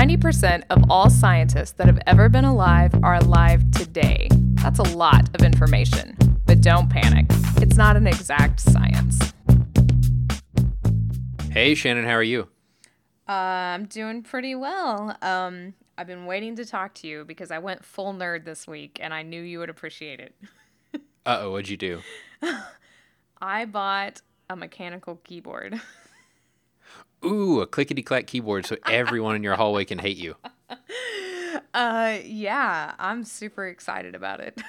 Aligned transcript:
90% 0.00 0.62
of 0.70 0.82
all 0.88 1.10
scientists 1.10 1.72
that 1.72 1.86
have 1.86 2.00
ever 2.06 2.30
been 2.30 2.46
alive 2.46 2.90
are 3.02 3.16
alive 3.16 3.70
today. 3.70 4.28
That's 4.54 4.78
a 4.78 4.96
lot 4.96 5.28
of 5.34 5.44
information. 5.44 6.16
But 6.46 6.62
don't 6.62 6.88
panic, 6.88 7.26
it's 7.56 7.76
not 7.76 7.98
an 7.98 8.06
exact 8.06 8.60
science. 8.60 9.34
Hey, 11.50 11.74
Shannon, 11.74 12.06
how 12.06 12.14
are 12.14 12.22
you? 12.22 12.48
Uh, 13.28 13.32
I'm 13.76 13.84
doing 13.84 14.22
pretty 14.22 14.54
well. 14.54 15.18
Um, 15.20 15.74
I've 15.98 16.06
been 16.06 16.24
waiting 16.24 16.56
to 16.56 16.64
talk 16.64 16.94
to 16.94 17.06
you 17.06 17.26
because 17.26 17.50
I 17.50 17.58
went 17.58 17.84
full 17.84 18.14
nerd 18.14 18.46
this 18.46 18.66
week 18.66 18.98
and 19.02 19.12
I 19.12 19.20
knew 19.20 19.42
you 19.42 19.58
would 19.58 19.68
appreciate 19.68 20.18
it. 20.18 20.34
Uh 21.26 21.40
oh, 21.42 21.50
what'd 21.50 21.68
you 21.68 21.76
do? 21.76 22.00
I 23.42 23.66
bought 23.66 24.22
a 24.48 24.56
mechanical 24.56 25.16
keyboard. 25.24 25.78
Ooh, 27.24 27.60
a 27.60 27.66
clickety 27.66 28.02
clack 28.02 28.26
keyboard 28.26 28.66
so 28.66 28.76
everyone 28.86 29.36
in 29.36 29.42
your 29.42 29.56
hallway 29.56 29.84
can 29.84 29.98
hate 29.98 30.16
you. 30.16 30.36
Uh, 31.72 32.18
yeah, 32.24 32.94
I'm 32.98 33.22
super 33.22 33.66
excited 33.68 34.14
about 34.14 34.40
it. 34.40 34.60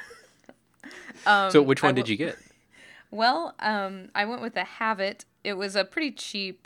um, 1.25 1.49
So, 1.49 1.61
which 1.61 1.81
one 1.81 1.95
did 1.95 2.07
you 2.09 2.17
get? 2.17 2.37
Well, 3.13 3.55
um, 3.59 4.07
I 4.15 4.23
went 4.23 4.41
with 4.41 4.53
the 4.53 4.65
Havit. 4.79 5.25
It 5.43 5.55
was 5.55 5.75
a 5.75 5.83
pretty 5.83 6.11
cheap, 6.11 6.65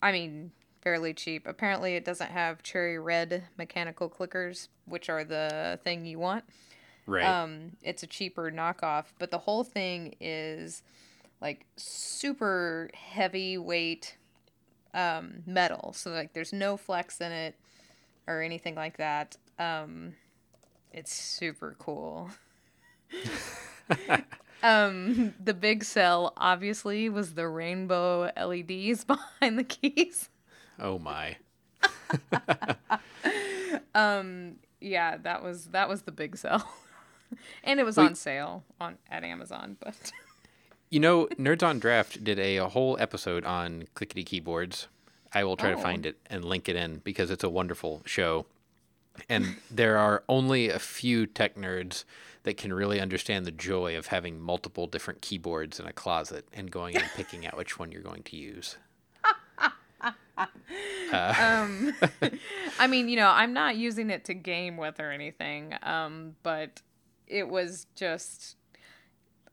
I 0.00 0.12
mean, 0.12 0.52
fairly 0.80 1.12
cheap. 1.12 1.46
Apparently, 1.46 1.94
it 1.94 2.06
doesn't 2.06 2.30
have 2.30 2.62
cherry 2.62 2.98
red 2.98 3.44
mechanical 3.58 4.08
clickers, 4.08 4.68
which 4.86 5.10
are 5.10 5.24
the 5.24 5.78
thing 5.84 6.06
you 6.06 6.18
want. 6.18 6.44
Right. 7.04 7.22
Um, 7.22 7.72
it's 7.82 8.02
a 8.02 8.06
cheaper 8.06 8.50
knockoff, 8.50 9.06
but 9.18 9.30
the 9.30 9.38
whole 9.38 9.62
thing 9.62 10.14
is 10.22 10.82
like 11.42 11.66
super 11.76 12.88
heavyweight 12.94 14.16
um, 14.98 15.42
metal. 15.46 15.92
So 15.94 16.10
like, 16.10 16.32
there's 16.32 16.52
no 16.52 16.76
flex 16.76 17.20
in 17.20 17.30
it 17.32 17.54
or 18.26 18.42
anything 18.42 18.74
like 18.74 18.96
that. 18.96 19.36
Um, 19.58 20.14
it's 20.92 21.12
super 21.12 21.76
cool. 21.78 22.30
um, 24.62 25.34
the 25.42 25.54
big 25.54 25.84
sell 25.84 26.32
obviously 26.36 27.08
was 27.08 27.34
the 27.34 27.48
rainbow 27.48 28.30
LEDs 28.36 29.04
behind 29.06 29.58
the 29.58 29.64
keys. 29.64 30.28
oh 30.78 30.98
my. 30.98 31.36
Um, 33.94 34.56
yeah, 34.80 35.16
that 35.18 35.42
was 35.42 35.66
that 35.66 35.88
was 35.88 36.02
the 36.02 36.12
big 36.12 36.36
sell. 36.36 36.68
and 37.64 37.80
it 37.80 37.84
was 37.84 37.98
on 37.98 38.14
sale 38.14 38.64
on 38.80 38.96
at 39.10 39.24
Amazon, 39.24 39.76
but 39.80 40.12
You 40.90 41.00
know, 41.00 41.26
Nerds 41.38 41.62
on 41.62 41.78
Draft 41.78 42.24
did 42.24 42.38
a, 42.38 42.56
a 42.58 42.68
whole 42.68 42.96
episode 42.98 43.44
on 43.44 43.88
clickety 43.94 44.24
keyboards. 44.24 44.88
I 45.34 45.44
will 45.44 45.56
try 45.56 45.70
to 45.70 45.76
Oh. 45.76 45.80
find 45.82 46.06
it 46.06 46.16
and 46.26 46.44
link 46.44 46.68
it 46.68 46.76
in 46.76 46.98
because 47.04 47.30
it's 47.30 47.44
a 47.44 47.50
wonderful 47.50 48.02
show. 48.06 48.46
And 49.28 49.56
there 49.70 49.98
are 49.98 50.22
only 50.28 50.68
a 50.70 50.78
few 50.78 51.26
tech 51.26 51.56
nerds 51.56 52.04
that 52.44 52.56
can 52.56 52.72
really 52.72 53.00
understand 53.00 53.44
the 53.44 53.50
joy 53.50 53.98
of 53.98 54.06
having 54.06 54.40
multiple 54.40 54.86
different 54.86 55.20
keyboards 55.20 55.78
in 55.80 55.86
a 55.86 55.92
closet 55.92 56.46
and 56.54 56.70
going 56.70 56.96
and 56.96 57.04
picking 57.16 57.44
out 57.46 57.56
which 57.56 57.78
one 57.78 57.90
you're 57.92 58.00
going 58.00 58.22
to 58.22 58.36
use. 58.36 58.76
um 61.12 61.92
I 62.78 62.86
mean, 62.86 63.08
you 63.08 63.16
know, 63.16 63.28
I'm 63.28 63.52
not 63.52 63.76
using 63.76 64.08
it 64.10 64.24
to 64.26 64.34
game 64.34 64.76
with 64.76 65.00
or 65.00 65.10
anything. 65.10 65.74
Um, 65.82 66.36
but 66.44 66.80
it 67.26 67.48
was 67.48 67.86
just 67.96 68.56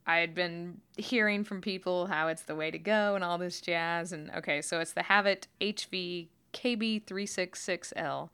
I 0.07 0.17
had 0.17 0.35
been 0.35 0.81
hearing 0.97 1.43
from 1.43 1.61
people 1.61 2.05
how 2.05 2.27
it's 2.27 2.43
the 2.43 2.55
way 2.55 2.69
to 2.69 2.77
go 2.77 3.15
and 3.15 3.23
all 3.23 3.37
this 3.37 3.59
jazz 3.59 4.11
and 4.11 4.29
okay, 4.31 4.61
so 4.61 4.79
it's 4.79 4.93
the 4.93 5.01
Havit 5.01 5.47
HV 5.59 6.27
KB366L. 6.53 8.29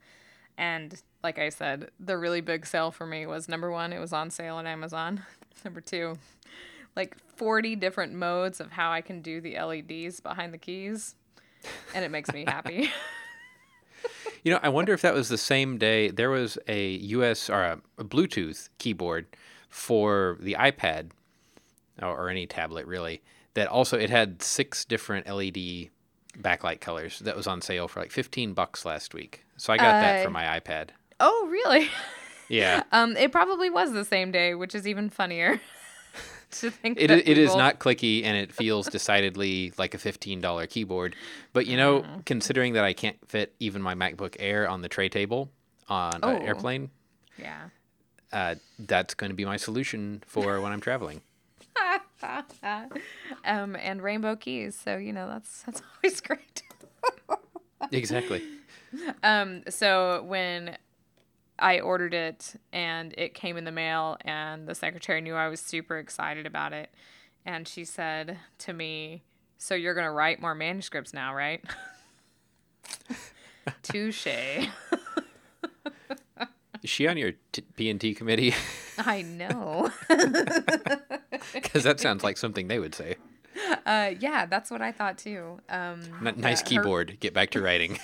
And 0.58 1.02
like 1.24 1.38
I 1.38 1.48
said, 1.48 1.90
the 1.98 2.18
really 2.18 2.40
big 2.40 2.66
sale 2.66 2.90
for 2.90 3.06
me 3.06 3.26
was 3.26 3.48
number 3.48 3.70
1, 3.70 3.92
it 3.92 3.98
was 3.98 4.12
on 4.12 4.30
sale 4.30 4.56
on 4.56 4.66
Amazon. 4.66 5.22
number 5.64 5.80
2, 5.80 6.16
like 6.94 7.16
40 7.36 7.76
different 7.76 8.12
modes 8.12 8.60
of 8.60 8.72
how 8.72 8.90
I 8.92 9.00
can 9.00 9.22
do 9.22 9.40
the 9.40 9.58
LEDs 9.58 10.20
behind 10.20 10.52
the 10.52 10.58
keys. 10.58 11.14
And 11.94 12.04
it 12.04 12.10
makes 12.10 12.32
me 12.32 12.44
happy. 12.46 12.90
You 14.44 14.50
know, 14.50 14.58
I 14.60 14.70
wonder 14.70 14.92
if 14.92 15.02
that 15.02 15.14
was 15.14 15.28
the 15.28 15.38
same 15.38 15.78
day 15.78 16.10
there 16.10 16.30
was 16.30 16.58
a 16.66 16.94
US 16.94 17.48
or 17.48 17.62
a, 17.62 17.80
a 17.96 18.02
Bluetooth 18.02 18.70
keyboard 18.78 19.26
for 19.68 20.36
the 20.40 20.56
iPad 20.58 21.10
or, 22.02 22.16
or 22.16 22.28
any 22.28 22.46
tablet 22.46 22.86
really 22.86 23.22
that 23.54 23.68
also 23.68 23.98
it 23.98 24.10
had 24.10 24.42
six 24.42 24.84
different 24.84 25.26
LED 25.26 25.88
backlight 26.40 26.80
colors 26.80 27.18
that 27.20 27.36
was 27.36 27.46
on 27.46 27.60
sale 27.60 27.86
for 27.88 28.00
like 28.00 28.10
15 28.10 28.54
bucks 28.54 28.84
last 28.84 29.12
week. 29.14 29.44
So 29.58 29.72
I 29.72 29.76
got 29.76 30.00
that 30.00 30.22
for 30.22 30.28
Uh, 30.28 30.32
my 30.32 30.58
iPad. 30.60 30.90
oh, 31.20 31.48
really? 31.50 31.88
Yeah. 32.48 32.82
Um, 32.92 33.16
it 33.16 33.32
probably 33.32 33.70
was 33.70 33.92
the 33.92 34.04
same 34.04 34.30
day, 34.30 34.54
which 34.54 34.74
is 34.74 34.86
even 34.86 35.08
funnier. 35.08 35.58
to 36.50 36.70
think 36.70 36.98
It, 37.00 37.10
it 37.10 37.26
we 37.26 37.42
is 37.42 37.54
not 37.56 37.78
clicky 37.78 38.24
and 38.24 38.36
it 38.36 38.52
feels 38.52 38.88
decidedly 38.88 39.72
like 39.78 39.94
a 39.94 39.98
$15 39.98 40.68
keyboard. 40.68 41.16
But 41.54 41.66
you 41.66 41.78
know, 41.78 42.00
Mm-hmm. 42.02 42.20
considering 42.26 42.74
that 42.74 42.84
I 42.84 42.92
can't 42.92 43.16
fit 43.26 43.54
even 43.58 43.80
my 43.80 43.94
MacBook 43.94 44.36
Air 44.38 44.68
on 44.68 44.82
the 44.82 44.88
tray 44.90 45.08
table 45.08 45.50
on 45.88 46.20
Oh. 46.22 46.28
an 46.36 46.42
airplane, 46.42 46.90
Yeah. 47.38 47.68
uh, 48.34 48.56
that's 48.78 49.14
going 49.14 49.30
to 49.30 49.36
be 49.36 49.46
my 49.46 49.56
solution 49.56 50.22
for 50.26 50.60
when 50.60 50.72
I'm 50.72 50.80
traveling. 50.80 51.22
um, 53.44 53.76
and 53.76 54.02
rainbow 54.02 54.36
keys. 54.36 54.78
So 54.82 54.96
you 54.96 55.12
know 55.12 55.28
that's 55.28 55.62
that's 55.62 55.82
always 55.96 56.20
great. 56.20 56.62
Exactly. 57.90 58.42
Um, 59.22 59.62
so 59.68 60.22
when 60.24 60.76
I 61.58 61.80
ordered 61.80 62.14
it 62.14 62.54
and 62.72 63.14
it 63.18 63.34
came 63.34 63.56
in 63.56 63.64
the 63.64 63.72
mail, 63.72 64.16
and 64.22 64.68
the 64.68 64.74
secretary 64.74 65.20
knew 65.20 65.34
I 65.34 65.48
was 65.48 65.60
super 65.60 65.98
excited 65.98 66.46
about 66.46 66.72
it, 66.72 66.90
and 67.44 67.66
she 67.66 67.84
said 67.84 68.38
to 68.58 68.72
me, 68.72 69.22
"So 69.58 69.74
you're 69.74 69.94
gonna 69.94 70.12
write 70.12 70.40
more 70.40 70.54
manuscripts 70.54 71.12
now, 71.12 71.34
right?" 71.34 71.62
Touche. 73.82 74.26
Is 76.82 76.90
she 76.90 77.06
on 77.06 77.16
your 77.16 77.32
t- 77.52 77.62
P&T 77.76 78.14
committee? 78.14 78.54
I 78.98 79.22
know. 79.22 79.90
Because 81.52 81.84
that 81.84 82.00
sounds 82.00 82.22
like 82.24 82.36
something 82.36 82.68
they 82.68 82.78
would 82.78 82.94
say. 82.94 83.16
Uh, 83.84 84.12
yeah, 84.18 84.46
that's 84.46 84.70
what 84.70 84.80
I 84.82 84.92
thought 84.92 85.18
too. 85.18 85.60
Um, 85.68 86.02
N- 86.24 86.34
nice 86.38 86.60
her- 86.60 86.66
keyboard. 86.66 87.18
Get 87.20 87.34
back 87.34 87.50
to 87.50 87.60
writing. 87.60 87.98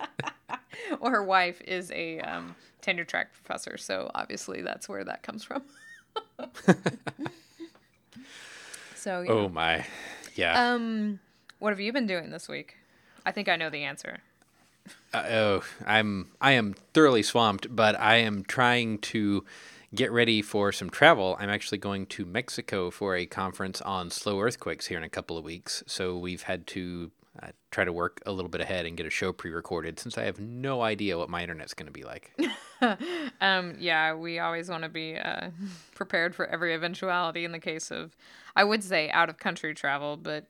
well, 1.00 1.10
her 1.10 1.22
wife 1.22 1.60
is 1.62 1.90
a 1.92 2.20
um, 2.20 2.54
tenure 2.80 3.04
track 3.04 3.32
professor, 3.32 3.76
so 3.76 4.10
obviously 4.14 4.62
that's 4.62 4.88
where 4.88 5.04
that 5.04 5.22
comes 5.22 5.44
from. 5.44 5.62
so, 8.94 9.22
yeah. 9.22 9.30
oh 9.30 9.48
my. 9.48 9.84
Yeah. 10.34 10.72
um, 10.72 11.20
what 11.58 11.70
have 11.70 11.80
you 11.80 11.92
been 11.92 12.06
doing 12.06 12.30
this 12.30 12.48
week? 12.48 12.76
I 13.26 13.32
think 13.32 13.48
I 13.48 13.56
know 13.56 13.70
the 13.70 13.84
answer. 13.84 14.18
Uh, 15.12 15.24
oh, 15.28 15.62
I'm 15.86 16.30
I 16.40 16.52
am 16.52 16.74
thoroughly 16.94 17.22
swamped, 17.22 17.74
but 17.74 17.98
I 18.00 18.16
am 18.16 18.44
trying 18.44 18.98
to 18.98 19.44
get 19.94 20.10
ready 20.12 20.42
for 20.42 20.72
some 20.72 20.90
travel. 20.90 21.36
I'm 21.40 21.50
actually 21.50 21.78
going 21.78 22.06
to 22.06 22.24
Mexico 22.24 22.90
for 22.90 23.16
a 23.16 23.26
conference 23.26 23.80
on 23.82 24.10
slow 24.10 24.40
earthquakes 24.40 24.86
here 24.86 24.98
in 24.98 25.04
a 25.04 25.08
couple 25.08 25.36
of 25.36 25.44
weeks. 25.44 25.82
So 25.86 26.16
we've 26.16 26.42
had 26.42 26.66
to 26.68 27.10
uh, 27.42 27.48
try 27.70 27.84
to 27.84 27.92
work 27.92 28.20
a 28.26 28.32
little 28.32 28.48
bit 28.48 28.60
ahead 28.60 28.86
and 28.86 28.96
get 28.96 29.06
a 29.06 29.10
show 29.10 29.32
pre-recorded 29.32 29.98
since 29.98 30.16
I 30.18 30.24
have 30.24 30.38
no 30.40 30.82
idea 30.82 31.16
what 31.18 31.28
my 31.30 31.42
internet's 31.42 31.74
going 31.74 31.86
to 31.86 31.92
be 31.92 32.02
like. 32.04 32.32
Um, 33.42 33.74
yeah, 33.78 34.14
we 34.14 34.38
always 34.38 34.70
want 34.70 34.84
to 34.84 34.88
be 34.88 35.14
uh, 35.16 35.50
prepared 35.94 36.34
for 36.34 36.46
every 36.46 36.72
eventuality 36.74 37.44
in 37.44 37.52
the 37.52 37.58
case 37.58 37.90
of, 37.90 38.16
I 38.56 38.64
would 38.64 38.82
say, 38.82 39.10
out 39.10 39.28
of 39.28 39.36
country 39.38 39.74
travel, 39.74 40.16
but 40.16 40.46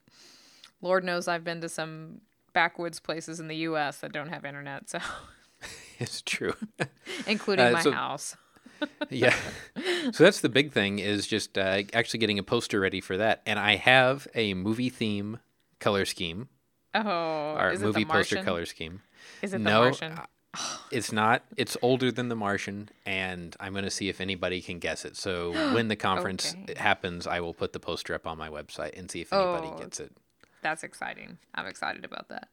Lord 0.81 1.03
knows 1.03 1.27
I've 1.27 1.43
been 1.43 1.61
to 1.63 1.69
some 1.69 2.21
backwoods 2.53 3.01
places 3.01 3.41
in 3.41 3.49
the 3.49 3.57
U.S. 3.57 3.99
that 3.99 4.13
don't 4.13 4.29
have 4.29 4.45
internet, 4.45 4.89
so 4.89 5.01
it's 5.99 6.23
true. 6.23 6.55
including 7.27 7.67
Uh, 7.67 7.71
my 7.73 7.83
so- 7.83 7.91
house. 7.91 8.37
yeah. 9.11 9.35
So 10.13 10.25
that's 10.25 10.41
the 10.41 10.49
big 10.49 10.73
thing 10.73 10.99
is 10.99 11.27
just 11.27 11.57
uh, 11.59 11.83
actually 11.93 12.19
getting 12.21 12.39
a 12.39 12.43
poster 12.43 12.81
ready 12.81 13.01
for 13.01 13.17
that. 13.17 13.43
And 13.47 13.59
I 13.59 13.77
have 13.77 14.27
a 14.35 14.55
movie 14.55 14.89
theme 14.91 15.39
color 15.79 16.05
scheme 16.05 16.49
Oh, 16.95 17.55
or 17.57 17.71
is 17.73 17.81
movie 17.81 18.03
it 18.03 18.09
the 18.09 18.13
poster 18.13 18.43
color 18.43 18.67
scheme. 18.67 19.03
Is 19.43 19.55
it 19.55 19.59
the 19.59 19.65
no, 19.65 19.81
Martian? 19.83 20.19
it's 20.91 21.13
not. 21.13 21.45
It's 21.57 21.77
older 21.83 22.11
than 22.11 22.29
The 22.29 22.35
Martian, 22.35 22.89
and 23.07 23.55
I'm 23.61 23.73
going 23.73 23.85
to 23.85 23.91
see 23.91 24.09
if 24.09 24.21
anybody 24.21 24.61
can 24.61 24.79
guess 24.81 25.05
it. 25.05 25.17
So 25.17 25.53
when 25.75 25.89
the 25.89 25.97
conference 25.97 26.55
Okay. 26.65 26.75
happens, 26.79 27.27
I 27.27 27.41
will 27.41 27.55
put 27.55 27.73
the 27.73 27.79
poster 27.81 28.15
up 28.15 28.27
on 28.27 28.37
my 28.39 28.49
website 28.49 28.99
and 28.99 29.11
see 29.11 29.21
if 29.21 29.33
anybody 29.33 29.69
Oh. 29.73 29.79
gets 29.79 30.01
it. 30.01 30.13
That's 30.63 30.83
exciting. 30.83 31.39
I'm 31.55 31.67
excited 31.67 32.05
about 32.05 32.29
that. 32.29 32.49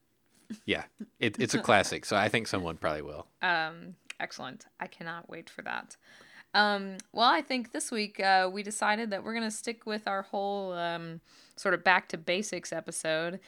Yeah, 0.65 0.83
it, 1.19 1.37
it's 1.39 1.55
a 1.55 1.59
classic, 1.59 2.05
so 2.05 2.15
I 2.15 2.29
think 2.29 2.47
someone 2.47 2.77
probably 2.77 3.01
will. 3.01 3.27
Um, 3.41 3.95
excellent. 4.19 4.65
I 4.79 4.87
cannot 4.87 5.29
wait 5.29 5.49
for 5.49 5.61
that. 5.63 5.95
Um, 6.53 6.97
well, 7.11 7.29
I 7.29 7.41
think 7.41 7.71
this 7.71 7.91
week 7.91 8.19
uh, 8.19 8.49
we 8.51 8.63
decided 8.63 9.11
that 9.11 9.23
we're 9.23 9.33
going 9.33 9.43
to 9.43 9.51
stick 9.51 9.85
with 9.85 10.07
our 10.07 10.23
whole 10.23 10.73
um, 10.73 11.21
sort 11.55 11.73
of 11.73 11.83
back 11.83 12.09
to 12.09 12.17
basics 12.17 12.71
episode 12.71 13.39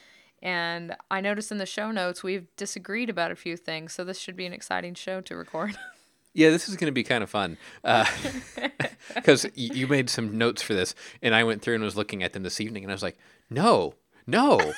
And 0.42 0.96
I 1.10 1.20
noticed 1.20 1.52
in 1.52 1.58
the 1.58 1.66
show 1.66 1.90
notes 1.90 2.22
we've 2.22 2.46
disagreed 2.56 3.10
about 3.10 3.30
a 3.30 3.36
few 3.36 3.56
things, 3.56 3.92
so 3.92 4.04
this 4.04 4.18
should 4.18 4.36
be 4.36 4.46
an 4.46 4.52
exciting 4.52 4.94
show 4.94 5.20
to 5.22 5.36
record. 5.36 5.76
Yeah, 6.32 6.50
this 6.50 6.68
is 6.68 6.76
going 6.76 6.86
to 6.86 6.92
be 6.92 7.02
kind 7.02 7.24
of 7.24 7.28
fun 7.28 7.58
because 7.82 9.44
uh, 9.44 9.48
you 9.56 9.88
made 9.88 10.08
some 10.08 10.38
notes 10.38 10.62
for 10.62 10.74
this, 10.74 10.94
and 11.22 11.34
I 11.34 11.42
went 11.42 11.60
through 11.60 11.74
and 11.74 11.82
was 11.82 11.96
looking 11.96 12.22
at 12.22 12.34
them 12.34 12.44
this 12.44 12.60
evening, 12.60 12.84
and 12.84 12.92
I 12.92 12.94
was 12.94 13.02
like, 13.02 13.18
no, 13.50 13.94
no. 14.28 14.72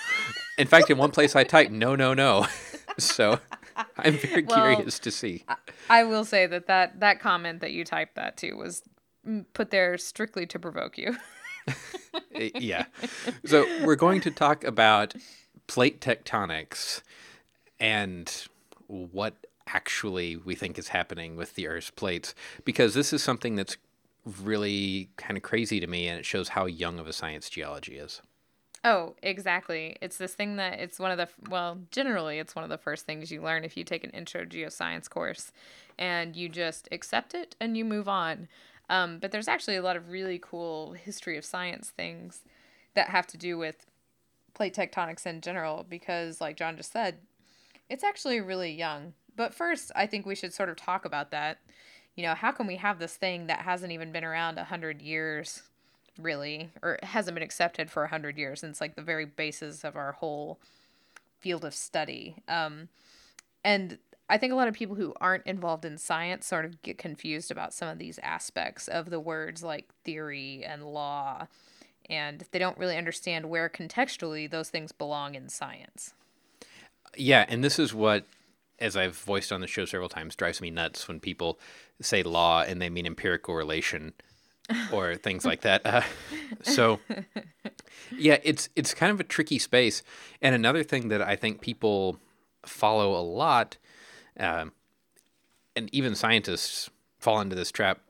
In 0.56 0.66
fact, 0.66 0.88
in 0.88 0.96
one 0.96 1.10
place 1.10 1.36
I 1.36 1.44
typed 1.44 1.70
no, 1.70 1.94
no, 1.94 2.14
no. 2.14 2.46
so 2.98 3.38
I'm 3.98 4.14
very 4.14 4.42
well, 4.42 4.74
curious 4.74 4.98
to 5.00 5.10
see. 5.10 5.44
I 5.88 6.04
will 6.04 6.24
say 6.24 6.46
that, 6.46 6.66
that 6.66 7.00
that 7.00 7.20
comment 7.20 7.60
that 7.60 7.72
you 7.72 7.84
typed 7.84 8.14
that 8.16 8.36
to 8.38 8.54
was 8.54 8.82
put 9.52 9.70
there 9.70 9.96
strictly 9.98 10.46
to 10.46 10.58
provoke 10.58 10.98
you. 10.98 11.16
Eh, 12.34 12.50
yeah. 12.56 12.86
So 13.44 13.64
we're 13.84 13.94
going 13.94 14.20
to 14.22 14.30
talk 14.30 14.64
about 14.64 15.14
plate 15.66 16.00
tectonics 16.00 17.02
and 17.78 18.46
what 18.88 19.34
actually 19.66 20.36
we 20.36 20.54
think 20.54 20.78
is 20.78 20.88
happening 20.88 21.36
with 21.36 21.54
the 21.54 21.68
Earth's 21.68 21.90
plates 21.90 22.34
because 22.64 22.94
this 22.94 23.12
is 23.12 23.22
something 23.22 23.54
that's 23.54 23.76
really 24.42 25.08
kind 25.16 25.36
of 25.36 25.42
crazy 25.42 25.80
to 25.80 25.86
me 25.86 26.08
and 26.08 26.18
it 26.18 26.26
shows 26.26 26.48
how 26.48 26.66
young 26.66 26.98
of 26.98 27.06
a 27.06 27.12
science 27.12 27.48
geology 27.48 27.96
is. 27.96 28.20
Oh, 28.84 29.14
exactly. 29.22 29.96
It's 30.00 30.16
this 30.16 30.34
thing 30.34 30.56
that 30.56 30.80
it's 30.80 30.98
one 30.98 31.12
of 31.12 31.18
the 31.18 31.28
well, 31.48 31.78
generally 31.90 32.38
it's 32.38 32.54
one 32.54 32.64
of 32.64 32.70
the 32.70 32.78
first 32.78 33.06
things 33.06 33.30
you 33.30 33.40
learn 33.40 33.64
if 33.64 33.76
you 33.76 33.84
take 33.84 34.02
an 34.02 34.10
intro 34.10 34.44
geoscience 34.44 35.08
course 35.08 35.52
and 35.98 36.34
you 36.34 36.48
just 36.48 36.88
accept 36.90 37.34
it 37.34 37.54
and 37.60 37.76
you 37.76 37.84
move 37.84 38.08
on. 38.08 38.48
Um, 38.90 39.18
but 39.20 39.30
there's 39.30 39.48
actually 39.48 39.76
a 39.76 39.82
lot 39.82 39.96
of 39.96 40.10
really 40.10 40.38
cool 40.42 40.92
history 40.94 41.38
of 41.38 41.44
science 41.44 41.90
things 41.90 42.40
that 42.94 43.08
have 43.10 43.26
to 43.28 43.38
do 43.38 43.56
with 43.56 43.86
plate 44.54 44.74
tectonics 44.74 45.26
in 45.26 45.40
general 45.40 45.86
because 45.88 46.40
like 46.40 46.56
John 46.56 46.76
just 46.76 46.92
said, 46.92 47.18
it's 47.88 48.04
actually 48.04 48.40
really 48.40 48.72
young. 48.72 49.14
But 49.36 49.54
first, 49.54 49.92
I 49.94 50.06
think 50.06 50.26
we 50.26 50.34
should 50.34 50.52
sort 50.52 50.68
of 50.68 50.76
talk 50.76 51.04
about 51.04 51.30
that. 51.30 51.58
You 52.16 52.24
know, 52.24 52.34
how 52.34 52.50
can 52.52 52.66
we 52.66 52.76
have 52.76 52.98
this 52.98 53.14
thing 53.14 53.46
that 53.46 53.60
hasn't 53.60 53.92
even 53.92 54.12
been 54.12 54.24
around 54.24 54.58
a 54.58 54.64
hundred 54.64 55.00
years, 55.00 55.62
really, 56.18 56.70
or 56.82 56.98
hasn't 57.02 57.34
been 57.34 57.42
accepted 57.42 57.90
for 57.90 58.04
a 58.04 58.08
hundred 58.08 58.38
years? 58.38 58.62
And 58.62 58.70
it's 58.70 58.80
like 58.80 58.94
the 58.94 59.02
very 59.02 59.24
basis 59.24 59.84
of 59.84 59.96
our 59.96 60.12
whole 60.12 60.60
field 61.38 61.64
of 61.64 61.74
study. 61.74 62.36
Um, 62.48 62.88
and 63.64 63.98
I 64.28 64.38
think 64.38 64.52
a 64.52 64.56
lot 64.56 64.68
of 64.68 64.74
people 64.74 64.96
who 64.96 65.14
aren't 65.20 65.46
involved 65.46 65.84
in 65.84 65.98
science 65.98 66.46
sort 66.46 66.64
of 66.64 66.80
get 66.82 66.98
confused 66.98 67.50
about 67.50 67.74
some 67.74 67.88
of 67.88 67.98
these 67.98 68.18
aspects 68.22 68.88
of 68.88 69.10
the 69.10 69.20
words 69.20 69.62
like 69.62 69.88
theory 70.04 70.64
and 70.64 70.84
law, 70.84 71.46
and 72.08 72.44
they 72.50 72.58
don't 72.58 72.78
really 72.78 72.96
understand 72.96 73.50
where 73.50 73.68
contextually 73.68 74.50
those 74.50 74.70
things 74.70 74.92
belong 74.92 75.34
in 75.34 75.48
science. 75.48 76.14
Yeah, 77.16 77.44
and 77.48 77.62
this 77.62 77.78
is 77.78 77.92
what 77.92 78.24
as 78.82 78.96
I've 78.96 79.16
voiced 79.16 79.52
on 79.52 79.60
the 79.60 79.66
show 79.68 79.84
several 79.84 80.08
times, 80.08 80.34
drives 80.34 80.60
me 80.60 80.68
nuts 80.68 81.06
when 81.06 81.20
people 81.20 81.58
say 82.00 82.24
law 82.24 82.62
and 82.62 82.82
they 82.82 82.90
mean 82.90 83.06
empirical 83.06 83.54
relation 83.54 84.12
or 84.92 85.16
things 85.16 85.44
like 85.44 85.62
that. 85.62 85.84
Uh, 85.84 86.02
so, 86.62 87.00
yeah, 88.16 88.38
it's 88.42 88.68
it's 88.76 88.94
kind 88.94 89.12
of 89.12 89.20
a 89.20 89.24
tricky 89.24 89.58
space. 89.58 90.02
And 90.40 90.54
another 90.54 90.82
thing 90.82 91.08
that 91.08 91.22
I 91.22 91.36
think 91.36 91.60
people 91.60 92.18
follow 92.64 93.14
a 93.18 93.22
lot, 93.22 93.76
uh, 94.38 94.66
and 95.74 95.88
even 95.92 96.14
scientists 96.14 96.90
fall 97.18 97.40
into 97.40 97.56
this 97.56 97.70
trap, 97.70 98.00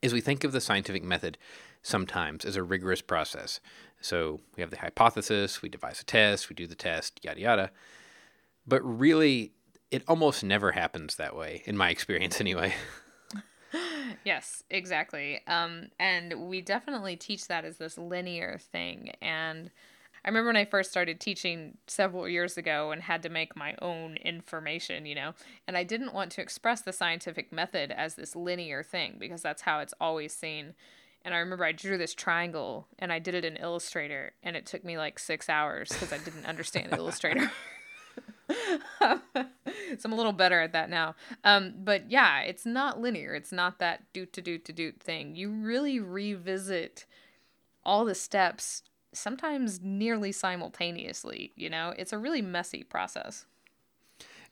is 0.00 0.12
we 0.12 0.20
think 0.20 0.44
of 0.44 0.52
the 0.52 0.60
scientific 0.60 1.02
method 1.02 1.38
sometimes 1.82 2.44
as 2.44 2.56
a 2.56 2.62
rigorous 2.62 3.02
process. 3.02 3.60
So 4.00 4.40
we 4.56 4.60
have 4.62 4.70
the 4.70 4.78
hypothesis, 4.78 5.62
we 5.62 5.68
devise 5.68 6.00
a 6.00 6.04
test, 6.04 6.48
we 6.48 6.54
do 6.54 6.66
the 6.66 6.74
test, 6.74 7.20
yada 7.22 7.40
yada. 7.40 7.70
But 8.66 8.82
really, 8.82 9.52
it 9.90 10.02
almost 10.08 10.42
never 10.42 10.72
happens 10.72 11.16
that 11.16 11.36
way, 11.36 11.62
in 11.66 11.76
my 11.76 11.90
experience, 11.96 12.40
anyway. 12.40 12.74
yes, 14.24 14.62
exactly. 14.70 15.40
Um, 15.46 15.88
and 15.98 16.48
we 16.48 16.60
definitely 16.60 17.16
teach 17.16 17.48
that 17.48 17.64
as 17.64 17.78
this 17.78 17.98
linear 17.98 18.58
thing. 18.72 19.12
And 19.20 19.70
I 20.24 20.28
remember 20.28 20.48
when 20.48 20.56
I 20.56 20.64
first 20.64 20.90
started 20.90 21.18
teaching 21.18 21.78
several 21.88 22.28
years 22.28 22.56
ago 22.56 22.92
and 22.92 23.02
had 23.02 23.22
to 23.24 23.28
make 23.28 23.56
my 23.56 23.74
own 23.82 24.16
information, 24.16 25.04
you 25.04 25.16
know, 25.16 25.34
and 25.66 25.76
I 25.76 25.82
didn't 25.82 26.14
want 26.14 26.30
to 26.32 26.40
express 26.40 26.80
the 26.80 26.92
scientific 26.92 27.52
method 27.52 27.90
as 27.90 28.14
this 28.14 28.36
linear 28.36 28.84
thing 28.84 29.16
because 29.18 29.42
that's 29.42 29.62
how 29.62 29.80
it's 29.80 29.94
always 30.00 30.32
seen. 30.32 30.74
And 31.24 31.34
I 31.34 31.38
remember 31.38 31.64
I 31.64 31.72
drew 31.72 31.98
this 31.98 32.14
triangle 32.14 32.86
and 32.98 33.12
I 33.12 33.18
did 33.18 33.34
it 33.34 33.44
in 33.44 33.56
Illustrator, 33.56 34.32
and 34.42 34.56
it 34.56 34.66
took 34.66 34.84
me 34.84 34.98
like 34.98 35.18
six 35.18 35.48
hours 35.48 35.88
because 35.88 36.12
I 36.12 36.18
didn't 36.18 36.46
understand 36.46 36.92
Illustrator. 36.96 37.50
so 39.00 39.18
I'm 40.04 40.12
a 40.12 40.16
little 40.16 40.32
better 40.32 40.60
at 40.60 40.72
that 40.72 40.90
now. 40.90 41.14
Um, 41.44 41.74
but 41.78 42.10
yeah, 42.10 42.40
it's 42.40 42.66
not 42.66 43.00
linear. 43.00 43.34
It's 43.34 43.52
not 43.52 43.78
that 43.78 44.12
doot 44.12 44.32
to 44.34 44.42
doot 44.42 44.64
to 44.66 44.72
doot 44.72 45.00
thing. 45.00 45.34
You 45.34 45.50
really 45.50 46.00
revisit 46.00 47.06
all 47.84 48.04
the 48.04 48.14
steps, 48.14 48.82
sometimes 49.12 49.80
nearly 49.82 50.32
simultaneously. 50.32 51.52
You 51.56 51.70
know, 51.70 51.94
it's 51.96 52.12
a 52.12 52.18
really 52.18 52.42
messy 52.42 52.82
process. 52.82 53.46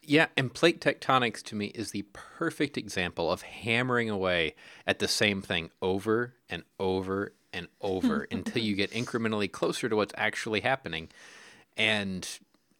Yeah, 0.02 0.28
and 0.36 0.52
plate 0.52 0.80
tectonics 0.80 1.42
to 1.44 1.54
me 1.54 1.66
is 1.66 1.90
the 1.90 2.06
perfect 2.12 2.78
example 2.78 3.30
of 3.30 3.42
hammering 3.42 4.08
away 4.08 4.54
at 4.86 4.98
the 4.98 5.08
same 5.08 5.42
thing 5.42 5.70
over 5.82 6.34
and 6.48 6.62
over 6.78 7.34
and 7.52 7.68
over 7.80 8.26
until 8.30 8.62
you 8.62 8.74
get 8.74 8.90
incrementally 8.92 9.50
closer 9.50 9.88
to 9.88 9.96
what's 9.96 10.14
actually 10.16 10.60
happening. 10.60 11.10
And 11.76 12.26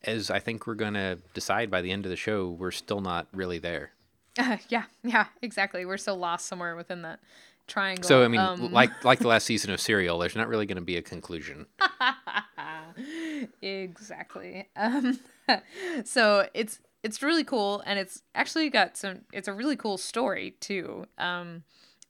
as 0.04 0.30
I 0.30 0.38
think 0.38 0.66
we're 0.66 0.74
going 0.74 0.94
to 0.94 1.18
decide 1.34 1.70
by 1.70 1.82
the 1.82 1.90
end 1.90 2.06
of 2.06 2.10
the 2.10 2.16
show, 2.16 2.48
we're 2.50 2.70
still 2.70 3.00
not 3.00 3.26
really 3.32 3.58
there. 3.58 3.92
Uh, 4.38 4.56
yeah, 4.68 4.84
yeah, 5.02 5.26
exactly. 5.42 5.84
We're 5.84 5.96
still 5.96 6.16
lost 6.16 6.46
somewhere 6.46 6.76
within 6.76 7.02
that 7.02 7.20
triangle. 7.66 8.06
So 8.06 8.24
I 8.24 8.28
mean, 8.28 8.40
um... 8.40 8.72
like 8.72 9.04
like 9.04 9.18
the 9.18 9.28
last 9.28 9.44
season 9.44 9.70
of 9.70 9.80
Serial, 9.80 10.18
there's 10.18 10.36
not 10.36 10.48
really 10.48 10.66
going 10.66 10.76
to 10.76 10.82
be 10.82 10.96
a 10.96 11.02
conclusion. 11.02 11.66
exactly. 13.62 14.68
Um, 14.76 15.18
so 16.04 16.48
it's 16.54 16.78
it's 17.02 17.22
really 17.22 17.44
cool, 17.44 17.82
and 17.86 17.98
it's 17.98 18.22
actually 18.34 18.70
got 18.70 18.96
some. 18.96 19.22
It's 19.32 19.48
a 19.48 19.52
really 19.52 19.76
cool 19.76 19.98
story 19.98 20.52
too. 20.60 21.06
Um, 21.18 21.64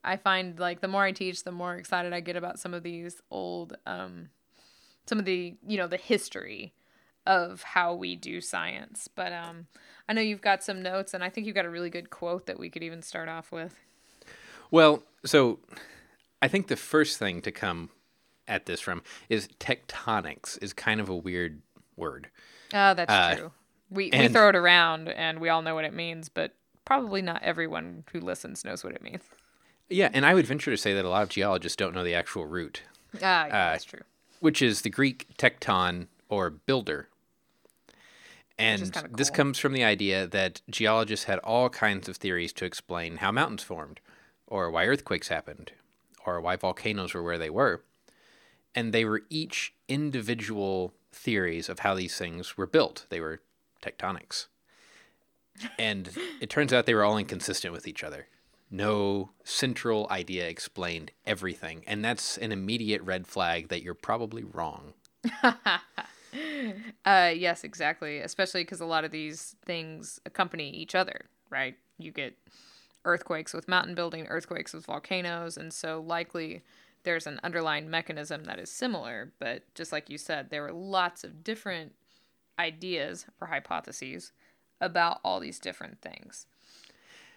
I 0.04 0.16
find 0.16 0.58
like 0.58 0.80
the 0.80 0.88
more 0.88 1.04
I 1.04 1.12
teach, 1.12 1.44
the 1.44 1.52
more 1.52 1.76
excited 1.76 2.12
I 2.12 2.20
get 2.20 2.36
about 2.36 2.58
some 2.58 2.74
of 2.74 2.82
these 2.82 3.20
old, 3.30 3.76
um, 3.86 4.30
some 5.06 5.18
of 5.18 5.24
the 5.24 5.54
you 5.66 5.76
know 5.78 5.86
the 5.86 5.96
history 5.96 6.74
of 7.26 7.62
how 7.62 7.94
we 7.94 8.16
do 8.16 8.40
science. 8.40 9.08
But 9.08 9.32
um, 9.32 9.66
I 10.08 10.12
know 10.12 10.20
you've 10.20 10.40
got 10.40 10.62
some 10.62 10.82
notes, 10.82 11.14
and 11.14 11.22
I 11.22 11.28
think 11.28 11.46
you've 11.46 11.56
got 11.56 11.64
a 11.64 11.70
really 11.70 11.90
good 11.90 12.10
quote 12.10 12.46
that 12.46 12.58
we 12.58 12.70
could 12.70 12.82
even 12.82 13.02
start 13.02 13.28
off 13.28 13.52
with. 13.52 13.78
Well, 14.70 15.02
so 15.24 15.58
I 16.40 16.48
think 16.48 16.68
the 16.68 16.76
first 16.76 17.18
thing 17.18 17.42
to 17.42 17.52
come 17.52 17.90
at 18.48 18.66
this 18.66 18.80
from 18.80 19.02
is 19.28 19.48
tectonics 19.58 20.60
is 20.62 20.72
kind 20.72 21.00
of 21.00 21.08
a 21.08 21.16
weird 21.16 21.62
word. 21.96 22.28
Oh, 22.72 22.94
that's 22.94 23.12
uh, 23.12 23.34
true. 23.36 23.52
We 23.90 24.10
and, 24.10 24.22
we 24.22 24.28
throw 24.28 24.48
it 24.48 24.56
around 24.56 25.08
and 25.08 25.40
we 25.40 25.48
all 25.48 25.62
know 25.62 25.74
what 25.74 25.84
it 25.84 25.92
means, 25.92 26.28
but 26.28 26.54
probably 26.84 27.22
not 27.22 27.42
everyone 27.42 28.04
who 28.12 28.20
listens 28.20 28.64
knows 28.64 28.84
what 28.84 28.94
it 28.94 29.02
means. 29.02 29.22
Yeah, 29.88 30.08
and 30.12 30.24
I 30.24 30.34
would 30.34 30.46
venture 30.46 30.70
to 30.70 30.76
say 30.76 30.94
that 30.94 31.04
a 31.04 31.08
lot 31.08 31.22
of 31.22 31.28
geologists 31.28 31.76
don't 31.76 31.94
know 31.94 32.04
the 32.04 32.14
actual 32.14 32.46
root. 32.46 32.82
Ah, 33.16 33.46
yeah, 33.46 33.46
uh, 33.46 33.70
that's 33.72 33.84
true. 33.84 34.02
Which 34.38 34.62
is 34.62 34.82
the 34.82 34.90
Greek 34.90 35.26
tecton 35.36 36.06
or 36.28 36.48
builder, 36.50 37.08
and 38.60 38.92
cool. 38.92 39.04
this 39.16 39.30
comes 39.30 39.58
from 39.58 39.72
the 39.72 39.84
idea 39.84 40.26
that 40.26 40.62
geologists 40.70 41.24
had 41.24 41.38
all 41.40 41.68
kinds 41.68 42.08
of 42.08 42.16
theories 42.16 42.52
to 42.54 42.64
explain 42.64 43.18
how 43.18 43.32
mountains 43.32 43.62
formed, 43.62 44.00
or 44.46 44.70
why 44.70 44.86
earthquakes 44.86 45.28
happened, 45.28 45.72
or 46.26 46.40
why 46.40 46.56
volcanoes 46.56 47.14
were 47.14 47.22
where 47.22 47.38
they 47.38 47.50
were. 47.50 47.82
And 48.74 48.92
they 48.92 49.04
were 49.04 49.22
each 49.30 49.74
individual 49.88 50.94
theories 51.12 51.68
of 51.68 51.80
how 51.80 51.94
these 51.94 52.16
things 52.16 52.56
were 52.56 52.66
built. 52.66 53.06
They 53.08 53.20
were 53.20 53.40
tectonics. 53.82 54.46
And 55.78 56.10
it 56.40 56.50
turns 56.50 56.72
out 56.72 56.86
they 56.86 56.94
were 56.94 57.04
all 57.04 57.18
inconsistent 57.18 57.72
with 57.72 57.86
each 57.88 58.04
other. 58.04 58.28
No 58.70 59.30
central 59.42 60.06
idea 60.10 60.48
explained 60.48 61.10
everything. 61.26 61.82
And 61.86 62.04
that's 62.04 62.38
an 62.38 62.52
immediate 62.52 63.02
red 63.02 63.26
flag 63.26 63.68
that 63.68 63.82
you're 63.82 63.94
probably 63.94 64.44
wrong. 64.44 64.94
uh, 67.04 67.32
yes, 67.34 67.64
exactly. 67.64 68.18
Especially 68.18 68.62
because 68.62 68.80
a 68.80 68.86
lot 68.86 69.04
of 69.04 69.10
these 69.10 69.56
things 69.64 70.20
accompany 70.26 70.70
each 70.70 70.94
other, 70.94 71.26
right? 71.50 71.76
You 71.98 72.12
get 72.12 72.36
earthquakes 73.04 73.52
with 73.52 73.68
mountain 73.68 73.94
building, 73.94 74.26
earthquakes 74.28 74.72
with 74.72 74.86
volcanoes, 74.86 75.56
and 75.56 75.72
so 75.72 76.04
likely 76.06 76.62
there's 77.02 77.26
an 77.26 77.40
underlying 77.42 77.88
mechanism 77.88 78.44
that 78.44 78.58
is 78.58 78.70
similar. 78.70 79.32
But 79.38 79.62
just 79.74 79.92
like 79.92 80.10
you 80.10 80.18
said, 80.18 80.50
there 80.50 80.62
were 80.62 80.72
lots 80.72 81.24
of 81.24 81.42
different 81.42 81.92
ideas 82.58 83.26
or 83.40 83.48
hypotheses 83.48 84.32
about 84.80 85.20
all 85.24 85.40
these 85.40 85.58
different 85.58 86.00
things. 86.00 86.46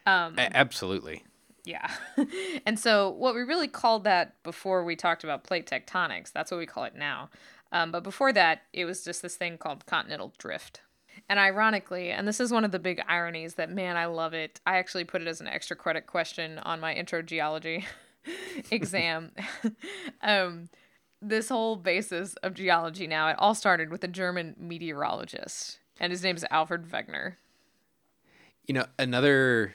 Um, 0.06 0.36
Absolutely. 0.38 1.24
Yeah. 1.66 1.90
and 2.66 2.78
so, 2.78 3.10
what 3.10 3.36
we 3.36 3.42
really 3.42 3.70
called 3.70 4.04
that 4.04 4.42
before 4.44 4.84
we 4.84 4.96
talked 4.96 5.24
about 5.24 5.44
plate 5.44 5.66
tectonics, 5.66 6.32
that's 6.32 6.52
what 6.52 6.58
we 6.58 6.66
call 6.66 6.84
it 6.84 6.96
now. 6.96 7.30
Um, 7.74 7.92
but 7.92 8.04
before 8.04 8.32
that, 8.32 8.62
it 8.72 8.86
was 8.86 9.04
just 9.04 9.24
this 9.24 9.36
thing 9.36 9.58
called 9.58 9.86
continental 9.88 10.32
drift. 10.38 10.82
And 11.28 11.40
ironically, 11.40 12.12
and 12.12 12.28
this 12.28 12.40
is 12.40 12.52
one 12.52 12.64
of 12.64 12.72
the 12.72 12.80
big 12.80 13.02
ironies 13.10 13.56
that, 13.56 13.72
man, 13.72 13.98
I 13.98 14.06
love 14.06 14.34
it. 14.34 14.62
I 14.66 14.78
actually 14.78 15.06
put 15.06 15.22
it 15.22 15.28
as 15.28 15.42
an 15.42 15.48
extra 15.48 15.76
credit 15.76 16.06
question 16.06 16.60
on 16.60 16.80
my 16.80 16.94
intro 16.94 17.24
geology 17.24 17.86
exam. 18.72 19.32
um, 20.22 20.70
this 21.20 21.50
whole 21.50 21.76
basis 21.76 22.36
of 22.44 22.54
geology 22.54 23.08
now, 23.08 23.28
it 23.30 23.38
all 23.40 23.56
started 23.56 23.90
with 23.90 24.04
a 24.04 24.08
German 24.08 24.56
meteorologist, 24.60 25.80
and 26.00 26.12
his 26.12 26.22
name 26.22 26.36
is 26.36 26.46
Alfred 26.52 26.90
Wegener. 26.90 27.36
You 28.68 28.76
know, 28.76 28.86
another 29.00 29.74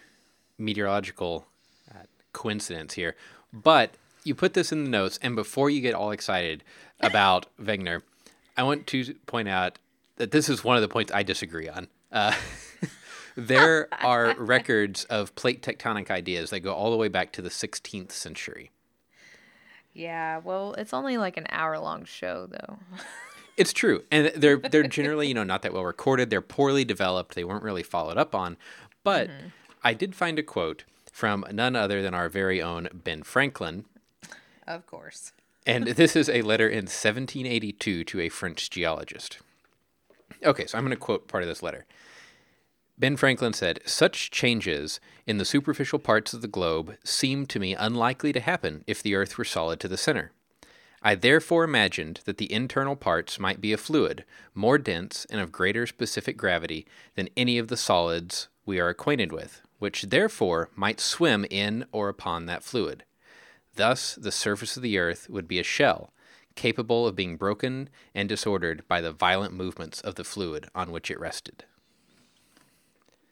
meteorological 0.57 1.47
uh, 1.91 2.05
coincidence 2.33 2.95
here, 2.95 3.17
but 3.53 3.95
you 4.25 4.35
put 4.35 4.55
this 4.55 4.71
in 4.73 4.85
the 4.85 4.91
notes, 4.91 5.19
and 5.23 5.35
before 5.35 5.71
you 5.71 5.81
get 5.81 5.95
all 5.95 6.11
excited 6.11 6.63
about 7.01 7.47
Wegener, 7.61 8.03
I 8.57 8.63
want 8.63 8.87
to 8.89 9.15
point 9.27 9.49
out 9.49 9.79
that 10.17 10.31
this 10.31 10.49
is 10.49 10.65
one 10.65 10.77
of 10.77 10.83
the 10.83 10.89
points 10.89 11.13
I 11.13 11.23
disagree 11.23 11.69
on. 11.69 11.89
Uh, 12.11 12.35
there 13.37 13.89
are 14.03 14.35
records 14.39 15.05
of 15.05 15.35
plate 15.35 15.63
tectonic 15.63 16.11
ideas 16.11 16.51
that 16.51 16.61
go 16.61 16.73
all 16.75 16.91
the 16.91 16.97
way 16.97 17.09
back 17.09 17.33
to 17.33 17.43
the 17.43 17.51
16th 17.51 18.13
century. 18.13 18.71
Yeah, 19.95 20.39
well, 20.39 20.75
it's 20.75 20.93
only 20.93 21.17
like 21.17 21.37
an 21.37 21.47
hour 21.51 21.79
long 21.79 22.05
show, 22.05 22.47
though. 22.47 22.79
It's 23.57 23.73
true, 23.73 24.05
and 24.13 24.29
they're 24.37 24.59
they're 24.59 24.85
generally 24.85 25.27
you 25.27 25.35
know 25.35 25.43
not 25.43 25.63
that 25.63 25.73
well 25.73 25.85
recorded. 25.85 26.31
They're 26.31 26.41
poorly 26.41 26.85
developed. 26.85 27.35
They 27.35 27.43
weren't 27.43 27.65
really 27.65 27.83
followed 27.83 28.17
up 28.17 28.33
on. 28.33 28.57
But 29.03 29.29
mm-hmm. 29.29 29.49
I 29.83 29.95
did 29.95 30.15
find 30.15 30.39
a 30.39 30.45
quote 30.45 30.85
from 31.11 31.45
none 31.51 31.75
other 31.75 32.01
than 32.01 32.15
our 32.15 32.29
very 32.29 32.63
own 32.63 32.89
Ben 32.95 33.25
Franklin. 33.25 33.85
Of 34.65 34.87
course. 34.87 35.33
And 35.69 35.87
this 35.87 36.17
is 36.17 36.31
a 36.31 36.41
letter 36.41 36.67
in 36.67 36.87
1782 36.87 38.03
to 38.03 38.21
a 38.21 38.31
French 38.31 38.71
geologist. 38.71 39.39
Okay, 40.43 40.67
so 40.67 40.79
I'm 40.79 40.85
going 40.85 40.97
to 40.97 40.97
quote 40.97 41.29
part 41.29 41.43
of 41.43 41.49
this 41.49 41.63
letter. 41.63 41.85
Ben 42.97 43.17
Franklin 43.17 43.53
said, 43.53 43.81
Such 43.85 44.31
changes 44.31 44.99
in 45.27 45.37
the 45.37 45.45
superficial 45.45 45.99
parts 45.99 46.33
of 46.33 46.41
the 46.41 46.49
globe 46.49 46.97
seem 47.05 47.45
to 47.47 47.61
me 47.61 47.75
unlikely 47.75 48.33
to 48.33 48.41
happen 48.41 48.83
if 48.87 49.03
the 49.03 49.15
earth 49.15 49.37
were 49.37 49.45
solid 49.45 49.79
to 49.81 49.89
the 49.89 49.99
center. 49.99 50.33
I 51.03 51.15
therefore 51.15 51.65
imagined 51.65 52.21
that 52.25 52.39
the 52.39 52.51
internal 52.51 52.97
parts 52.97 53.39
might 53.39 53.61
be 53.61 53.75
a 53.75 53.77
fluid, 53.77 54.25
more 54.55 54.79
dense 54.79 55.27
and 55.31 55.39
of 55.41 55.53
greater 55.53 55.87
specific 55.87 56.39
gravity 56.39 56.87
than 57.15 57.29
any 57.37 57.59
of 57.59 57.69
the 57.69 57.77
solids 57.77 58.49
we 58.65 58.81
are 58.81 58.89
acquainted 58.89 59.33
with, 59.33 59.61
which 59.79 60.05
therefore 60.05 60.71
might 60.75 60.99
swim 60.99 61.45
in 61.51 61.85
or 61.93 62.09
upon 62.09 62.47
that 62.47 62.65
fluid. 62.65 63.05
Thus, 63.79 64.17
the 64.17 64.33
surface 64.33 64.77
of 64.77 64.83
the 64.83 64.99
earth 64.99 65.31
would 65.31 65.47
be 65.47 65.61
a 65.61 65.63
shell, 65.63 66.13
capable 66.57 67.07
of 67.07 67.15
being 67.15 67.37
broken 67.37 67.89
and 68.13 68.29
disordered 68.29 68.83
by 68.89 69.01
the 69.01 69.13
violent 69.13 69.55
movements 69.55 70.01
of 70.01 70.17
the 70.17 70.25
fluid 70.25 70.69
on 70.75 70.91
which 70.91 71.13
it 71.13 71.21
rested. 71.21 71.65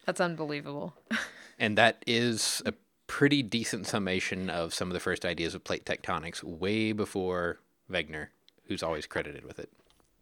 That's 0.05 0.21
unbelievable. 0.21 0.95
and 1.59 1.77
that 1.77 2.05
is 2.07 2.63
a 2.65 2.75
pretty 3.09 3.43
decent 3.43 3.89
summation 3.89 4.49
of 4.49 4.73
some 4.73 4.87
of 4.89 4.95
the 4.95 5.01
first 5.01 5.25
ideas 5.25 5.53
of 5.57 5.65
plate 5.65 5.85
tectonics 5.85 6.45
way 6.45 6.93
before 6.93 7.59
Wegener, 7.91 8.29
who's 8.69 8.85
always 8.85 9.05
credited 9.05 9.45
with 9.45 9.59
it. 9.59 9.73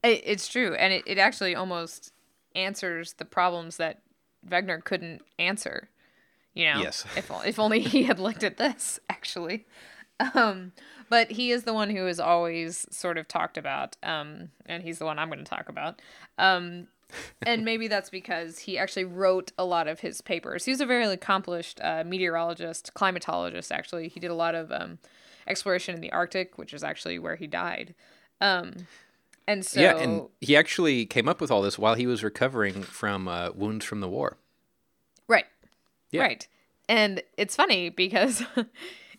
It's 0.03 0.49
true. 0.49 0.75
And 0.75 0.95
it, 0.95 1.03
it 1.07 1.19
actually 1.19 1.55
almost 1.55 2.15
answers 2.55 3.13
the 3.13 3.27
problems 3.27 3.77
that 3.77 4.01
Wegener 4.49 4.83
couldn't 4.83 5.21
answer. 5.39 5.91
You 6.55 6.73
know, 6.73 6.81
yes. 6.81 7.05
if, 7.15 7.31
if 7.45 7.59
only 7.59 7.81
he 7.81 8.05
had 8.05 8.19
looked 8.19 8.43
at 8.43 8.57
this, 8.57 8.99
actually. 9.11 9.67
Um, 10.35 10.73
but 11.09 11.33
he 11.33 11.51
is 11.51 11.65
the 11.65 11.75
one 11.75 11.91
who 11.91 12.07
is 12.07 12.21
always 12.21 12.87
sort 12.91 13.19
of 13.19 13.29
talked 13.29 13.59
about, 13.59 13.97
um, 14.03 14.51
and 14.67 14.83
he's 14.83 14.99
the 14.99 15.05
one 15.05 15.19
I'm 15.19 15.29
going 15.29 15.39
to 15.39 15.45
talk 15.45 15.69
about. 15.69 16.01
Um, 16.39 16.89
and 17.43 17.65
maybe 17.65 17.89
that's 17.89 18.11
because 18.11 18.61
he 18.61 18.79
actually 18.79 19.05
wrote 19.05 19.53
a 19.59 19.65
lot 19.65 19.89
of 19.89 20.01
his 20.01 20.21
papers. 20.21 20.65
He 20.65 20.71
was 20.71 20.81
a 20.81 20.87
very 20.87 21.05
accomplished 21.05 21.81
uh, 21.83 22.05
meteorologist, 22.07 22.93
climatologist. 22.95 23.71
Actually, 23.73 24.09
he 24.09 24.21
did 24.21 24.31
a 24.31 24.35
lot 24.35 24.55
of 24.55 24.73
um, 24.73 24.99
exploration 25.47 25.95
in 25.95 26.01
the 26.01 26.13
Arctic, 26.13 26.59
which 26.59 26.73
is 26.73 26.85
actually 26.85 27.19
where 27.19 27.37
he 27.37 27.47
died. 27.47 27.95
Um, 28.41 28.87
and 29.47 29.65
so, 29.65 29.81
yeah, 29.81 29.99
and 29.99 30.23
he 30.41 30.57
actually 30.57 31.05
came 31.05 31.29
up 31.29 31.41
with 31.41 31.51
all 31.51 31.61
this 31.61 31.79
while 31.79 31.95
he 31.95 32.07
was 32.07 32.25
recovering 32.25 32.83
from 32.83 33.29
uh, 33.29 33.51
wounds 33.55 33.85
from 33.85 34.01
the 34.01 34.09
war. 34.09 34.39
Right. 35.29 35.45
Yeah. 36.11 36.23
Right. 36.23 36.49
And 36.89 37.23
it's 37.37 37.57
funny 37.57 37.91
because 37.91 38.43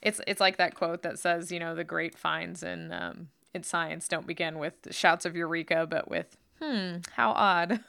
it's 0.05 0.21
it's 0.27 0.39
like 0.39 0.57
that 0.57 0.75
quote 0.75 1.01
that 1.01 1.19
says, 1.19 1.51
you 1.51 1.59
know, 1.59 1.75
the 1.75 1.83
great 1.83 2.17
finds 2.17 2.63
in 2.63 2.93
um, 2.93 3.27
in 3.53 3.63
science 3.63 4.07
don't 4.07 4.27
begin 4.27 4.59
with 4.59 4.75
shouts 4.91 5.25
of 5.25 5.35
eureka, 5.35 5.87
but 5.89 6.07
with 6.07 6.37
hmm, 6.61 6.97
how 7.13 7.31
odd. 7.31 7.79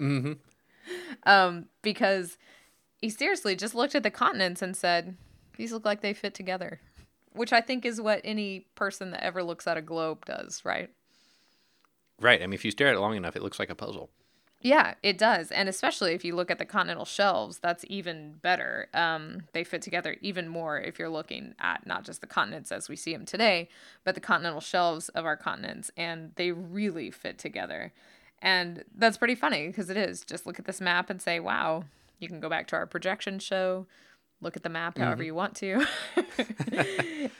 Mm-hmm. 0.00 0.32
Um, 1.24 1.66
because 1.82 2.38
he 2.98 3.10
seriously 3.10 3.56
just 3.56 3.74
looked 3.74 3.96
at 3.96 4.04
the 4.04 4.10
continents 4.10 4.62
and 4.62 4.76
said, 4.76 5.16
these 5.56 5.72
look 5.72 5.84
like 5.84 6.00
they 6.00 6.14
fit 6.14 6.34
together. 6.34 6.80
Which 7.32 7.52
I 7.52 7.60
think 7.60 7.84
is 7.84 8.00
what 8.00 8.20
any 8.22 8.66
person 8.76 9.10
that 9.10 9.24
ever 9.24 9.42
looks 9.42 9.66
at 9.66 9.76
a 9.76 9.82
globe 9.82 10.24
does, 10.24 10.64
right? 10.64 10.90
Right. 12.20 12.40
I 12.40 12.46
mean, 12.46 12.54
if 12.54 12.64
you 12.64 12.70
stare 12.70 12.88
at 12.88 12.94
it 12.94 13.00
long 13.00 13.16
enough, 13.16 13.36
it 13.36 13.42
looks 13.42 13.58
like 13.58 13.68
a 13.68 13.74
puzzle. 13.74 14.10
Yeah, 14.60 14.94
it 15.02 15.18
does. 15.18 15.52
And 15.52 15.68
especially 15.68 16.14
if 16.14 16.24
you 16.24 16.34
look 16.34 16.50
at 16.50 16.58
the 16.58 16.64
continental 16.64 17.04
shelves, 17.04 17.58
that's 17.58 17.84
even 17.88 18.34
better. 18.42 18.88
Um, 18.94 19.42
they 19.52 19.64
fit 19.64 19.82
together 19.82 20.16
even 20.22 20.48
more 20.48 20.80
if 20.80 20.98
you're 20.98 21.10
looking 21.10 21.54
at 21.60 21.86
not 21.86 22.04
just 22.04 22.20
the 22.20 22.26
continents 22.26 22.72
as 22.72 22.88
we 22.88 22.96
see 22.96 23.12
them 23.12 23.26
today, 23.26 23.68
but 24.02 24.14
the 24.14 24.20
continental 24.20 24.60
shelves 24.60 25.08
of 25.10 25.24
our 25.24 25.36
continents. 25.36 25.90
And 25.96 26.32
they 26.36 26.52
really 26.52 27.10
fit 27.10 27.38
together. 27.38 27.92
And 28.42 28.84
that's 28.96 29.18
pretty 29.18 29.34
funny 29.34 29.66
because 29.68 29.90
it 29.90 29.96
is. 29.96 30.24
Just 30.24 30.46
look 30.46 30.58
at 30.58 30.64
this 30.64 30.80
map 30.80 31.10
and 31.10 31.20
say, 31.20 31.38
wow, 31.38 31.84
you 32.18 32.26
can 32.26 32.40
go 32.40 32.48
back 32.48 32.66
to 32.68 32.76
our 32.76 32.86
projection 32.86 33.38
show, 33.38 33.86
look 34.40 34.56
at 34.56 34.62
the 34.62 34.68
map 34.68 34.98
however 34.98 35.16
mm-hmm. 35.16 35.26
you 35.26 35.34
want 35.34 35.56
to, 35.56 35.86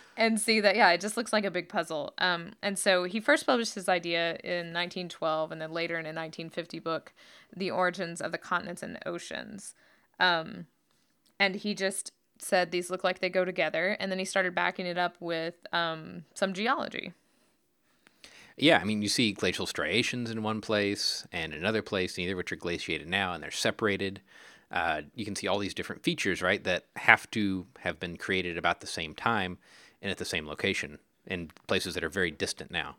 and 0.16 0.40
see 0.40 0.60
that, 0.60 0.76
yeah, 0.76 0.90
it 0.90 1.00
just 1.00 1.16
looks 1.16 1.32
like 1.32 1.44
a 1.44 1.50
big 1.50 1.68
puzzle. 1.68 2.14
Um, 2.18 2.52
and 2.62 2.78
so 2.78 3.04
he 3.04 3.20
first 3.20 3.46
published 3.46 3.74
his 3.74 3.88
idea 3.88 4.38
in 4.42 4.72
1912 4.72 5.52
and 5.52 5.60
then 5.60 5.72
later 5.72 5.94
in 5.94 6.06
a 6.06 6.08
1950 6.08 6.78
book, 6.78 7.12
The 7.54 7.70
Origins 7.70 8.20
of 8.20 8.32
the 8.32 8.38
Continents 8.38 8.82
and 8.82 8.96
the 8.96 9.08
Oceans. 9.08 9.74
Um, 10.18 10.66
and 11.38 11.56
he 11.56 11.74
just 11.74 12.12
said 12.38 12.70
these 12.70 12.90
look 12.90 13.04
like 13.04 13.20
they 13.20 13.28
go 13.28 13.44
together. 13.44 13.96
And 14.00 14.10
then 14.10 14.18
he 14.18 14.24
started 14.24 14.54
backing 14.54 14.86
it 14.86 14.98
up 14.98 15.16
with 15.20 15.54
um, 15.72 16.24
some 16.34 16.54
geology. 16.54 17.12
Yeah, 18.56 18.78
I 18.78 18.84
mean, 18.84 19.02
you 19.02 19.08
see 19.08 19.32
glacial 19.32 19.66
striations 19.66 20.30
in 20.30 20.42
one 20.42 20.62
place 20.62 21.26
and 21.30 21.52
another 21.52 21.82
place, 21.82 22.16
neither 22.16 22.32
of 22.32 22.38
which 22.38 22.52
are 22.52 22.56
glaciated 22.56 23.06
now, 23.06 23.34
and 23.34 23.42
they're 23.42 23.50
separated. 23.50 24.22
Uh, 24.70 25.02
you 25.14 25.24
can 25.24 25.36
see 25.36 25.46
all 25.46 25.58
these 25.58 25.74
different 25.74 26.02
features, 26.02 26.42
right, 26.42 26.62
that 26.64 26.84
have 26.96 27.30
to 27.30 27.66
have 27.80 28.00
been 28.00 28.16
created 28.16 28.58
about 28.58 28.80
the 28.80 28.86
same 28.86 29.14
time 29.14 29.58
and 30.02 30.10
at 30.10 30.18
the 30.18 30.24
same 30.24 30.46
location 30.46 30.98
in 31.26 31.50
places 31.66 31.94
that 31.94 32.04
are 32.04 32.08
very 32.08 32.30
distant 32.30 32.70
now. 32.70 32.96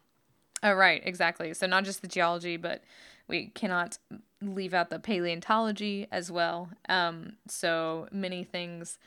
Oh, 0.63 0.73
right, 0.73 1.01
exactly. 1.05 1.53
So, 1.53 1.67
not 1.67 1.83
just 1.83 2.01
the 2.01 2.07
geology, 2.07 2.57
but 2.57 2.83
we 3.27 3.47
cannot 3.47 3.97
leave 4.41 4.73
out 4.73 4.89
the 4.89 4.99
paleontology 4.99 6.07
as 6.11 6.31
well. 6.31 6.69
Um, 6.89 7.33
so, 7.47 8.07
many 8.11 8.43
things 8.43 8.97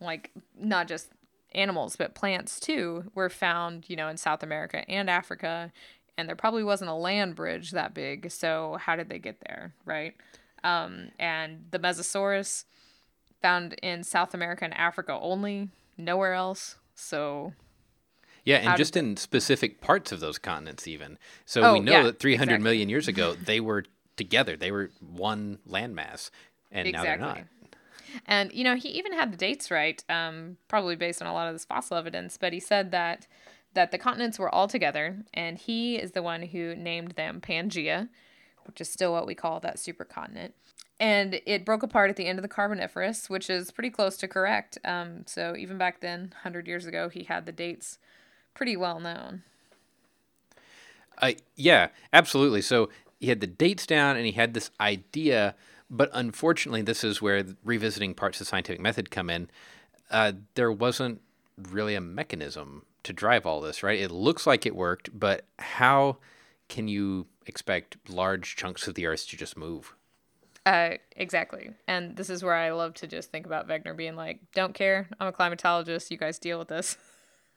like 0.00 0.30
not 0.58 0.88
just 0.88 1.10
animals, 1.52 1.96
but 1.96 2.14
plants 2.14 2.60
too, 2.60 3.10
were 3.14 3.28
found, 3.28 3.86
you 3.88 3.96
know, 3.96 4.08
in 4.08 4.16
South 4.16 4.42
America 4.42 4.88
and 4.88 5.10
Africa 5.10 5.72
and 6.20 6.28
there 6.28 6.36
probably 6.36 6.62
wasn't 6.62 6.90
a 6.90 6.94
land 6.94 7.34
bridge 7.34 7.70
that 7.70 7.94
big. 7.94 8.30
So 8.30 8.76
how 8.78 8.94
did 8.94 9.08
they 9.08 9.18
get 9.18 9.40
there, 9.46 9.72
right? 9.86 10.14
Um, 10.62 11.10
and 11.18 11.66
the 11.70 11.78
Mesosaurus 11.78 12.64
found 13.40 13.74
in 13.82 14.04
South 14.04 14.34
America 14.34 14.64
and 14.64 14.74
Africa 14.74 15.18
only, 15.20 15.68
nowhere 15.96 16.34
else. 16.34 16.76
So 16.94 17.54
yeah, 18.44 18.56
and 18.56 18.76
just 18.76 18.96
in 18.96 19.16
specific 19.16 19.80
parts 19.80 20.12
of 20.12 20.20
those 20.20 20.38
continents, 20.38 20.86
even. 20.86 21.18
So 21.44 21.62
oh, 21.62 21.72
we 21.74 21.80
know 21.80 21.92
yeah, 21.92 22.02
that 22.04 22.18
three 22.18 22.36
hundred 22.36 22.54
exactly. 22.54 22.64
million 22.64 22.88
years 22.88 23.08
ago 23.08 23.34
they 23.34 23.60
were 23.60 23.84
together; 24.16 24.56
they 24.56 24.70
were 24.70 24.90
one 25.00 25.58
landmass, 25.68 26.30
and 26.70 26.88
exactly. 26.88 26.92
now 26.92 27.02
they're 27.02 27.18
not. 27.18 27.38
And 28.26 28.52
you 28.52 28.64
know, 28.64 28.76
he 28.76 28.88
even 28.90 29.12
had 29.12 29.32
the 29.32 29.36
dates 29.36 29.70
right, 29.70 30.02
um, 30.08 30.56
probably 30.68 30.96
based 30.96 31.22
on 31.22 31.28
a 31.28 31.32
lot 31.32 31.48
of 31.48 31.54
this 31.54 31.64
fossil 31.64 31.96
evidence. 31.96 32.36
But 32.38 32.52
he 32.52 32.60
said 32.60 32.90
that 32.90 33.26
that 33.74 33.92
the 33.92 33.98
continents 33.98 34.38
were 34.38 34.52
all 34.52 34.68
together, 34.68 35.18
and 35.32 35.58
he 35.58 35.96
is 35.96 36.12
the 36.12 36.22
one 36.22 36.42
who 36.42 36.74
named 36.74 37.12
them 37.12 37.40
Pangea, 37.40 38.08
which 38.66 38.80
is 38.80 38.90
still 38.90 39.12
what 39.12 39.26
we 39.26 39.34
call 39.34 39.60
that 39.60 39.76
supercontinent. 39.76 40.52
And 40.98 41.40
it 41.46 41.64
broke 41.64 41.82
apart 41.82 42.10
at 42.10 42.16
the 42.16 42.26
end 42.26 42.38
of 42.38 42.42
the 42.42 42.48
Carboniferous, 42.48 43.30
which 43.30 43.48
is 43.48 43.70
pretty 43.70 43.88
close 43.88 44.18
to 44.18 44.28
correct. 44.28 44.76
Um, 44.84 45.24
so 45.26 45.56
even 45.56 45.78
back 45.78 46.00
then, 46.00 46.20
100 46.32 46.68
years 46.68 46.84
ago, 46.84 47.08
he 47.08 47.24
had 47.24 47.46
the 47.46 47.52
dates 47.52 47.98
pretty 48.54 48.76
well 48.76 49.00
known. 49.00 49.42
Uh, 51.16 51.32
yeah, 51.56 51.88
absolutely. 52.12 52.60
So 52.60 52.90
he 53.18 53.28
had 53.28 53.40
the 53.40 53.46
dates 53.46 53.86
down 53.86 54.16
and 54.16 54.26
he 54.26 54.32
had 54.32 54.52
this 54.52 54.70
idea, 54.78 55.54
but 55.90 56.10
unfortunately, 56.12 56.82
this 56.82 57.02
is 57.02 57.22
where 57.22 57.44
revisiting 57.64 58.14
parts 58.14 58.40
of 58.40 58.46
scientific 58.46 58.80
method 58.80 59.10
come 59.10 59.30
in. 59.30 59.50
Uh, 60.10 60.32
there 60.54 60.72
wasn't 60.72 61.20
really 61.56 61.94
a 61.94 62.00
mechanism 62.00 62.84
to 63.04 63.12
drive 63.12 63.46
all 63.46 63.60
this, 63.60 63.82
right? 63.82 63.98
It 63.98 64.10
looks 64.10 64.46
like 64.46 64.66
it 64.66 64.74
worked, 64.74 65.18
but 65.18 65.44
how 65.58 66.18
can 66.70 66.88
you 66.88 67.26
expect 67.46 67.98
large 68.08 68.56
chunks 68.56 68.88
of 68.88 68.94
the 68.94 69.06
Earth 69.06 69.28
to 69.28 69.36
just 69.36 69.58
move? 69.58 69.94
Uh, 70.64 70.92
exactly. 71.16 71.70
And 71.88 72.16
this 72.16 72.30
is 72.30 72.42
where 72.42 72.54
I 72.54 72.70
love 72.70 72.94
to 72.94 73.06
just 73.06 73.30
think 73.30 73.44
about 73.44 73.68
Wegener 73.68 73.96
being 73.96 74.16
like, 74.16 74.40
don't 74.54 74.72
care. 74.72 75.08
I'm 75.18 75.26
a 75.26 75.32
climatologist. 75.32 76.10
You 76.10 76.16
guys 76.16 76.38
deal 76.38 76.58
with 76.58 76.68
this. 76.68 76.96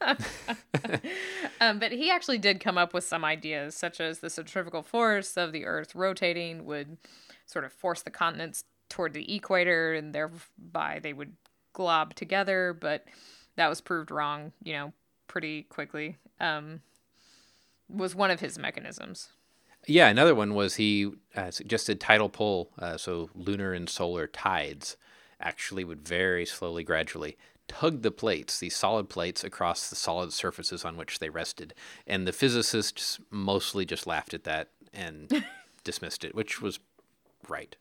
um, 1.60 1.78
but 1.78 1.92
he 1.92 2.10
actually 2.10 2.38
did 2.38 2.60
come 2.60 2.76
up 2.76 2.92
with 2.92 3.04
some 3.04 3.24
ideas, 3.24 3.76
such 3.76 4.00
as 4.00 4.18
the 4.18 4.28
centrifugal 4.28 4.82
force 4.82 5.36
of 5.36 5.52
the 5.52 5.64
Earth 5.64 5.94
rotating 5.94 6.64
would 6.64 6.98
sort 7.46 7.64
of 7.64 7.72
force 7.72 8.02
the 8.02 8.10
continents 8.10 8.64
toward 8.90 9.12
the 9.12 9.34
equator, 9.34 9.94
and 9.94 10.12
thereby 10.12 10.98
they 11.02 11.12
would 11.12 11.34
glob 11.72 12.14
together. 12.14 12.76
But 12.78 13.04
that 13.56 13.68
was 13.68 13.80
proved 13.80 14.10
wrong, 14.10 14.52
you 14.62 14.72
know, 14.72 14.92
pretty 15.28 15.62
quickly. 15.62 16.16
Um, 16.40 16.80
was 17.88 18.14
one 18.14 18.30
of 18.30 18.40
his 18.40 18.58
mechanisms. 18.58 19.28
Yeah, 19.86 20.08
another 20.08 20.34
one 20.34 20.54
was 20.54 20.76
he 20.76 21.10
uh, 21.36 21.50
suggested 21.50 22.00
tidal 22.00 22.28
pull, 22.28 22.70
uh, 22.78 22.96
so 22.96 23.28
lunar 23.34 23.72
and 23.72 23.88
solar 23.88 24.26
tides 24.26 24.96
actually 25.40 25.84
would 25.84 26.06
very 26.06 26.46
slowly, 26.46 26.84
gradually 26.84 27.36
tug 27.68 28.02
the 28.02 28.10
plates, 28.10 28.58
these 28.58 28.76
solid 28.76 29.08
plates, 29.08 29.44
across 29.44 29.88
the 29.88 29.96
solid 29.96 30.32
surfaces 30.32 30.84
on 30.84 30.96
which 30.96 31.18
they 31.18 31.30
rested. 31.30 31.74
And 32.06 32.26
the 32.26 32.32
physicists 32.32 33.18
mostly 33.30 33.84
just 33.84 34.06
laughed 34.06 34.34
at 34.34 34.44
that 34.44 34.68
and 34.92 35.44
dismissed 35.84 36.24
it, 36.24 36.34
which 36.34 36.60
was 36.60 36.78
right. 37.48 37.76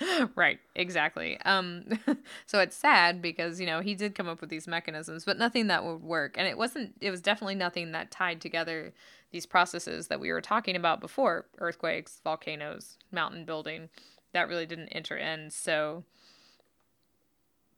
right, 0.36 0.60
exactly. 0.74 1.40
Um, 1.40 1.84
so 2.46 2.60
it's 2.60 2.76
sad 2.76 3.20
because 3.20 3.60
you 3.60 3.66
know 3.66 3.80
he 3.80 3.94
did 3.94 4.14
come 4.14 4.28
up 4.28 4.40
with 4.40 4.48
these 4.48 4.68
mechanisms, 4.68 5.24
but 5.24 5.38
nothing 5.38 5.66
that 5.66 5.84
would 5.84 6.02
work, 6.02 6.36
and 6.38 6.46
it 6.46 6.56
wasn't. 6.56 6.94
It 7.00 7.10
was 7.10 7.20
definitely 7.20 7.56
nothing 7.56 7.90
that 7.92 8.12
tied 8.12 8.40
together 8.40 8.94
these 9.32 9.46
processes 9.46 10.08
that 10.08 10.20
we 10.20 10.30
were 10.30 10.40
talking 10.40 10.76
about 10.76 11.00
before: 11.00 11.46
earthquakes, 11.58 12.20
volcanoes, 12.22 12.96
mountain 13.10 13.44
building. 13.44 13.88
That 14.32 14.48
really 14.48 14.66
didn't 14.66 14.88
enter 14.88 15.16
in. 15.16 15.50
So 15.50 16.04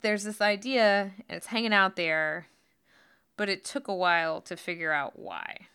there's 0.03 0.25
this 0.25 0.41
idea, 0.41 1.13
and 1.29 1.37
it's 1.37 1.47
hanging 1.47 1.73
out 1.73 1.97
there, 1.97 2.47
but 3.37 3.49
it 3.49 3.65
took 3.65 3.89
a 3.89 3.95
while 3.95 4.41
to 4.43 4.57
figure 4.57 4.93
out 4.93 5.19
why. 5.19 5.67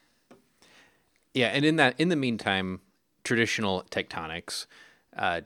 Yeah, 1.33 1.47
and 1.47 1.65
in 1.65 1.75
that, 1.77 1.95
in 1.99 2.09
the 2.09 2.15
meantime, 2.15 2.81
traditional 3.23 3.83
tectonics. 3.89 4.67
Uh, 5.17 5.41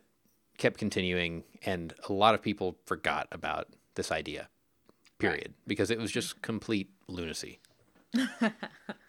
kept 0.57 0.77
continuing, 0.77 1.43
and 1.65 1.93
a 2.07 2.13
lot 2.13 2.35
of 2.35 2.41
people 2.41 2.77
forgot 2.85 3.27
about 3.31 3.67
this 3.95 4.11
idea, 4.11 4.47
period, 5.19 5.47
right. 5.47 5.67
because 5.67 5.91
it 5.91 5.99
was 5.99 6.11
just 6.11 6.41
complete 6.41 6.89
lunacy. 7.07 7.59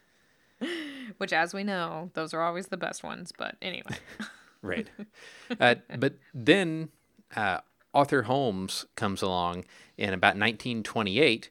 Which, 1.19 1.33
as 1.33 1.55
we 1.55 1.65
know, 1.65 2.11
those 2.15 2.35
are 2.35 2.43
always 2.43 2.67
the 2.69 2.77
best 2.77 3.03
ones, 3.03 3.33
but 3.37 3.57
anyway. 3.63 3.97
right. 4.63 4.89
Uh, 5.61 5.75
but 5.99 6.15
then 6.33 6.89
uh, 7.37 7.59
Arthur 7.93 8.23
Holmes 8.23 8.87
comes 8.97 9.21
along 9.21 9.67
in 9.97 10.15
about 10.15 10.37
1928 10.37 11.51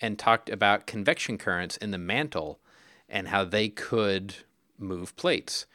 and 0.00 0.18
talked 0.18 0.48
about 0.48 0.86
convection 0.86 1.36
currents 1.36 1.76
in 1.76 1.90
the 1.90 1.98
mantle 1.98 2.60
and 3.08 3.28
how 3.28 3.44
they 3.44 3.68
could 3.68 4.36
move 4.78 5.14
plates. 5.16 5.66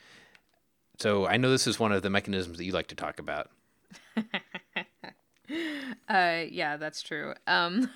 So 0.97 1.27
I 1.27 1.37
know 1.37 1.51
this 1.51 1.67
is 1.67 1.79
one 1.79 1.91
of 1.91 2.01
the 2.01 2.09
mechanisms 2.09 2.57
that 2.57 2.65
you 2.65 2.71
like 2.71 2.87
to 2.87 2.95
talk 2.95 3.19
about. 3.19 3.51
uh, 6.09 6.43
yeah, 6.49 6.77
that's 6.77 7.01
true. 7.01 7.33
Um, 7.45 7.89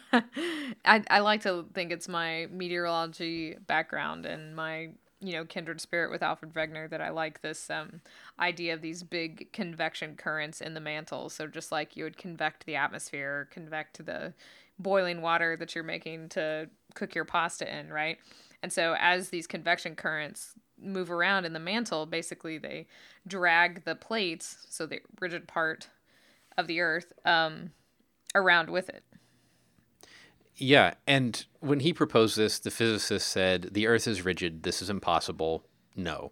I 0.85 1.03
I 1.09 1.19
like 1.19 1.41
to 1.41 1.65
think 1.73 1.91
it's 1.91 2.07
my 2.07 2.47
meteorology 2.51 3.55
background 3.65 4.25
and 4.25 4.55
my 4.55 4.91
you 5.21 5.33
know 5.33 5.45
kindred 5.45 5.79
spirit 5.79 6.11
with 6.11 6.23
Alfred 6.23 6.53
Wegener 6.53 6.89
that 6.89 7.01
I 7.01 7.09
like 7.09 7.41
this 7.41 7.69
um 7.69 8.01
idea 8.39 8.73
of 8.73 8.81
these 8.81 9.03
big 9.03 9.51
convection 9.53 10.15
currents 10.15 10.61
in 10.61 10.73
the 10.73 10.79
mantle. 10.79 11.29
So 11.29 11.47
just 11.47 11.71
like 11.71 11.95
you 11.95 12.03
would 12.03 12.17
convect 12.17 12.65
the 12.65 12.75
atmosphere, 12.75 13.47
convect 13.51 14.05
the 14.05 14.33
boiling 14.79 15.21
water 15.21 15.55
that 15.57 15.75
you're 15.75 15.83
making 15.83 16.29
to 16.29 16.69
cook 16.95 17.13
your 17.13 17.25
pasta 17.25 17.71
in, 17.71 17.91
right? 17.91 18.17
And 18.63 18.71
so 18.71 18.95
as 18.99 19.29
these 19.29 19.47
convection 19.47 19.95
currents 19.95 20.53
move 20.81 21.11
around 21.11 21.45
in 21.45 21.53
the 21.53 21.59
mantle, 21.59 22.05
basically 22.05 22.57
they 22.57 22.87
drag 23.27 23.85
the 23.85 23.95
plates, 23.95 24.65
so 24.69 24.85
the 24.85 25.01
rigid 25.19 25.47
part 25.47 25.87
of 26.57 26.67
the 26.67 26.81
earth 26.81 27.13
um, 27.25 27.71
around 28.35 28.69
with 28.69 28.89
it. 28.89 29.03
Yeah, 30.55 30.93
and 31.07 31.45
when 31.59 31.79
he 31.79 31.93
proposed 31.93 32.37
this, 32.37 32.59
the 32.59 32.71
physicist 32.71 33.27
said, 33.27 33.69
"The 33.71 33.87
Earth 33.87 34.07
is 34.07 34.23
rigid. 34.23 34.63
This 34.63 34.81
is 34.81 34.89
impossible. 34.89 35.65
No." 35.95 36.31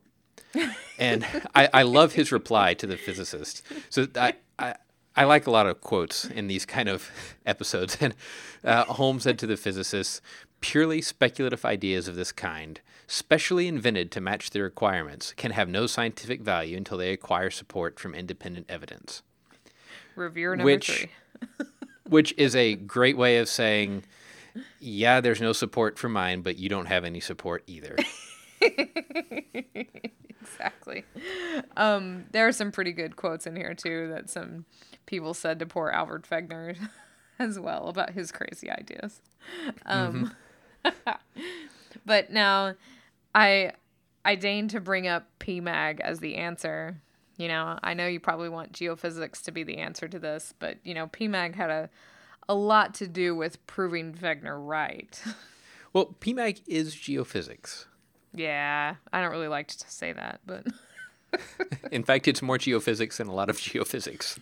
and 0.99 1.25
I, 1.55 1.69
I 1.73 1.81
love 1.83 2.13
his 2.13 2.31
reply 2.31 2.73
to 2.75 2.87
the 2.87 2.97
physicist. 2.97 3.61
So 3.89 4.07
I, 4.15 4.33
I 4.57 4.75
I 5.15 5.25
like 5.25 5.47
a 5.47 5.51
lot 5.51 5.67
of 5.67 5.81
quotes 5.81 6.25
in 6.25 6.47
these 6.47 6.65
kind 6.65 6.87
of 6.87 7.09
episodes. 7.45 7.97
And 7.99 8.15
uh, 8.63 8.85
Holmes 8.85 9.23
said 9.23 9.39
to 9.39 9.47
the 9.47 9.57
physicist, 9.57 10.21
"Purely 10.61 11.01
speculative 11.01 11.65
ideas 11.65 12.07
of 12.07 12.15
this 12.15 12.31
kind, 12.31 12.79
specially 13.07 13.67
invented 13.67 14.11
to 14.11 14.21
match 14.21 14.51
the 14.51 14.61
requirements, 14.61 15.33
can 15.33 15.51
have 15.51 15.69
no 15.69 15.87
scientific 15.87 16.41
value 16.41 16.77
until 16.77 16.97
they 16.97 17.11
acquire 17.11 17.49
support 17.49 17.99
from 17.99 18.15
independent 18.15 18.67
evidence." 18.69 19.23
Reviewer 20.15 20.55
number 20.55 20.65
which, 20.65 20.87
three. 20.87 21.65
which 22.09 22.33
is 22.37 22.55
a 22.55 22.75
great 22.75 23.17
way 23.17 23.37
of 23.37 23.47
saying, 23.47 24.03
yeah, 24.79 25.21
there's 25.21 25.41
no 25.41 25.53
support 25.53 25.97
for 25.97 26.09
mine, 26.09 26.41
but 26.41 26.57
you 26.57 26.69
don't 26.69 26.87
have 26.87 27.05
any 27.05 27.19
support 27.19 27.63
either. 27.67 27.95
exactly. 30.41 31.05
Um, 31.77 32.25
there 32.31 32.47
are 32.47 32.51
some 32.51 32.71
pretty 32.71 32.91
good 32.91 33.15
quotes 33.15 33.45
in 33.47 33.55
here 33.55 33.73
too 33.73 34.09
that 34.09 34.29
some 34.29 34.65
people 35.05 35.33
said 35.33 35.59
to 35.59 35.65
poor 35.65 35.89
Albert 35.89 36.27
Wegener 36.29 36.75
as 37.39 37.59
well 37.59 37.87
about 37.87 38.11
his 38.11 38.31
crazy 38.31 38.69
ideas. 38.69 39.21
Um, 39.85 40.33
mm-hmm. 40.85 41.11
but 42.05 42.31
now, 42.31 42.75
I 43.33 43.73
I 44.25 44.35
deign 44.35 44.67
to 44.69 44.79
bring 44.79 45.07
up 45.07 45.27
PMAG 45.39 45.99
as 45.99 46.19
the 46.19 46.35
answer 46.35 47.01
you 47.39 47.47
know, 47.47 47.79
I 47.81 47.93
know 47.93 48.05
you 48.05 48.19
probably 48.19 48.49
want 48.49 48.73
geophysics 48.73 49.41
to 49.43 49.51
be 49.51 49.63
the 49.63 49.77
answer 49.77 50.07
to 50.07 50.19
this, 50.19 50.53
but 50.59 50.77
you 50.83 50.93
know, 50.93 51.07
PMAG 51.07 51.55
had 51.55 51.69
a 51.69 51.89
a 52.49 52.53
lot 52.53 52.93
to 52.95 53.07
do 53.07 53.33
with 53.33 53.65
proving 53.65 54.13
Wegener 54.13 54.57
right. 54.59 55.21
well, 55.93 56.15
PMAG 56.19 56.61
is 56.67 56.93
geophysics. 56.95 57.85
Yeah, 58.33 58.95
I 59.13 59.21
don't 59.21 59.31
really 59.31 59.47
like 59.47 59.67
to 59.67 59.89
say 59.89 60.11
that, 60.13 60.41
but 60.45 60.67
In 61.91 62.03
fact, 62.03 62.27
it's 62.27 62.41
more 62.41 62.57
geophysics 62.57 63.17
than 63.17 63.27
a 63.27 63.33
lot 63.33 63.49
of 63.49 63.57
geophysics. 63.59 64.37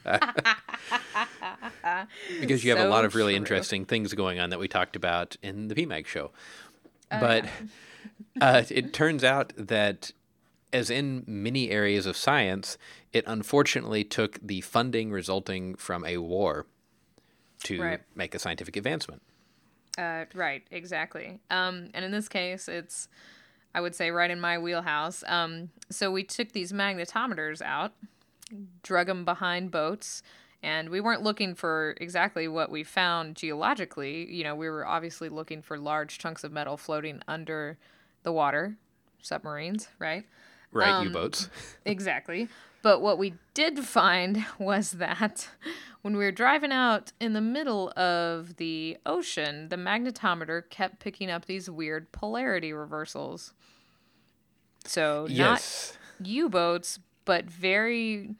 because 2.39 2.63
you 2.63 2.71
have 2.71 2.79
so 2.79 2.87
a 2.87 2.89
lot 2.89 3.05
of 3.05 3.15
really 3.15 3.33
true. 3.33 3.37
interesting 3.37 3.85
things 3.85 4.13
going 4.13 4.39
on 4.39 4.49
that 4.49 4.59
we 4.59 4.67
talked 4.67 4.95
about 4.95 5.35
in 5.43 5.67
the 5.67 5.75
PMAG 5.75 6.07
show. 6.07 6.31
Oh, 7.11 7.19
but 7.19 7.45
uh, 8.41 8.63
it 8.69 8.93
turns 8.93 9.23
out 9.23 9.53
that 9.55 10.11
as 10.73 10.89
in 10.89 11.23
many 11.25 11.69
areas 11.69 12.05
of 12.05 12.17
science, 12.17 12.77
it 13.13 13.23
unfortunately 13.27 14.03
took 14.03 14.39
the 14.45 14.61
funding 14.61 15.11
resulting 15.11 15.75
from 15.75 16.05
a 16.05 16.17
war 16.17 16.65
to 17.63 17.81
right. 17.81 18.01
make 18.15 18.35
a 18.35 18.39
scientific 18.39 18.75
advancement. 18.75 19.21
Uh, 19.97 20.25
right, 20.35 20.63
exactly. 20.69 21.39
Um, 21.49 21.89
and 21.93 22.05
in 22.05 22.11
this 22.11 22.29
case, 22.29 22.67
it's, 22.67 23.07
I 23.73 23.81
would 23.81 23.95
say, 23.95 24.11
right 24.11 24.29
in 24.29 24.39
my 24.39 24.57
wheelhouse. 24.59 25.23
Um, 25.27 25.69
so 25.89 26.11
we 26.11 26.23
took 26.23 26.51
these 26.51 26.71
magnetometers 26.71 27.61
out, 27.61 27.93
drug 28.83 29.07
them 29.07 29.25
behind 29.25 29.71
boats, 29.71 30.21
and 30.61 30.89
we 30.89 31.01
weren't 31.01 31.23
looking 31.23 31.55
for 31.55 31.95
exactly 31.99 32.47
what 32.47 32.69
we 32.69 32.83
found 32.83 33.35
geologically. 33.35 34.31
You 34.31 34.43
know, 34.43 34.55
we 34.55 34.69
were 34.69 34.85
obviously 34.85 35.29
looking 35.29 35.61
for 35.61 35.77
large 35.79 36.19
chunks 36.19 36.43
of 36.43 36.51
metal 36.51 36.77
floating 36.77 37.21
under 37.27 37.77
the 38.23 38.31
water, 38.31 38.77
submarines, 39.21 39.87
right? 39.97 40.25
Right, 40.71 40.89
um, 40.89 41.07
U 41.07 41.13
boats. 41.13 41.49
exactly. 41.85 42.49
But 42.81 43.01
what 43.01 43.17
we 43.17 43.33
did 43.53 43.79
find 43.79 44.45
was 44.59 44.91
that 44.91 45.49
when 46.01 46.15
we 46.15 46.23
were 46.23 46.31
driving 46.31 46.71
out 46.71 47.11
in 47.19 47.33
the 47.33 47.41
middle 47.41 47.91
of 47.97 48.57
the 48.57 48.97
ocean, 49.05 49.69
the 49.69 49.75
magnetometer 49.75 50.69
kept 50.69 50.99
picking 50.99 51.29
up 51.29 51.45
these 51.45 51.69
weird 51.69 52.11
polarity 52.11 52.71
reversals. 52.71 53.53
So, 54.85 55.27
yes. 55.29 55.97
not 56.19 56.27
U 56.27 56.49
boats, 56.49 56.99
but 57.25 57.45
very, 57.45 58.35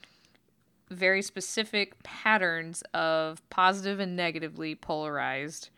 very 0.90 1.22
specific 1.22 2.02
patterns 2.04 2.84
of 2.94 3.42
positive 3.50 4.00
and 4.00 4.16
negatively 4.16 4.76
polarized 4.76 5.70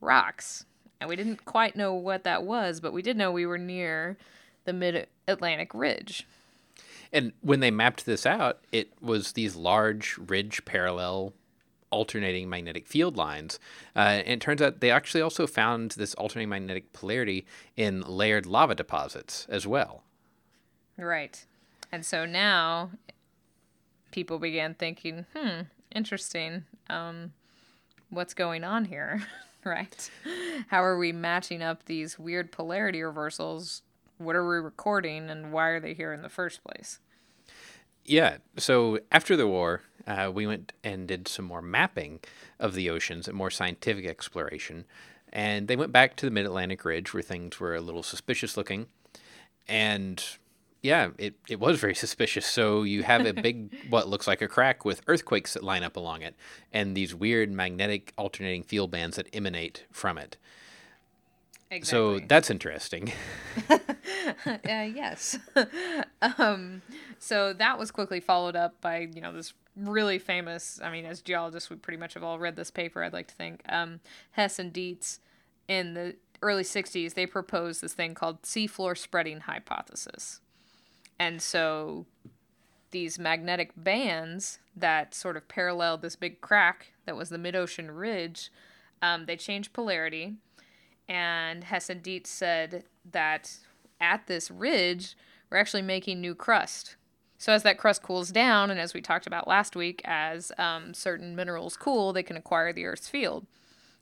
rocks. 0.00 0.64
And 1.00 1.08
we 1.08 1.16
didn't 1.16 1.44
quite 1.44 1.76
know 1.76 1.94
what 1.94 2.24
that 2.24 2.42
was, 2.42 2.80
but 2.80 2.92
we 2.92 3.02
did 3.02 3.16
know 3.16 3.30
we 3.30 3.46
were 3.46 3.58
near 3.58 4.18
the 4.64 4.72
mid 4.72 5.06
Atlantic 5.26 5.74
ridge. 5.74 6.26
And 7.12 7.32
when 7.40 7.60
they 7.60 7.70
mapped 7.70 8.06
this 8.06 8.24
out, 8.24 8.60
it 8.70 8.92
was 9.00 9.32
these 9.32 9.56
large 9.56 10.16
ridge 10.18 10.64
parallel 10.64 11.32
alternating 11.90 12.48
magnetic 12.48 12.86
field 12.86 13.16
lines. 13.16 13.58
Uh, 13.96 14.22
and 14.24 14.28
it 14.28 14.40
turns 14.40 14.62
out 14.62 14.80
they 14.80 14.90
actually 14.90 15.20
also 15.20 15.46
found 15.46 15.92
this 15.92 16.14
alternating 16.14 16.48
magnetic 16.48 16.92
polarity 16.92 17.44
in 17.76 18.00
layered 18.02 18.46
lava 18.46 18.74
deposits 18.74 19.46
as 19.48 19.66
well. 19.66 20.04
Right. 20.96 21.44
And 21.90 22.06
so 22.06 22.24
now 22.24 22.90
people 24.12 24.38
began 24.38 24.74
thinking, 24.74 25.26
hmm, 25.36 25.62
interesting. 25.90 26.64
Um, 26.88 27.32
what's 28.10 28.34
going 28.34 28.62
on 28.62 28.84
here? 28.84 29.22
right? 29.64 30.10
How 30.68 30.82
are 30.84 30.98
we 30.98 31.12
matching 31.12 31.62
up 31.62 31.84
these 31.84 32.18
weird 32.18 32.52
polarity 32.52 33.02
reversals? 33.02 33.82
What 34.20 34.36
are 34.36 34.46
we 34.46 34.56
recording 34.56 35.30
and 35.30 35.50
why 35.50 35.68
are 35.68 35.80
they 35.80 35.94
here 35.94 36.12
in 36.12 36.20
the 36.20 36.28
first 36.28 36.62
place? 36.62 36.98
Yeah. 38.04 38.36
So 38.58 38.98
after 39.10 39.34
the 39.34 39.46
war, 39.46 39.80
uh, 40.06 40.30
we 40.32 40.46
went 40.46 40.74
and 40.84 41.08
did 41.08 41.26
some 41.26 41.46
more 41.46 41.62
mapping 41.62 42.20
of 42.58 42.74
the 42.74 42.90
oceans 42.90 43.28
and 43.28 43.36
more 43.36 43.50
scientific 43.50 44.06
exploration. 44.06 44.84
And 45.32 45.68
they 45.68 45.76
went 45.76 45.90
back 45.90 46.16
to 46.16 46.26
the 46.26 46.30
Mid 46.30 46.44
Atlantic 46.44 46.84
Ridge 46.84 47.14
where 47.14 47.22
things 47.22 47.58
were 47.58 47.74
a 47.74 47.80
little 47.80 48.02
suspicious 48.02 48.58
looking. 48.58 48.88
And 49.66 50.22
yeah, 50.82 51.10
it, 51.16 51.36
it 51.48 51.58
was 51.58 51.80
very 51.80 51.94
suspicious. 52.04 52.44
So 52.44 52.82
you 52.82 53.04
have 53.04 53.24
a 53.24 53.32
big, 53.32 53.74
what 53.88 54.06
looks 54.06 54.26
like 54.26 54.42
a 54.42 54.48
crack 54.48 54.84
with 54.84 55.00
earthquakes 55.06 55.54
that 55.54 55.64
line 55.64 55.82
up 55.82 55.96
along 55.96 56.20
it 56.20 56.34
and 56.74 56.94
these 56.94 57.14
weird 57.14 57.50
magnetic 57.50 58.12
alternating 58.18 58.64
field 58.64 58.90
bands 58.90 59.16
that 59.16 59.34
emanate 59.34 59.86
from 59.90 60.18
it. 60.18 60.36
Exactly. 61.70 62.18
So 62.20 62.26
that's 62.26 62.50
interesting. 62.50 63.12
uh, 64.46 64.56
yes. 64.64 65.38
um, 66.38 66.82
so 67.18 67.52
that 67.52 67.78
was 67.78 67.90
quickly 67.90 68.20
followed 68.20 68.56
up 68.56 68.80
by, 68.80 69.08
you 69.12 69.20
know, 69.20 69.32
this 69.32 69.54
really 69.76 70.18
famous, 70.18 70.80
I 70.82 70.90
mean, 70.90 71.04
as 71.06 71.22
geologists, 71.22 71.70
we 71.70 71.76
pretty 71.76 71.98
much 71.98 72.14
have 72.14 72.24
all 72.24 72.38
read 72.38 72.56
this 72.56 72.70
paper, 72.70 73.02
I'd 73.02 73.12
like 73.12 73.28
to 73.28 73.34
think. 73.34 73.62
Um, 73.68 74.00
Hess 74.32 74.58
and 74.58 74.72
Dietz 74.72 75.20
in 75.68 75.94
the 75.94 76.16
early 76.42 76.64
60s, 76.64 77.14
they 77.14 77.26
proposed 77.26 77.80
this 77.80 77.92
thing 77.92 78.14
called 78.14 78.42
seafloor 78.42 78.96
spreading 78.96 79.40
hypothesis. 79.40 80.40
And 81.18 81.40
so 81.40 82.06
these 82.90 83.18
magnetic 83.18 83.72
bands 83.76 84.58
that 84.74 85.14
sort 85.14 85.36
of 85.36 85.46
paralleled 85.46 86.02
this 86.02 86.16
big 86.16 86.40
crack 86.40 86.92
that 87.06 87.16
was 87.16 87.28
the 87.28 87.38
mid 87.38 87.54
ocean 87.54 87.90
ridge, 87.90 88.50
um, 89.02 89.26
they 89.26 89.36
changed 89.36 89.72
polarity. 89.72 90.34
And 91.10 91.64
Hess 91.64 91.90
and 91.90 92.04
Dietz 92.04 92.30
said 92.30 92.84
that 93.10 93.56
at 94.00 94.28
this 94.28 94.48
ridge, 94.48 95.16
we're 95.50 95.58
actually 95.58 95.82
making 95.82 96.20
new 96.20 96.36
crust. 96.36 96.94
So 97.36 97.52
as 97.52 97.64
that 97.64 97.78
crust 97.78 98.02
cools 98.02 98.30
down, 98.30 98.70
and 98.70 98.78
as 98.78 98.94
we 98.94 99.00
talked 99.00 99.26
about 99.26 99.48
last 99.48 99.74
week, 99.74 100.02
as 100.04 100.52
um, 100.56 100.94
certain 100.94 101.34
minerals 101.34 101.76
cool, 101.76 102.12
they 102.12 102.22
can 102.22 102.36
acquire 102.36 102.72
the 102.72 102.84
Earth's 102.84 103.08
field. 103.08 103.46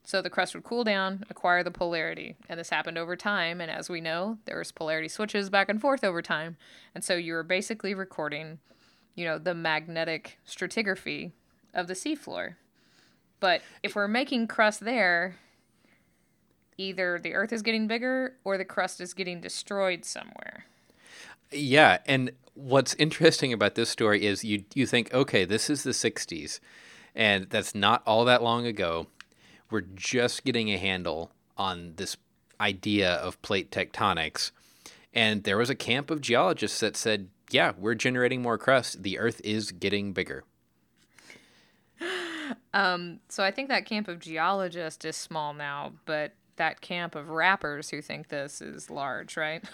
So 0.04 0.20
the 0.20 0.28
crust 0.28 0.54
would 0.54 0.64
cool 0.64 0.84
down, 0.84 1.24
acquire 1.30 1.64
the 1.64 1.70
polarity, 1.70 2.36
and 2.46 2.60
this 2.60 2.68
happened 2.68 2.98
over 2.98 3.16
time. 3.16 3.62
And 3.62 3.70
as 3.70 3.88
we 3.88 4.02
know, 4.02 4.36
there's 4.44 4.70
polarity 4.70 5.08
switches 5.08 5.48
back 5.48 5.70
and 5.70 5.80
forth 5.80 6.04
over 6.04 6.20
time, 6.20 6.58
and 6.94 7.02
so 7.02 7.14
you 7.14 7.32
were 7.32 7.42
basically 7.42 7.94
recording, 7.94 8.58
you 9.14 9.24
know, 9.24 9.38
the 9.38 9.54
magnetic 9.54 10.38
stratigraphy 10.46 11.32
of 11.72 11.86
the 11.86 11.94
seafloor. 11.94 12.56
But 13.40 13.62
if 13.82 13.94
we're 13.94 14.08
making 14.08 14.48
crust 14.48 14.80
there, 14.80 15.36
either 16.78 17.18
the 17.22 17.34
Earth 17.34 17.52
is 17.52 17.62
getting 17.62 17.86
bigger 17.86 18.34
or 18.44 18.56
the 18.56 18.64
crust 18.64 19.00
is 19.00 19.12
getting 19.12 19.40
destroyed 19.40 20.04
somewhere. 20.04 20.64
Yeah, 21.50 21.98
and 22.06 22.32
what's 22.54 22.94
interesting 22.94 23.52
about 23.52 23.74
this 23.74 23.90
story 23.90 24.24
is 24.24 24.44
you 24.44 24.64
you 24.74 24.86
think, 24.86 25.12
okay, 25.12 25.44
this 25.44 25.68
is 25.68 25.82
the 25.82 25.90
'60s, 25.90 26.60
and 27.14 27.50
that's 27.50 27.74
not 27.74 28.02
all 28.06 28.24
that 28.24 28.42
long 28.42 28.66
ago 28.66 29.08
we're 29.70 29.82
just 29.82 30.44
getting 30.44 30.68
a 30.70 30.78
handle 30.78 31.30
on 31.56 31.94
this 31.96 32.16
idea 32.60 33.14
of 33.14 33.40
plate 33.42 33.70
tectonics. 33.70 34.50
And 35.12 35.44
there 35.44 35.56
was 35.56 35.70
a 35.70 35.74
camp 35.74 36.10
of 36.10 36.20
geologists 36.20 36.80
that 36.80 36.96
said, 36.96 37.28
yeah, 37.50 37.72
we're 37.78 37.94
generating 37.94 38.42
more 38.42 38.58
crust. 38.58 39.02
The 39.02 39.18
Earth 39.18 39.40
is 39.44 39.72
getting 39.72 40.12
bigger. 40.12 40.44
Um, 42.72 43.20
so 43.28 43.42
I 43.44 43.50
think 43.50 43.68
that 43.68 43.84
camp 43.84 44.08
of 44.08 44.20
geologists 44.20 45.04
is 45.04 45.16
small 45.16 45.52
now, 45.52 45.92
but 46.06 46.32
that 46.58 46.80
camp 46.80 47.14
of 47.14 47.30
rappers 47.30 47.90
who 47.90 48.00
think 48.00 48.28
this 48.28 48.60
is 48.60 48.90
large, 48.90 49.36
right? 49.36 49.64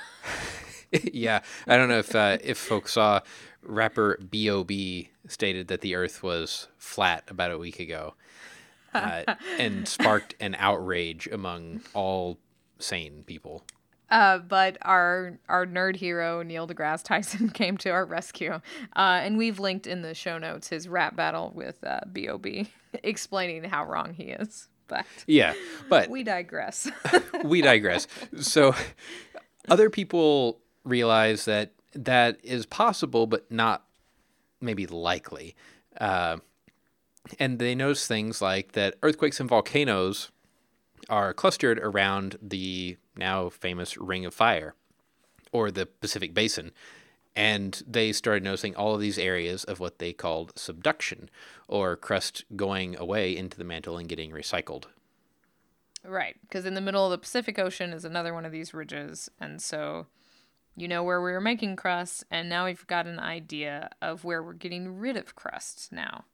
yeah, 1.12 1.40
I 1.66 1.76
don't 1.76 1.88
know 1.88 1.98
if 1.98 2.14
uh, 2.14 2.38
if 2.42 2.58
folks 2.58 2.92
saw 2.92 3.20
rapper 3.62 4.18
B.O.B. 4.30 5.10
stated 5.28 5.68
that 5.68 5.80
the 5.80 5.94
Earth 5.94 6.22
was 6.22 6.68
flat 6.78 7.24
about 7.28 7.50
a 7.50 7.58
week 7.58 7.80
ago 7.80 8.14
uh, 8.94 9.34
and 9.58 9.86
sparked 9.88 10.34
an 10.40 10.54
outrage 10.58 11.26
among 11.30 11.80
all 11.92 12.38
sane 12.78 13.24
people. 13.26 13.64
Uh, 14.10 14.38
but 14.38 14.76
our 14.82 15.38
our 15.48 15.66
nerd 15.66 15.96
hero 15.96 16.42
Neil 16.42 16.68
deGrasse 16.68 17.02
Tyson 17.02 17.48
came 17.54 17.76
to 17.78 17.90
our 17.90 18.04
rescue, 18.04 18.60
uh, 18.96 19.20
and 19.22 19.36
we've 19.38 19.58
linked 19.58 19.86
in 19.86 20.02
the 20.02 20.14
show 20.14 20.38
notes 20.38 20.68
his 20.68 20.86
rap 20.86 21.16
battle 21.16 21.52
with 21.54 21.82
uh, 21.84 22.00
B.O.B. 22.12 22.68
explaining 23.02 23.64
how 23.64 23.84
wrong 23.84 24.14
he 24.14 24.24
is. 24.24 24.68
But 24.86 25.06
yeah, 25.26 25.54
but 25.88 26.10
we 26.10 26.22
digress. 26.22 26.90
we 27.44 27.62
digress. 27.62 28.06
So 28.40 28.74
other 29.68 29.90
people 29.90 30.60
realize 30.84 31.46
that 31.46 31.72
that 31.94 32.38
is 32.42 32.66
possible, 32.66 33.26
but 33.26 33.50
not 33.50 33.84
maybe 34.60 34.86
likely. 34.86 35.54
Uh, 35.98 36.38
and 37.38 37.58
they 37.58 37.74
notice 37.74 38.06
things 38.06 38.42
like 38.42 38.72
that 38.72 38.96
earthquakes 39.02 39.40
and 39.40 39.48
volcanoes 39.48 40.30
are 41.08 41.32
clustered 41.34 41.78
around 41.78 42.38
the 42.42 42.96
now 43.16 43.48
famous 43.48 43.96
Ring 43.96 44.24
of 44.24 44.34
Fire 44.34 44.74
or 45.52 45.70
the 45.70 45.86
Pacific 45.86 46.34
Basin. 46.34 46.72
And 47.36 47.82
they 47.86 48.12
started 48.12 48.44
noticing 48.44 48.76
all 48.76 48.94
of 48.94 49.00
these 49.00 49.18
areas 49.18 49.64
of 49.64 49.80
what 49.80 49.98
they 49.98 50.12
called 50.12 50.52
subduction, 50.56 51.30
or 51.66 51.96
crust 51.96 52.44
going 52.54 52.96
away 52.96 53.36
into 53.36 53.56
the 53.56 53.64
mantle 53.64 53.98
and 53.98 54.08
getting 54.08 54.30
recycled. 54.30 54.84
Right, 56.04 56.36
because 56.42 56.66
in 56.66 56.74
the 56.74 56.80
middle 56.80 57.04
of 57.04 57.10
the 57.10 57.18
Pacific 57.18 57.58
Ocean 57.58 57.92
is 57.92 58.04
another 58.04 58.34
one 58.34 58.44
of 58.44 58.52
these 58.52 58.74
ridges. 58.74 59.30
And 59.40 59.60
so 59.60 60.06
you 60.76 60.88
know 60.88 61.02
where 61.02 61.22
we 61.22 61.32
were 61.32 61.40
making 61.40 61.76
crust, 61.76 62.24
and 62.30 62.48
now 62.48 62.66
we've 62.66 62.86
got 62.86 63.06
an 63.06 63.18
idea 63.18 63.90
of 64.02 64.24
where 64.24 64.42
we're 64.42 64.52
getting 64.52 64.98
rid 64.98 65.16
of 65.16 65.34
crust 65.34 65.90
now. 65.92 66.24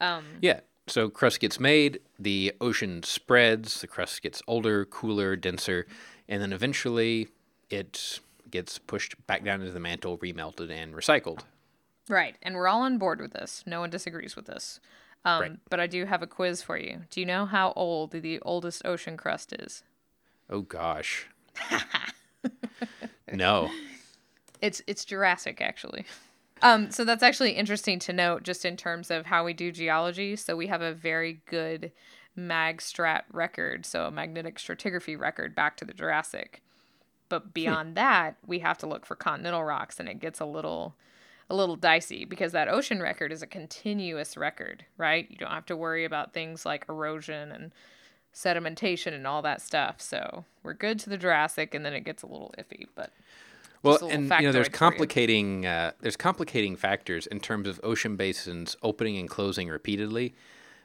Um, 0.00 0.24
yeah. 0.40 0.60
So 0.86 1.08
crust 1.08 1.40
gets 1.40 1.60
made, 1.60 2.00
the 2.18 2.52
ocean 2.60 3.02
spreads, 3.02 3.80
the 3.80 3.86
crust 3.86 4.22
gets 4.22 4.42
older, 4.48 4.84
cooler, 4.84 5.36
denser, 5.36 5.86
and 6.28 6.42
then 6.42 6.52
eventually 6.52 7.28
it 7.68 8.20
gets 8.50 8.78
pushed 8.78 9.14
back 9.26 9.44
down 9.44 9.60
into 9.60 9.72
the 9.72 9.80
mantle, 9.80 10.18
remelted, 10.18 10.70
and 10.70 10.94
recycled. 10.94 11.40
Right. 12.08 12.36
And 12.42 12.54
we're 12.54 12.68
all 12.68 12.82
on 12.82 12.98
board 12.98 13.20
with 13.20 13.32
this. 13.32 13.62
No 13.66 13.80
one 13.80 13.90
disagrees 13.90 14.36
with 14.36 14.46
this. 14.46 14.80
Um, 15.24 15.40
right. 15.40 15.52
But 15.68 15.80
I 15.80 15.86
do 15.86 16.04
have 16.06 16.22
a 16.22 16.26
quiz 16.26 16.62
for 16.62 16.76
you. 16.76 17.02
Do 17.10 17.20
you 17.20 17.26
know 17.26 17.46
how 17.46 17.72
old 17.76 18.12
the 18.12 18.40
oldest 18.40 18.82
ocean 18.84 19.16
crust 19.16 19.52
is? 19.52 19.82
Oh, 20.48 20.62
gosh. 20.62 21.28
no. 23.32 23.70
It's 24.60 24.82
it's 24.86 25.04
Jurassic, 25.04 25.60
actually. 25.60 26.04
Um, 26.62 26.90
so 26.90 27.04
that's 27.04 27.22
actually 27.22 27.52
interesting 27.52 27.98
to 28.00 28.12
note 28.12 28.42
just 28.42 28.64
in 28.64 28.76
terms 28.76 29.10
of 29.10 29.26
how 29.26 29.44
we 29.44 29.52
do 29.54 29.72
geology. 29.72 30.36
So 30.36 30.56
we 30.56 30.66
have 30.66 30.82
a 30.82 30.92
very 30.92 31.40
good 31.46 31.92
magstrat 32.36 33.24
record, 33.32 33.86
so 33.86 34.04
a 34.04 34.10
magnetic 34.10 34.58
stratigraphy 34.58 35.18
record 35.18 35.54
back 35.54 35.76
to 35.78 35.84
the 35.84 35.94
Jurassic. 35.94 36.62
But 37.30 37.54
beyond 37.54 37.94
that, 37.94 38.36
we 38.46 38.58
have 38.58 38.76
to 38.78 38.86
look 38.86 39.06
for 39.06 39.14
continental 39.16 39.64
rocks 39.64 39.98
and 39.98 40.08
it 40.08 40.20
gets 40.20 40.40
a 40.40 40.44
little 40.44 40.94
a 41.48 41.54
little 41.54 41.76
dicey 41.76 42.24
because 42.24 42.52
that 42.52 42.68
ocean 42.68 43.00
record 43.00 43.32
is 43.32 43.42
a 43.42 43.46
continuous 43.46 44.36
record, 44.36 44.84
right? 44.98 45.26
You 45.30 45.36
don't 45.36 45.50
have 45.50 45.66
to 45.66 45.76
worry 45.76 46.04
about 46.04 46.32
things 46.32 46.64
like 46.66 46.84
erosion 46.88 47.50
and 47.50 47.72
sedimentation 48.32 49.14
and 49.14 49.26
all 49.26 49.42
that 49.42 49.60
stuff. 49.60 50.00
So 50.00 50.44
we're 50.62 50.74
good 50.74 50.98
to 51.00 51.10
the 51.10 51.16
Jurassic 51.16 51.74
and 51.74 51.84
then 51.84 51.94
it 51.94 52.04
gets 52.04 52.22
a 52.22 52.26
little 52.26 52.54
iffy, 52.58 52.86
but 52.94 53.10
well, 53.82 53.98
and 54.10 54.30
you 54.30 54.42
know, 54.42 54.52
there's 54.52 54.68
complicating 54.68 55.64
uh, 55.64 55.92
there's 56.00 56.16
complicating 56.16 56.76
factors 56.76 57.26
in 57.26 57.40
terms 57.40 57.66
of 57.66 57.80
ocean 57.82 58.16
basins 58.16 58.76
opening 58.82 59.16
and 59.16 59.28
closing 59.28 59.68
repeatedly, 59.68 60.34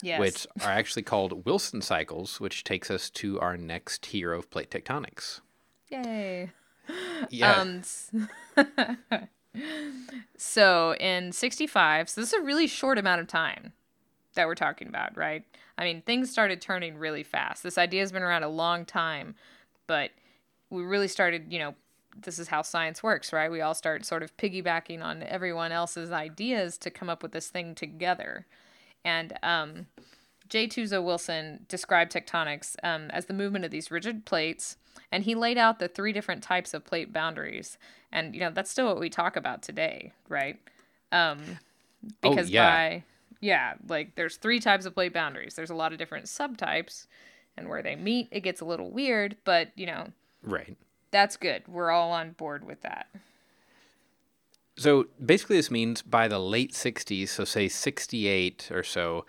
yes. 0.02 0.20
which 0.20 0.48
are 0.62 0.72
actually 0.72 1.04
called 1.04 1.46
Wilson 1.46 1.82
cycles, 1.82 2.40
which 2.40 2.64
takes 2.64 2.90
us 2.90 3.10
to 3.10 3.40
our 3.42 3.58
next 3.58 4.06
hero 4.06 4.40
of 4.40 4.50
plate 4.50 4.70
tectonics. 4.70 5.42
Yay! 5.90 6.52
Yeah. 7.30 7.54
Um, 7.54 7.82
so 10.38 10.96
in 11.00 11.32
65, 11.32 12.10
so 12.10 12.22
this 12.22 12.34
is 12.34 12.40
a 12.40 12.44
really 12.44 12.68
short 12.68 12.98
amount 12.98 13.22
of 13.22 13.28
time 13.28 13.74
that 14.36 14.48
we're 14.48 14.56
talking 14.56 14.88
about, 14.88 15.16
right? 15.18 15.44
I 15.78 15.84
mean, 15.84 16.02
things 16.02 16.30
started 16.30 16.62
turning 16.62 16.98
really 16.98 17.24
fast. 17.24 17.64
This 17.64 17.78
idea 17.78 18.02
has 18.02 18.12
been 18.12 18.24
around 18.24 18.44
a 18.44 18.50
long 18.50 18.86
time, 18.86 19.36
but 19.88 20.12
we 20.70 20.84
really 20.84 21.08
started, 21.08 21.52
you 21.52 21.60
know, 21.60 21.76
this 22.18 22.40
is 22.40 22.48
how 22.48 22.62
science 22.62 23.04
works, 23.04 23.34
right? 23.34 23.52
We 23.52 23.62
all 23.62 23.74
start 23.74 24.06
sort 24.06 24.24
of 24.24 24.36
piggybacking 24.38 25.04
on 25.04 25.24
everyone 25.24 25.72
else's 25.72 26.12
ideas 26.12 26.78
to 26.80 26.90
come 26.90 27.10
up 27.10 27.22
with 27.22 27.34
this 27.34 27.50
thing 27.50 27.76
together. 27.76 28.46
And 29.04 29.38
um, 29.44 29.88
J. 30.48 30.68
Tuzo 30.68 31.04
Wilson 31.04 31.66
described 31.68 32.14
tectonics 32.14 32.76
um, 32.84 33.10
as 33.12 33.26
the 33.26 33.34
movement 33.34 33.66
of 33.66 33.72
these 33.72 33.92
rigid 33.92 34.26
plates, 34.26 34.78
and 35.12 35.24
he 35.24 35.36
laid 35.36 35.58
out 35.58 35.80
the 35.80 35.88
three 35.88 36.14
different 36.14 36.44
types 36.44 36.74
of 36.74 36.86
plate 36.86 37.12
boundaries. 37.14 37.78
And 38.12 38.34
you 38.34 38.42
know 38.42 38.52
that's 38.52 38.72
still 38.72 38.88
what 38.88 39.00
we 39.00 39.10
talk 39.10 39.36
about 39.36 39.62
today, 39.62 40.14
right? 40.30 40.60
Um, 41.12 41.40
because 42.22 42.48
oh, 42.48 42.54
yeah. 42.54 42.70
by 42.70 43.04
yeah, 43.42 43.74
like 43.88 44.16
there's 44.16 44.38
three 44.38 44.60
types 44.60 44.86
of 44.86 44.94
plate 44.94 45.14
boundaries. 45.14 45.56
There's 45.56 45.70
a 45.70 45.76
lot 45.76 45.92
of 45.92 46.00
different 46.00 46.26
subtypes, 46.26 47.08
and 47.58 47.70
where 47.70 47.84
they 47.84 47.96
meet, 47.96 48.28
it 48.32 48.42
gets 48.42 48.62
a 48.62 48.66
little 48.66 48.92
weird. 48.92 49.36
But 49.44 49.72
you 49.76 49.86
know, 49.86 50.08
right? 50.44 50.78
That's 51.12 51.38
good. 51.38 51.64
We're 51.68 51.92
all 51.92 52.12
on 52.12 52.32
board 52.32 52.66
with 52.66 52.82
that. 52.82 53.08
So 54.78 55.08
basically, 55.24 55.56
this 55.56 55.72
means 55.72 56.02
by 56.02 56.28
the 56.28 56.40
late 56.40 56.74
60s, 56.74 57.30
so 57.30 57.46
say 57.46 57.70
68 57.70 58.70
or 58.72 58.84
so, 58.84 59.26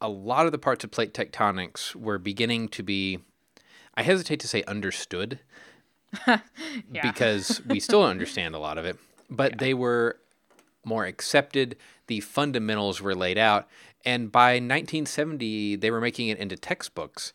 a 0.00 0.08
lot 0.08 0.46
of 0.46 0.52
the 0.52 0.58
parts 0.58 0.84
of 0.84 0.92
plate 0.92 1.12
tectonics 1.12 1.96
were 1.96 2.18
beginning 2.18 2.68
to 2.68 2.82
be, 2.82 3.18
I 3.96 4.02
hesitate 4.02 4.40
to 4.40 4.48
say 4.48 4.62
understood, 4.64 5.40
because 7.02 7.62
we 7.66 7.80
still 7.80 8.04
understand 8.04 8.54
a 8.54 8.58
lot 8.58 8.78
of 8.78 8.84
it, 8.84 8.96
but 9.30 9.52
yeah. 9.52 9.56
they 9.58 9.74
were 9.74 10.18
more 10.84 11.04
accepted. 11.04 11.76
The 12.06 12.20
fundamentals 12.20 13.00
were 13.00 13.14
laid 13.14 13.38
out. 13.38 13.68
And 14.04 14.30
by 14.30 14.54
1970, 14.54 15.76
they 15.76 15.90
were 15.90 16.00
making 16.00 16.28
it 16.28 16.38
into 16.38 16.56
textbooks. 16.56 17.32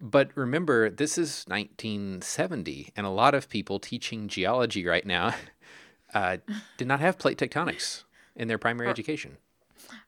But 0.00 0.30
remember, 0.34 0.90
this 0.90 1.16
is 1.16 1.44
1970, 1.46 2.92
and 2.96 3.06
a 3.06 3.10
lot 3.10 3.34
of 3.34 3.48
people 3.48 3.78
teaching 3.78 4.26
geology 4.26 4.84
right 4.84 5.06
now 5.06 5.34
uh, 6.14 6.38
did 6.76 6.88
not 6.88 7.00
have 7.00 7.18
plate 7.18 7.38
tectonics 7.38 8.02
in 8.34 8.48
their 8.48 8.58
primary 8.58 8.88
education. 8.88 9.36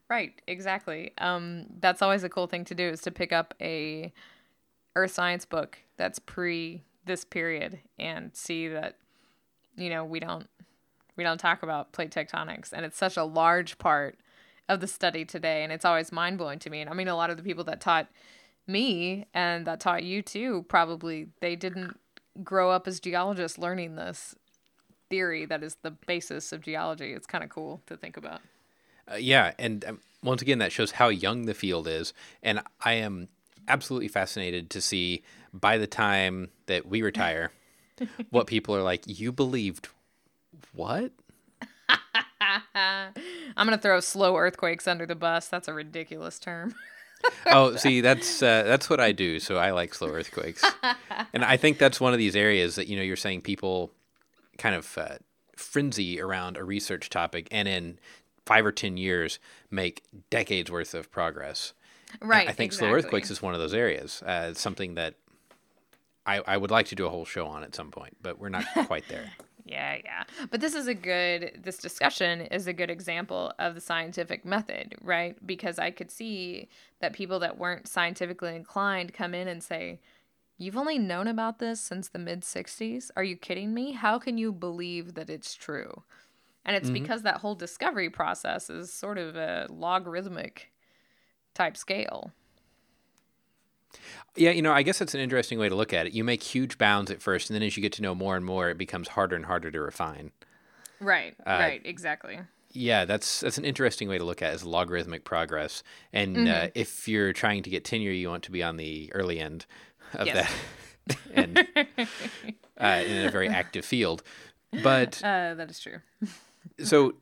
Right, 0.09 0.41
exactly. 0.47 1.13
Um, 1.19 1.67
that's 1.81 2.03
always 2.03 2.25
a 2.25 2.29
cool 2.29 2.47
thing 2.47 2.65
to 2.67 2.75
do 2.75 2.89
is 2.89 3.01
to 3.03 3.11
pick 3.11 3.33
up 3.33 3.55
a 3.61 4.13
earth 4.97 5.13
science 5.13 5.45
book 5.45 5.79
that's 5.97 6.19
pre 6.19 6.83
this 7.07 7.25
period 7.25 7.81
and 7.99 8.35
see 8.35 8.69
that 8.69 8.97
you 9.77 9.91
know 9.91 10.05
we 10.05 10.21
don't 10.21 10.49
we 11.17 11.25
don't 11.25 11.39
talk 11.39 11.63
about 11.63 11.93
plate 11.93 12.11
tectonics. 12.11 12.73
And 12.73 12.85
it's 12.85 12.97
such 12.97 13.17
a 13.17 13.25
large 13.25 13.79
part 13.79 14.19
of 14.69 14.81
the 14.81 14.87
study 14.87 15.25
today. 15.25 15.63
And 15.63 15.73
it's 15.73 15.85
always 15.85 16.13
mind 16.13 16.39
blowing 16.39 16.59
to 16.61 16.71
me. 16.71 16.81
And 16.81 16.91
I 16.91 16.95
mean 16.95 17.09
a 17.09 17.17
lot 17.17 17.31
of 17.31 17.37
the 17.37 17.43
people 17.43 17.65
that 17.65 17.81
taught 17.81 18.09
me 18.67 19.27
and 19.35 19.67
that 19.67 19.81
taught 19.81 20.03
you 20.05 20.23
too 20.23 20.65
probably 20.69 21.29
they 21.41 21.55
didn't 21.55 21.99
grow 22.43 22.71
up 22.71 22.89
as 22.89 22.99
geologists 22.99 23.59
learning 23.59 23.95
this 23.95 24.35
theory 25.11 25.45
that 25.45 25.63
is 25.63 25.77
the 25.83 25.91
basis 25.91 26.53
of 26.53 26.63
geology. 26.63 27.13
It's 27.13 27.27
kind 27.27 27.45
of 27.45 27.51
cool 27.51 27.83
to 27.87 27.97
think 27.97 28.17
about. 28.17 28.41
Uh, 29.11 29.17
yeah, 29.17 29.53
and 29.59 29.85
um, 29.85 30.01
once 30.23 30.41
again, 30.41 30.59
that 30.59 30.73
shows 30.73 30.93
how 30.93 31.11
young 31.11 31.45
the 31.45 31.53
field 31.53 31.87
is, 31.87 32.15
and 32.43 32.63
I 32.83 32.95
am 32.95 33.29
absolutely 33.69 34.09
fascinated 34.09 34.71
to 34.71 34.81
see 34.81 35.23
by 35.53 35.79
the 35.79 35.87
time 35.87 36.51
that 36.67 36.87
we 36.87 37.03
retire, 37.03 37.53
what 38.31 38.47
people 38.47 38.75
are 38.75 38.83
like. 38.83 39.05
You 39.07 39.33
believed 39.33 39.89
what? 40.73 41.13
I'm 42.75 43.13
gonna 43.57 43.79
throw 43.79 44.01
slow 44.01 44.37
earthquakes 44.37 44.87
under 44.87 45.07
the 45.07 45.15
bus. 45.15 45.49
That's 45.49 45.69
a 45.69 45.73
ridiculous 45.73 46.39
term. 46.39 46.75
oh, 47.47 47.77
see, 47.77 48.01
that's 48.01 48.43
uh, 48.43 48.65
that's 48.65 48.91
what 48.91 49.01
I 49.01 49.13
do. 49.13 49.41
So 49.41 49.57
I 49.57 49.71
like 49.71 49.95
slow 49.95 50.09
earthquakes, 50.09 50.65
and 51.33 51.45
I 51.45 51.57
think 51.57 51.79
that's 51.79 52.01
one 52.01 52.13
of 52.13 52.19
these 52.19 52.37
areas 52.37 52.77
that 52.77 52.89
you 52.89 52.97
know 52.97 53.03
you're 53.03 53.17
saying 53.17 53.43
people 53.43 53.91
kind 54.59 54.75
of 54.75 54.99
uh, 54.99 55.17
frenzy 55.57 56.21
around 56.21 56.57
a 56.57 56.65
research 56.65 57.11
topic 57.11 57.49
and 57.51 57.67
in 57.69 57.99
five 58.45 58.67
or 58.67 58.73
ten 58.73 58.97
years 58.97 59.39
make 59.71 60.03
decades 60.31 60.71
worth 60.71 60.95
of 60.95 61.11
progress. 61.11 61.73
Right. 62.21 62.49
I 62.49 62.53
think 62.53 62.73
exactly. 62.73 62.89
slow 62.89 62.97
earthquakes 62.97 63.31
is 63.31 63.43
one 63.43 63.55
of 63.55 63.61
those 63.61 63.75
areas. 63.75 64.23
Uh, 64.25 64.49
it's 64.51 64.61
something 64.61 64.95
that 64.95 65.15
I, 66.27 66.41
I 66.47 66.57
would 66.57 66.71
like 66.71 66.87
to 66.87 66.95
do 66.95 67.07
a 67.07 67.11
whole 67.11 67.25
show 67.25 67.47
on 67.47 67.63
at 67.63 67.75
some 67.75 67.91
point, 67.91 68.17
but 68.23 68.39
we're 68.39 68.49
not 68.49 68.65
quite 68.87 69.05
there. 69.09 69.31
Yeah, 69.65 69.97
yeah. 70.05 70.25
But 70.51 70.61
this 70.61 70.75
is 70.75 70.87
a 70.87 70.95
good, 70.95 71.61
this 71.63 71.79
discussion 71.79 72.43
is 72.43 72.67
a 72.67 72.73
good 72.73 72.91
example 72.91 73.53
of 73.59 73.75
the 73.75 73.81
scientific 73.81 74.45
method, 74.45 74.95
right? 75.01 75.37
Because 75.47 75.79
I 75.79 75.91
could 75.91 76.11
see 76.11 76.69
that 77.01 77.15
people 77.15 77.39
that 77.41 77.59
weren't 77.59 77.89
scientifically 77.89 78.55
inclined 78.55 79.15
come 79.15 79.35
in 79.35 79.49
and 79.49 79.63
say, 79.63 80.01
You've 80.57 80.77
only 80.77 81.01
known 81.01 81.27
about 81.27 81.59
this 81.59 81.81
since 81.81 82.09
the 82.09 82.19
mid 82.19 82.43
60s? 82.43 83.11
Are 83.17 83.25
you 83.25 83.37
kidding 83.37 83.75
me? 83.75 83.91
How 83.93 84.21
can 84.21 84.39
you 84.39 84.53
believe 84.53 85.15
that 85.15 85.29
it's 85.29 85.55
true? 85.55 86.05
And 86.65 86.77
it's 86.77 86.87
mm-hmm. 86.87 86.95
because 87.03 87.23
that 87.23 87.39
whole 87.39 87.57
discovery 87.57 88.09
process 88.09 88.71
is 88.71 88.93
sort 88.93 89.19
of 89.19 89.35
a 89.35 89.67
logarithmic 89.69 90.71
type 91.55 91.77
scale. 91.77 92.33
Yeah, 94.37 94.51
you 94.51 94.63
know, 94.63 94.73
I 94.73 94.83
guess 94.83 94.99
that's 94.99 95.15
an 95.15 95.21
interesting 95.21 95.59
way 95.59 95.69
to 95.69 95.75
look 95.75 95.93
at 95.93 96.07
it. 96.07 96.13
You 96.13 96.25
make 96.25 96.43
huge 96.43 96.77
bounds 96.77 97.11
at 97.11 97.23
first, 97.23 97.49
and 97.49 97.55
then 97.55 97.63
as 97.63 97.77
you 97.77 97.83
get 97.83 97.93
to 97.95 98.03
know 98.03 98.15
more 98.15 98.37
and 98.37 98.45
more, 98.45 98.69
it 98.69 98.77
becomes 98.77 99.09
harder 99.09 99.37
and 99.37 99.47
harder 99.47 99.71
to 99.71 99.81
refine. 99.81 100.33
Right, 101.01 101.35
uh, 101.47 101.51
right, 101.51 101.81
exactly. 101.85 102.41
Yeah, 102.73 103.05
that's 103.05 103.41
that's 103.41 103.59
an 103.59 103.65
interesting 103.65 104.09
way 104.09 104.19
to 104.19 104.25
look 104.25 104.43
at 104.43 104.53
it, 104.53 104.57
is 104.57 104.65
logarithmic 104.65 105.25
progress. 105.25 105.85
And 106.13 106.37
uh, 106.37 106.41
mm-hmm. 106.41 106.65
uh, 106.67 106.69
if 106.75 107.07
you're 107.07 107.33
trying 107.33 107.63
to 107.63 107.71
get 107.71 107.85
tenure, 107.85 108.11
you 108.11 108.29
want 108.29 108.43
to 108.45 108.51
be 108.51 108.65
on 108.65 108.77
the 108.77 109.13
early 109.15 109.39
end 109.39 109.67
of 110.13 110.27
yes. 110.27 110.53
that, 111.07 111.17
and 111.35 111.59
uh, 112.81 113.03
in 113.07 113.27
a 113.27 113.31
very 113.31 113.49
active 113.61 113.85
field. 113.85 114.25
But 114.83 115.23
uh, 115.23 115.55
that 115.55 115.71
is 115.71 115.79
true. 115.79 115.99
so 116.83 117.15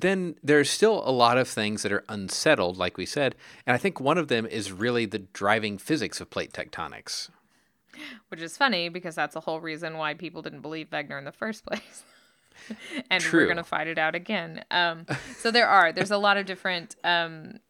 then 0.00 0.34
there's 0.42 0.68
still 0.68 1.02
a 1.06 1.12
lot 1.12 1.38
of 1.38 1.46
things 1.46 1.82
that 1.82 1.92
are 1.92 2.04
unsettled, 2.08 2.76
like 2.76 2.96
we 2.96 3.06
said, 3.06 3.36
and 3.64 3.74
I 3.74 3.78
think 3.78 4.00
one 4.00 4.18
of 4.18 4.26
them 4.26 4.44
is 4.44 4.72
really 4.72 5.06
the 5.06 5.20
driving 5.20 5.78
physics 5.78 6.20
of 6.20 6.30
plate 6.30 6.52
tectonics. 6.52 7.30
Which 8.28 8.40
is 8.40 8.56
funny 8.56 8.88
because 8.88 9.14
that's 9.14 9.34
the 9.34 9.40
whole 9.40 9.60
reason 9.60 9.96
why 9.96 10.14
people 10.14 10.42
didn't 10.42 10.62
believe 10.62 10.90
Wegener 10.90 11.16
in 11.16 11.24
the 11.24 11.30
first 11.30 11.64
place. 11.66 12.02
and 13.08 13.22
True. 13.22 13.42
we're 13.42 13.46
going 13.46 13.56
to 13.56 13.62
fight 13.62 13.86
it 13.86 13.98
out 13.98 14.16
again. 14.16 14.64
Um, 14.72 15.06
so 15.36 15.52
there 15.52 15.68
are 15.68 15.92
there's 15.92 16.10
a 16.10 16.18
lot 16.18 16.36
of 16.36 16.46
different 16.46 16.96
um, 17.04 17.60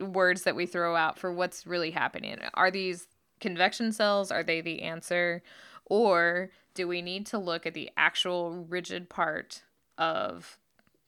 words 0.00 0.42
that 0.42 0.56
we 0.56 0.66
throw 0.66 0.96
out 0.96 1.20
for 1.20 1.32
what's 1.32 1.68
really 1.68 1.92
happening. 1.92 2.38
Are 2.54 2.72
these 2.72 3.06
convection 3.38 3.92
cells? 3.92 4.32
Are 4.32 4.42
they 4.42 4.60
the 4.60 4.82
answer? 4.82 5.42
Or 5.84 6.50
do 6.74 6.88
we 6.88 7.00
need 7.00 7.26
to 7.26 7.38
look 7.38 7.64
at 7.64 7.74
the 7.74 7.90
actual 7.96 8.64
rigid 8.68 9.08
part 9.08 9.62
of 9.98 10.58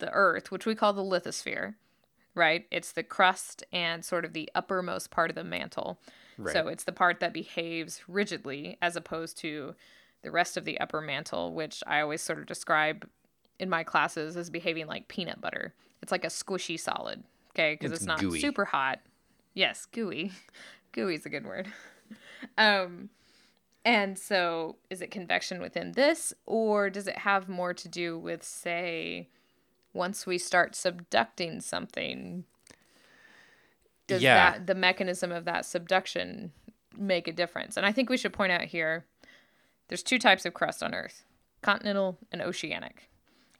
the 0.02 0.12
Earth, 0.12 0.50
which 0.50 0.66
we 0.66 0.74
call 0.74 0.92
the 0.92 1.02
lithosphere, 1.02 1.74
right? 2.34 2.66
It's 2.70 2.92
the 2.92 3.02
crust 3.02 3.64
and 3.72 4.04
sort 4.04 4.26
of 4.26 4.34
the 4.34 4.50
uppermost 4.54 5.10
part 5.10 5.30
of 5.30 5.36
the 5.36 5.44
mantle. 5.44 5.98
Right. 6.36 6.52
So 6.52 6.68
it's 6.68 6.84
the 6.84 6.92
part 6.92 7.20
that 7.20 7.32
behaves 7.32 8.02
rigidly 8.08 8.76
as 8.82 8.96
opposed 8.96 9.38
to 9.38 9.74
the 10.22 10.30
rest 10.30 10.56
of 10.56 10.64
the 10.64 10.78
upper 10.80 11.00
mantle, 11.00 11.54
which 11.54 11.82
I 11.86 12.00
always 12.00 12.20
sort 12.20 12.38
of 12.38 12.46
describe 12.46 13.08
in 13.58 13.68
my 13.68 13.84
classes 13.84 14.36
as 14.36 14.50
behaving 14.50 14.86
like 14.86 15.08
peanut 15.08 15.40
butter. 15.40 15.74
It's 16.02 16.12
like 16.12 16.24
a 16.24 16.28
squishy 16.28 16.78
solid, 16.78 17.22
okay? 17.50 17.74
Because 17.74 17.92
it's, 17.92 18.00
it's, 18.02 18.06
not 18.06 18.20
gooey. 18.20 18.40
super 18.40 18.64
hot. 18.64 19.00
Yes, 19.54 19.86
gooey. 19.86 20.32
gooey 20.92 21.14
is 21.14 21.26
a 21.26 21.30
good 21.30 21.46
word. 21.46 21.68
um, 22.58 23.10
and 23.84 24.18
so, 24.18 24.76
is 24.90 25.02
it 25.02 25.10
convection 25.10 25.60
within 25.60 25.92
this, 25.92 26.32
or 26.46 26.88
does 26.88 27.08
it 27.08 27.18
have 27.18 27.48
more 27.48 27.74
to 27.74 27.88
do 27.88 28.16
with, 28.18 28.44
say, 28.44 29.28
once 29.92 30.26
we 30.26 30.38
start 30.38 30.72
subducting 30.72 31.62
something? 31.62 32.44
Does 34.06 34.22
yeah. 34.22 34.52
that 34.52 34.66
the 34.66 34.74
mechanism 34.74 35.32
of 35.32 35.44
that 35.44 35.64
subduction 35.64 36.52
make 36.96 37.28
a 37.28 37.32
difference? 37.32 37.76
And 37.76 37.86
I 37.86 37.92
think 37.92 38.10
we 38.10 38.16
should 38.16 38.32
point 38.32 38.52
out 38.52 38.62
here 38.62 39.06
there's 39.88 40.02
two 40.02 40.18
types 40.18 40.46
of 40.46 40.54
crust 40.54 40.82
on 40.82 40.94
Earth 40.94 41.24
continental 41.62 42.18
and 42.32 42.42
oceanic. 42.42 43.08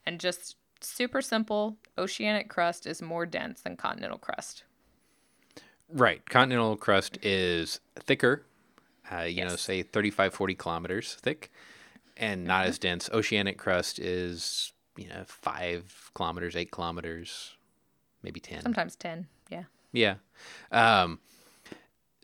And 0.05 0.19
just 0.19 0.57
super 0.81 1.23
simple, 1.23 1.77
oceanic 1.97 2.49
crust 2.49 2.87
is 2.87 3.01
more 3.01 3.27
dense 3.27 3.63
than 3.63 3.77
continental 3.77 4.19
crust. 4.19 4.65
Right. 5.89 6.29
Continental 6.29 6.77
crust 6.77 7.19
is 7.23 7.81
thicker, 7.97 8.45
uh, 9.13 9.23
you 9.23 9.37
yes. 9.37 9.51
know, 9.51 9.57
say 9.57 9.83
35, 9.83 10.35
40 10.35 10.55
kilometers 10.55 11.15
thick, 11.21 11.51
and 12.17 12.45
not 12.45 12.63
mm-hmm. 12.63 12.71
as 12.71 12.79
dense. 12.79 13.11
Oceanic 13.13 13.59
crust 13.59 13.99
is, 13.99 14.72
you 14.97 15.09
know, 15.09 15.23
five 15.27 16.11
kilometers, 16.15 16.57
eight 16.57 16.71
kilometers, 16.71 17.57
maybe 18.23 18.41
10. 18.41 18.63
Sometimes 18.63 18.97
10. 18.97 19.27
Yeah. 19.51 19.65
Yeah. 19.93 20.15
Um, 20.71 21.19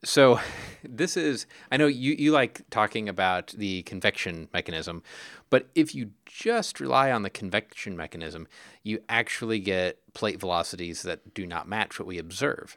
so 0.04 0.38
this 0.84 1.16
is 1.16 1.44
i 1.72 1.76
know 1.76 1.88
you, 1.88 2.14
you 2.16 2.30
like 2.30 2.62
talking 2.70 3.08
about 3.08 3.48
the 3.48 3.82
convection 3.82 4.48
mechanism 4.52 5.02
but 5.50 5.66
if 5.74 5.92
you 5.92 6.12
just 6.24 6.78
rely 6.78 7.10
on 7.10 7.22
the 7.24 7.30
convection 7.30 7.96
mechanism 7.96 8.46
you 8.84 9.00
actually 9.08 9.58
get 9.58 9.98
plate 10.14 10.38
velocities 10.38 11.02
that 11.02 11.34
do 11.34 11.44
not 11.44 11.66
match 11.66 11.98
what 11.98 12.06
we 12.06 12.16
observe 12.16 12.76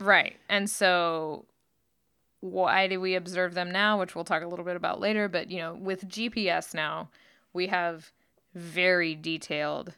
Right. 0.00 0.36
And 0.48 0.68
so 0.68 1.44
why 2.40 2.88
do 2.88 3.00
we 3.00 3.14
observe 3.14 3.54
them 3.54 3.70
now, 3.70 4.00
which 4.00 4.14
we'll 4.14 4.24
talk 4.24 4.42
a 4.42 4.46
little 4.46 4.64
bit 4.64 4.76
about 4.76 4.98
later, 4.98 5.28
but 5.28 5.50
you 5.50 5.58
know, 5.58 5.74
with 5.74 6.08
GPS 6.08 6.74
now, 6.74 7.10
we 7.52 7.66
have 7.66 8.10
very 8.54 9.14
detailed 9.14 9.94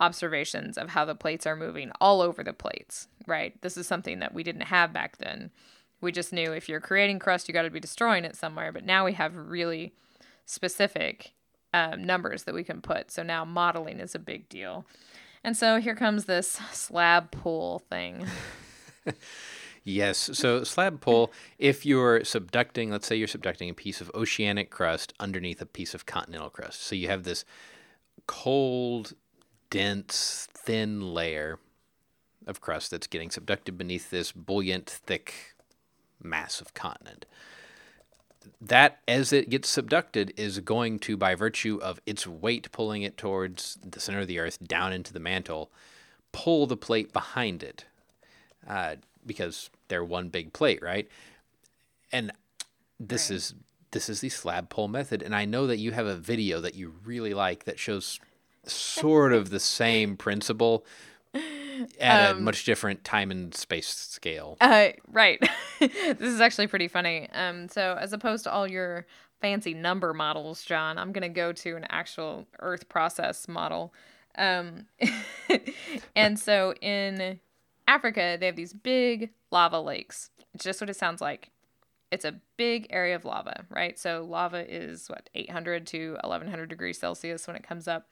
observations 0.00 0.78
of 0.78 0.90
how 0.90 1.04
the 1.04 1.14
plates 1.14 1.46
are 1.46 1.56
moving 1.56 1.92
all 2.00 2.20
over 2.22 2.42
the 2.42 2.52
plates, 2.52 3.08
right? 3.26 3.60
This 3.62 3.76
is 3.76 3.86
something 3.86 4.18
that 4.20 4.34
we 4.34 4.42
didn't 4.42 4.62
have 4.62 4.92
back 4.92 5.18
then. 5.18 5.50
We 6.00 6.10
just 6.10 6.32
knew 6.32 6.52
if 6.52 6.68
you're 6.68 6.80
creating 6.80 7.18
crust, 7.18 7.46
you 7.46 7.54
got 7.54 7.62
to 7.62 7.70
be 7.70 7.80
destroying 7.80 8.24
it 8.24 8.34
somewhere. 8.34 8.72
But 8.72 8.86
now 8.86 9.04
we 9.04 9.12
have 9.12 9.36
really 9.36 9.92
specific 10.46 11.32
um, 11.74 12.02
numbers 12.02 12.44
that 12.44 12.54
we 12.54 12.64
can 12.64 12.80
put. 12.80 13.10
So 13.10 13.22
now 13.22 13.44
modeling 13.44 14.00
is 14.00 14.14
a 14.14 14.18
big 14.18 14.48
deal. 14.48 14.86
And 15.44 15.56
so 15.56 15.80
here 15.80 15.94
comes 15.94 16.24
this 16.24 16.60
slab 16.72 17.30
pull 17.30 17.80
thing. 17.90 18.26
yes. 19.84 20.30
So 20.32 20.64
slab 20.64 21.00
pull, 21.00 21.32
if 21.58 21.84
you're 21.84 22.20
subducting, 22.20 22.90
let's 22.90 23.06
say 23.06 23.16
you're 23.16 23.28
subducting 23.28 23.70
a 23.70 23.74
piece 23.74 24.00
of 24.00 24.10
oceanic 24.14 24.70
crust 24.70 25.12
underneath 25.20 25.60
a 25.60 25.66
piece 25.66 25.94
of 25.94 26.06
continental 26.06 26.50
crust. 26.50 26.82
So 26.82 26.94
you 26.94 27.08
have 27.08 27.24
this 27.24 27.44
cold, 28.30 29.14
dense, 29.70 30.46
thin 30.54 31.12
layer 31.12 31.58
of 32.46 32.60
crust 32.60 32.92
that's 32.92 33.08
getting 33.08 33.28
subducted 33.28 33.76
beneath 33.76 34.10
this 34.10 34.30
buoyant, 34.30 34.88
thick 34.88 35.56
mass 36.22 36.60
of 36.60 36.72
continent. 36.72 37.26
That, 38.60 39.00
as 39.08 39.32
it 39.32 39.50
gets 39.50 39.76
subducted, 39.76 40.30
is 40.36 40.60
going 40.60 41.00
to, 41.00 41.16
by 41.16 41.34
virtue 41.34 41.80
of 41.82 42.00
its 42.06 42.24
weight 42.24 42.70
pulling 42.70 43.02
it 43.02 43.16
towards 43.16 43.76
the 43.84 43.98
center 43.98 44.20
of 44.20 44.28
the 44.28 44.38
earth, 44.38 44.64
down 44.64 44.92
into 44.92 45.12
the 45.12 45.18
mantle, 45.18 45.72
pull 46.30 46.68
the 46.68 46.76
plate 46.76 47.12
behind 47.12 47.64
it. 47.64 47.84
Uh, 48.64 48.94
because 49.26 49.70
they're 49.88 50.04
one 50.04 50.28
big 50.28 50.52
plate, 50.52 50.80
right? 50.80 51.08
And 52.12 52.30
this 53.00 53.28
right. 53.28 53.36
is 53.36 53.54
this 53.92 54.08
is 54.08 54.20
the 54.20 54.28
slab 54.28 54.68
pull 54.68 54.88
method, 54.88 55.22
and 55.22 55.34
I 55.34 55.44
know 55.44 55.66
that 55.66 55.78
you 55.78 55.92
have 55.92 56.06
a 56.06 56.16
video 56.16 56.60
that 56.60 56.74
you 56.74 56.94
really 57.04 57.34
like 57.34 57.64
that 57.64 57.78
shows 57.78 58.20
sort 58.64 59.32
of 59.32 59.50
the 59.50 59.60
same 59.60 60.16
principle 60.16 60.84
at 62.00 62.30
um, 62.30 62.38
a 62.38 62.40
much 62.40 62.64
different 62.64 63.04
time 63.04 63.30
and 63.30 63.54
space 63.54 63.88
scale. 63.88 64.56
Uh, 64.60 64.88
right. 65.08 65.40
this 65.80 66.20
is 66.20 66.40
actually 66.40 66.66
pretty 66.66 66.88
funny. 66.88 67.28
Um, 67.32 67.68
so 67.68 67.96
as 67.98 68.12
opposed 68.12 68.44
to 68.44 68.52
all 68.52 68.66
your 68.66 69.06
fancy 69.40 69.74
number 69.74 70.12
models, 70.12 70.62
John, 70.62 70.98
I'm 70.98 71.12
gonna 71.12 71.28
go 71.28 71.52
to 71.52 71.76
an 71.76 71.86
actual 71.88 72.46
Earth 72.58 72.88
process 72.88 73.48
model. 73.48 73.94
Um, 74.36 74.86
and 76.16 76.38
so 76.38 76.74
in 76.80 77.40
Africa, 77.88 78.36
they 78.38 78.46
have 78.46 78.56
these 78.56 78.72
big 78.72 79.30
lava 79.50 79.80
lakes. 79.80 80.30
It's 80.54 80.64
just 80.64 80.80
what 80.80 80.90
it 80.90 80.96
sounds 80.96 81.20
like. 81.20 81.50
It's 82.10 82.24
a 82.24 82.40
big 82.56 82.88
area 82.90 83.14
of 83.14 83.24
lava, 83.24 83.64
right? 83.70 83.98
So 83.98 84.26
lava 84.28 84.72
is 84.72 85.08
what 85.08 85.30
800 85.34 85.86
to 85.88 86.12
1100 86.22 86.68
degrees 86.68 86.98
Celsius 86.98 87.46
when 87.46 87.56
it 87.56 87.62
comes 87.62 87.86
up, 87.86 88.08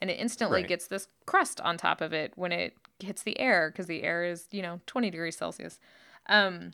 and 0.00 0.10
it 0.10 0.14
instantly 0.14 0.60
right. 0.60 0.68
gets 0.68 0.86
this 0.86 1.08
crust 1.26 1.60
on 1.60 1.76
top 1.76 2.00
of 2.00 2.12
it 2.12 2.32
when 2.36 2.52
it 2.52 2.76
hits 3.00 3.22
the 3.22 3.38
air 3.40 3.70
because 3.70 3.86
the 3.86 4.02
air 4.02 4.24
is 4.24 4.46
you 4.50 4.62
know 4.62 4.80
20 4.86 5.10
degrees 5.10 5.36
Celsius. 5.36 5.80
Um, 6.28 6.72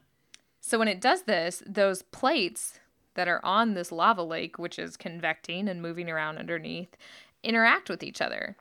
so 0.61 0.79
when 0.79 0.89
it 0.89 1.01
does 1.01 1.23
this, 1.23 1.63
those 1.67 2.03
plates 2.03 2.81
that 3.15 3.29
are 3.29 3.41
on 3.45 3.75
this 3.75 3.91
lava 3.91 4.23
lake, 4.23 4.59
which 4.59 4.79
is 4.79 4.97
convecting 4.97 5.69
and 5.69 5.81
moving 5.81 6.11
around 6.11 6.37
underneath, 6.39 6.97
interact 7.43 7.89
with 7.89 8.03
each 8.03 8.21
other 8.21 8.57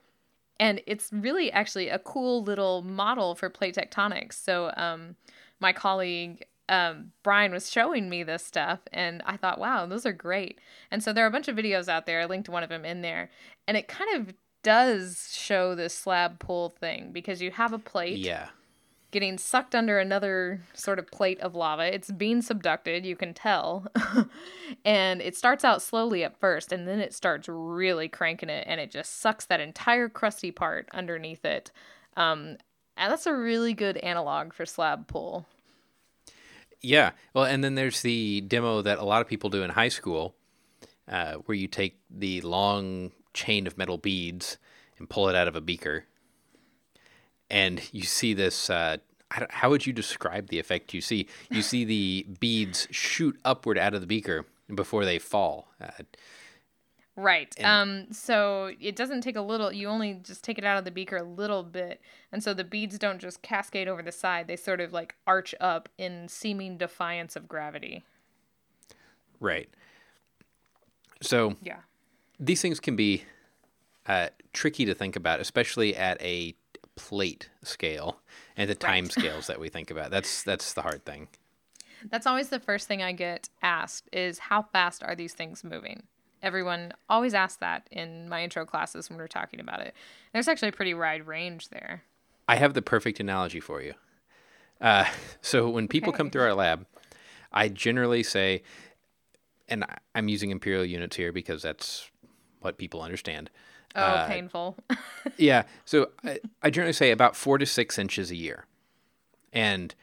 and 0.58 0.80
it's 0.86 1.10
really 1.12 1.52
actually 1.52 1.88
a 1.88 1.98
cool 1.98 2.42
little 2.42 2.82
model 2.82 3.34
for 3.34 3.50
plate 3.50 3.74
tectonics. 3.74 4.34
So 4.34 4.72
um, 4.76 5.16
my 5.60 5.72
colleague 5.72 6.44
um, 6.68 7.12
Brian 7.22 7.52
was 7.52 7.70
showing 7.70 8.08
me 8.08 8.22
this 8.22 8.44
stuff, 8.44 8.80
and 8.92 9.22
I 9.26 9.36
thought, 9.36 9.58
wow, 9.58 9.86
those 9.86 10.06
are 10.06 10.12
great. 10.12 10.60
And 10.90 11.02
so 11.02 11.12
there 11.12 11.24
are 11.24 11.28
a 11.28 11.32
bunch 11.32 11.48
of 11.48 11.56
videos 11.56 11.88
out 11.88 12.06
there. 12.06 12.20
I 12.20 12.26
linked 12.26 12.48
one 12.48 12.62
of 12.62 12.68
them 12.68 12.84
in 12.84 13.02
there, 13.02 13.30
and 13.68 13.76
it 13.76 13.88
kind 13.88 14.16
of 14.16 14.34
does 14.62 15.30
show 15.32 15.74
this 15.74 15.94
slab 15.94 16.40
pull 16.40 16.70
thing 16.70 17.12
because 17.12 17.40
you 17.40 17.52
have 17.52 17.72
a 17.72 17.78
plate. 17.78 18.18
Yeah 18.18 18.48
getting 19.16 19.38
sucked 19.38 19.74
under 19.74 19.98
another 19.98 20.60
sort 20.74 20.98
of 20.98 21.10
plate 21.10 21.40
of 21.40 21.54
lava. 21.54 21.94
It's 21.94 22.10
being 22.10 22.42
subducted, 22.42 23.04
you 23.04 23.16
can 23.16 23.32
tell. 23.32 23.86
and 24.84 25.22
it 25.22 25.34
starts 25.34 25.64
out 25.64 25.80
slowly 25.80 26.22
at 26.22 26.38
first, 26.38 26.70
and 26.70 26.86
then 26.86 26.98
it 26.98 27.14
starts 27.14 27.48
really 27.48 28.08
cranking 28.08 28.50
it, 28.50 28.64
and 28.68 28.78
it 28.78 28.90
just 28.90 29.20
sucks 29.20 29.46
that 29.46 29.58
entire 29.58 30.10
crusty 30.10 30.50
part 30.50 30.90
underneath 30.92 31.46
it. 31.46 31.70
Um, 32.16 32.58
and 32.98 33.10
that's 33.10 33.26
a 33.26 33.34
really 33.34 33.72
good 33.72 33.96
analog 33.98 34.52
for 34.52 34.66
slab 34.66 35.06
pull. 35.06 35.46
Yeah. 36.80 37.12
Well, 37.34 37.44
and 37.44 37.64
then 37.64 37.74
there's 37.74 38.02
the 38.02 38.42
demo 38.42 38.82
that 38.82 38.98
a 38.98 39.04
lot 39.04 39.20
of 39.20 39.28
people 39.28 39.50
do 39.50 39.62
in 39.62 39.70
high 39.70 39.88
school 39.88 40.34
uh, 41.08 41.34
where 41.34 41.56
you 41.56 41.68
take 41.68 41.98
the 42.10 42.40
long 42.42 43.12
chain 43.34 43.66
of 43.66 43.76
metal 43.76 43.98
beads 43.98 44.58
and 44.98 45.08
pull 45.08 45.28
it 45.28 45.36
out 45.36 45.48
of 45.48 45.56
a 45.56 45.60
beaker 45.60 46.04
and 47.50 47.82
you 47.92 48.02
see 48.02 48.34
this. 48.34 48.70
Uh, 48.70 48.98
how 49.30 49.70
would 49.70 49.86
you 49.86 49.92
describe 49.92 50.48
the 50.48 50.58
effect 50.58 50.94
you 50.94 51.00
see? 51.00 51.26
You 51.50 51.62
see 51.62 51.84
the 51.84 52.26
beads 52.38 52.86
shoot 52.90 53.38
upward 53.44 53.76
out 53.78 53.94
of 53.94 54.00
the 54.00 54.06
beaker 54.06 54.46
before 54.72 55.04
they 55.04 55.18
fall. 55.18 55.68
Uh, 55.80 56.02
right. 57.16 57.54
And, 57.58 57.66
um. 57.66 58.12
So 58.12 58.72
it 58.80 58.96
doesn't 58.96 59.22
take 59.22 59.36
a 59.36 59.40
little. 59.40 59.72
You 59.72 59.88
only 59.88 60.20
just 60.22 60.44
take 60.44 60.58
it 60.58 60.64
out 60.64 60.78
of 60.78 60.84
the 60.84 60.90
beaker 60.90 61.16
a 61.16 61.22
little 61.22 61.62
bit, 61.62 62.00
and 62.32 62.42
so 62.42 62.54
the 62.54 62.64
beads 62.64 62.98
don't 62.98 63.18
just 63.18 63.42
cascade 63.42 63.88
over 63.88 64.02
the 64.02 64.12
side. 64.12 64.46
They 64.46 64.56
sort 64.56 64.80
of 64.80 64.92
like 64.92 65.14
arch 65.26 65.54
up 65.60 65.88
in 65.98 66.28
seeming 66.28 66.78
defiance 66.78 67.36
of 67.36 67.48
gravity. 67.48 68.04
Right. 69.40 69.68
So 71.22 71.56
yeah, 71.62 71.80
these 72.38 72.62
things 72.62 72.80
can 72.80 72.96
be 72.96 73.24
uh, 74.06 74.28
tricky 74.52 74.84
to 74.84 74.94
think 74.94 75.16
about, 75.16 75.40
especially 75.40 75.96
at 75.96 76.20
a 76.22 76.54
plate 76.96 77.50
scale 77.62 78.20
and 78.56 78.68
the 78.68 78.74
right. 78.74 78.80
time 78.80 79.06
scales 79.10 79.46
that 79.46 79.60
we 79.60 79.68
think 79.68 79.90
about. 79.90 80.10
That's 80.10 80.42
that's 80.42 80.72
the 80.72 80.82
hard 80.82 81.04
thing. 81.04 81.28
That's 82.10 82.26
always 82.26 82.48
the 82.48 82.60
first 82.60 82.88
thing 82.88 83.02
I 83.02 83.12
get 83.12 83.48
asked 83.62 84.08
is 84.12 84.38
how 84.38 84.62
fast 84.62 85.02
are 85.02 85.14
these 85.14 85.32
things 85.32 85.64
moving? 85.64 86.02
Everyone 86.46 86.92
always 87.08 87.34
asks 87.34 87.56
that 87.56 87.88
in 87.90 88.28
my 88.28 88.44
intro 88.44 88.64
classes 88.64 89.10
when 89.10 89.18
we're 89.18 89.26
talking 89.26 89.58
about 89.58 89.80
it. 89.80 89.94
There's 90.32 90.46
actually 90.46 90.68
a 90.68 90.72
pretty 90.72 90.94
wide 90.94 91.26
range 91.26 91.70
there. 91.70 92.04
I 92.46 92.54
have 92.54 92.72
the 92.72 92.82
perfect 92.82 93.18
analogy 93.18 93.58
for 93.58 93.82
you. 93.82 93.94
Uh, 94.80 95.06
so 95.40 95.68
when 95.68 95.88
people 95.88 96.10
okay. 96.10 96.18
come 96.18 96.30
through 96.30 96.42
our 96.42 96.54
lab, 96.54 96.86
I 97.52 97.68
generally 97.68 98.22
say, 98.22 98.62
and 99.68 99.84
I'm 100.14 100.28
using 100.28 100.52
imperial 100.52 100.84
units 100.84 101.16
here 101.16 101.32
because 101.32 101.62
that's 101.62 102.08
what 102.60 102.78
people 102.78 103.02
understand. 103.02 103.50
Oh, 103.96 104.02
uh, 104.02 104.28
painful. 104.28 104.76
yeah. 105.36 105.64
So 105.84 106.10
I, 106.22 106.38
I 106.62 106.70
generally 106.70 106.92
say 106.92 107.10
about 107.10 107.34
four 107.34 107.58
to 107.58 107.66
six 107.66 107.98
inches 107.98 108.30
a 108.30 108.36
year. 108.36 108.66
And 109.52 109.96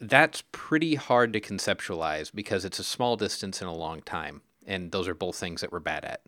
that's 0.00 0.44
pretty 0.52 0.94
hard 0.94 1.32
to 1.32 1.40
conceptualize 1.40 2.30
because 2.32 2.64
it's 2.64 2.78
a 2.78 2.84
small 2.84 3.16
distance 3.16 3.60
in 3.60 3.66
a 3.66 3.74
long 3.74 4.00
time. 4.02 4.42
And 4.68 4.92
those 4.92 5.08
are 5.08 5.14
both 5.14 5.34
things 5.34 5.62
that 5.62 5.72
we're 5.72 5.80
bad 5.80 6.04
at. 6.04 6.20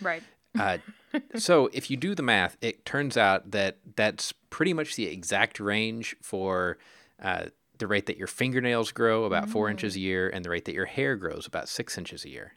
Right. 0.00 0.22
uh, 0.58 0.78
so 1.36 1.68
if 1.74 1.90
you 1.90 1.98
do 1.98 2.14
the 2.14 2.22
math, 2.22 2.56
it 2.62 2.86
turns 2.86 3.18
out 3.18 3.50
that 3.50 3.76
that's 3.96 4.32
pretty 4.48 4.72
much 4.72 4.96
the 4.96 5.06
exact 5.06 5.60
range 5.60 6.16
for 6.22 6.78
uh, 7.22 7.46
the 7.78 7.86
rate 7.86 8.06
that 8.06 8.16
your 8.16 8.26
fingernails 8.26 8.92
grow, 8.92 9.24
about 9.24 9.50
four 9.50 9.68
inches 9.68 9.94
mm. 9.94 9.96
a 9.96 10.00
year, 10.00 10.28
and 10.28 10.44
the 10.44 10.50
rate 10.50 10.64
that 10.64 10.74
your 10.74 10.86
hair 10.86 11.16
grows, 11.16 11.46
about 11.46 11.68
six 11.68 11.98
inches 11.98 12.24
a 12.24 12.30
year. 12.30 12.54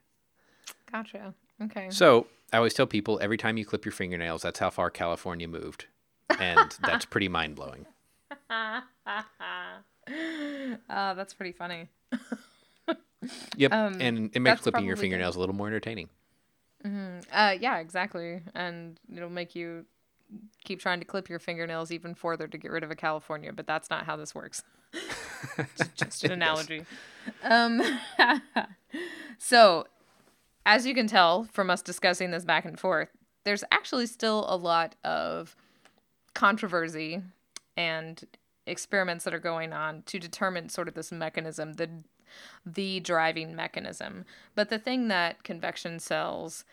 Gotcha. 0.92 1.34
Okay. 1.64 1.90
So 1.90 2.28
I 2.54 2.58
always 2.58 2.74
tell 2.74 2.88
people 2.88 3.20
every 3.22 3.38
time 3.38 3.58
you 3.58 3.66
clip 3.66 3.86
your 3.86 3.92
fingernails, 3.92 4.42
that's 4.42 4.60
how 4.60 4.70
far 4.70 4.90
California 4.90 5.48
moved. 5.48 5.86
And 6.40 6.76
that's 6.84 7.06
pretty 7.06 7.28
mind 7.28 7.56
blowing. 7.56 7.86
oh, 8.50 8.82
that's 10.88 11.34
pretty 11.34 11.52
funny. 11.52 11.90
Yep. 13.56 13.72
Um, 13.74 13.98
and 14.00 14.30
it 14.34 14.40
makes 14.40 14.62
clipping 14.62 14.86
your 14.86 14.96
fingernails 14.96 15.36
good. 15.36 15.40
a 15.40 15.42
little 15.42 15.56
more 15.56 15.68
entertaining. 15.68 16.10
Mm-hmm. 16.86 17.20
Uh, 17.32 17.56
yeah, 17.60 17.80
exactly. 17.80 18.42
And 18.56 19.00
it'll 19.14 19.30
make 19.30 19.56
you 19.56 19.86
keep 20.64 20.80
trying 20.80 21.00
to 21.00 21.06
clip 21.06 21.30
your 21.30 21.40
fingernails 21.40 21.92
even 21.92 22.14
further 22.14 22.48
to 22.48 22.58
get 22.58 22.72
rid 22.72 22.84
of 22.84 22.92
a 22.92 22.96
California, 22.96 23.52
but 23.52 23.68
that's 23.68 23.90
not 23.90 24.06
how 24.06 24.16
this 24.16 24.34
works. 24.36 24.64
just, 25.78 25.96
just 25.96 26.24
an 26.24 26.32
analogy. 26.32 26.86
Um, 27.44 27.82
so 29.38 29.88
as 30.66 30.86
you 30.86 30.94
can 30.94 31.08
tell 31.08 31.46
from 31.46 31.70
us 31.70 31.82
discussing 31.82 32.32
this 32.32 32.46
back 32.46 32.66
and 32.66 32.80
forth, 32.80 33.10
there's 33.44 33.64
actually 33.72 34.06
still 34.06 34.46
a 34.48 34.56
lot 34.56 34.96
of 35.04 35.56
controversy 36.34 37.22
and 37.76 38.24
experiments 38.68 39.24
that 39.24 39.34
are 39.34 39.40
going 39.40 39.74
on 39.74 40.04
to 40.04 40.20
determine 40.20 40.70
sort 40.70 40.88
of 40.88 40.94
this 40.94 41.12
mechanism, 41.12 41.74
the 41.74 41.90
the 42.66 43.00
driving 43.00 43.56
mechanism. 43.56 44.26
But 44.56 44.70
the 44.70 44.80
thing 44.80 45.08
that 45.08 45.44
convection 45.44 46.00
cells 46.00 46.66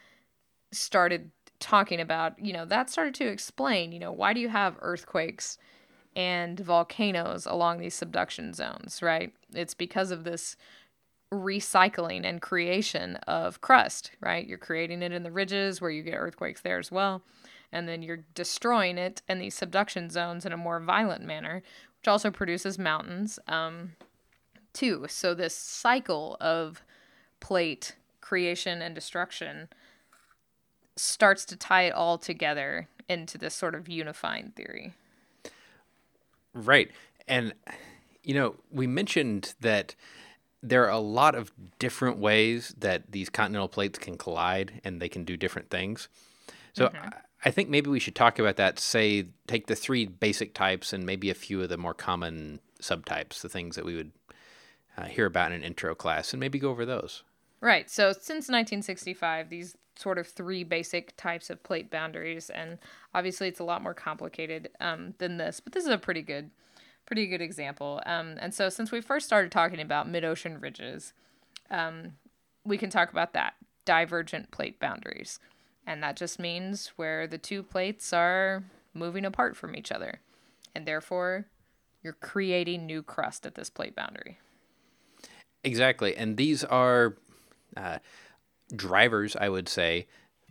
started 0.73 1.31
talking 1.59 2.01
about, 2.01 2.39
you 2.39 2.53
know, 2.53 2.65
that 2.67 2.91
started 2.91 3.15
to 3.15 3.27
explain, 3.27 3.93
you 3.93 3.99
know, 3.99 4.13
why 4.13 4.33
do 4.33 4.41
you 4.41 4.49
have 4.49 4.77
earthquakes 4.81 5.59
and 6.15 6.59
volcanoes 6.61 7.47
along 7.47 7.79
these 7.79 7.95
subduction 7.95 8.53
zones, 8.53 9.01
right? 9.03 9.33
It's 9.55 9.75
because 9.75 10.11
of 10.11 10.25
this 10.25 10.57
recycling 11.33 12.25
and 12.25 12.41
creation 12.41 13.17
of 13.27 13.61
crust, 13.61 14.13
right? 14.21 14.47
You're 14.47 14.59
creating 14.59 15.03
it 15.03 15.13
in 15.13 15.23
the 15.25 15.31
ridges 15.31 15.81
where 15.81 15.91
you 15.91 16.03
get 16.03 16.15
earthquakes 16.15 16.61
there 16.61 16.79
as 16.79 16.91
well. 16.93 17.23
and 17.73 17.89
then 17.89 18.03
you're 18.03 18.25
destroying 18.35 18.97
it 18.97 19.23
in 19.29 19.39
these 19.39 19.55
subduction 19.55 20.09
zones 20.09 20.47
in 20.47 20.53
a 20.53 20.57
more 20.57 20.81
violent 20.81 21.25
manner, 21.25 21.63
which 22.01 22.09
also 22.09 22.31
produces 22.31 22.79
mountains 22.79 23.39
um, 23.49 23.93
too. 24.77 25.07
So 25.09 25.35
this 25.35 25.55
cycle 25.55 26.37
of 26.41 26.83
plate 27.41 27.97
creation 28.21 28.83
and 28.83 28.95
destruction 28.95 29.69
starts 30.97 31.45
to 31.47 31.57
tie 31.57 31.83
it 31.83 31.93
all 31.93 32.19
together 32.19 32.89
into 33.09 33.39
this 33.39 33.55
sort 33.55 33.75
of 33.75 33.89
unifying 33.89 34.53
theory. 34.57 34.95
Right. 36.55 36.91
And, 37.29 37.55
you 38.23 38.35
know, 38.35 38.57
we 38.71 38.87
mentioned 38.87 39.55
that 39.61 39.95
there 40.63 40.85
are 40.85 40.91
a 40.91 40.99
lot 40.99 41.35
of 41.35 41.53
different 41.79 42.19
ways 42.19 42.75
that 42.79 43.13
these 43.13 43.29
continental 43.29 43.69
plates 43.69 43.99
can 43.99 44.17
collide 44.17 44.81
and 44.85 45.01
they 45.01 45.09
can 45.09 45.25
do 45.25 45.37
different 45.37 45.71
things. 45.71 46.09
So 46.73 46.89
mm-hmm. 46.89 47.09
I 47.45 47.51
think 47.51 47.69
maybe 47.69 47.91
we 47.91 48.01
should 48.01 48.15
talk 48.15 48.39
about 48.39 48.57
that. 48.57 48.79
Say, 48.79 49.27
take 49.47 49.67
the 49.67 49.77
three 49.77 50.07
basic 50.07 50.55
types 50.55 50.93
and 50.93 51.07
maybe 51.07 51.31
a 51.31 51.35
few 51.35 51.63
of 51.63 51.69
the 51.69 51.77
more 51.77 51.95
common 51.95 52.61
subtypes, 52.83 53.41
the 53.41 53.49
things 53.49 53.77
that 53.77 53.85
we 53.85 53.95
would 53.95 54.11
uh, 54.97 55.05
hear 55.05 55.27
about 55.27 55.53
in 55.53 55.59
an 55.59 55.65
intro 55.65 55.95
class, 55.95 56.33
and 56.33 56.41
maybe 56.41 56.59
go 56.59 56.71
over 56.71 56.87
those. 56.87 57.23
Right. 57.61 57.91
So 57.91 58.13
since 58.13 58.49
1965, 58.49 59.49
these 59.49 59.77
sort 59.97 60.19
of 60.19 60.27
three 60.27 60.63
basic 60.63 61.17
types 61.17 61.51
of 61.51 61.63
plate 61.63 61.91
boundaries, 61.91 62.51
and 62.51 62.79
obviously 63.15 63.49
it's 63.49 63.61
a 63.61 63.65
lot 63.65 63.83
more 63.83 63.95
complicated 63.95 64.69
um, 64.81 65.15
than 65.19 65.39
this, 65.39 65.61
but 65.61 65.73
this 65.73 65.85
is 65.85 65.91
a 65.91 65.99
pretty 65.99 66.23
good, 66.23 66.51
pretty 67.07 67.27
good 67.27 67.41
example. 67.41 68.01
Um, 68.07 68.37
and 68.39 68.53
so 68.53 68.69
since 68.69 68.93
we 68.93 69.01
first 69.01 69.27
started 69.27 69.51
talking 69.51 69.81
about 69.81 70.09
mid-ocean 70.09 70.61
ridges, 70.61 71.13
um, 71.71 72.13
we 72.65 72.79
can 72.79 72.91
talk 72.91 73.11
about 73.11 73.33
that 73.33 73.55
divergent 73.85 74.51
plate 74.51 74.79
boundaries, 74.79 75.39
and 75.87 76.03
that 76.03 76.17
just 76.17 76.39
means 76.39 76.93
where 76.97 77.27
the 77.27 77.39
two 77.39 77.63
plates 77.63 78.13
are 78.13 78.65
moving 78.93 79.25
apart 79.25 79.57
from 79.57 79.75
each 79.75 79.91
other, 79.91 80.21
and 80.75 80.87
therefore 80.87 81.47
you're 82.03 82.13
creating 82.13 82.87
new 82.87 83.03
crust 83.03 83.47
at 83.47 83.55
this 83.55 83.71
plate 83.71 83.97
boundary. 83.97 84.39
Exactly, 85.67 86.17
and 86.17 86.37
these 86.37 86.63
are 86.63 87.17
uh, 87.77 87.99
drivers, 88.75 89.35
I 89.35 89.49
would 89.49 89.69
say, 89.69 90.07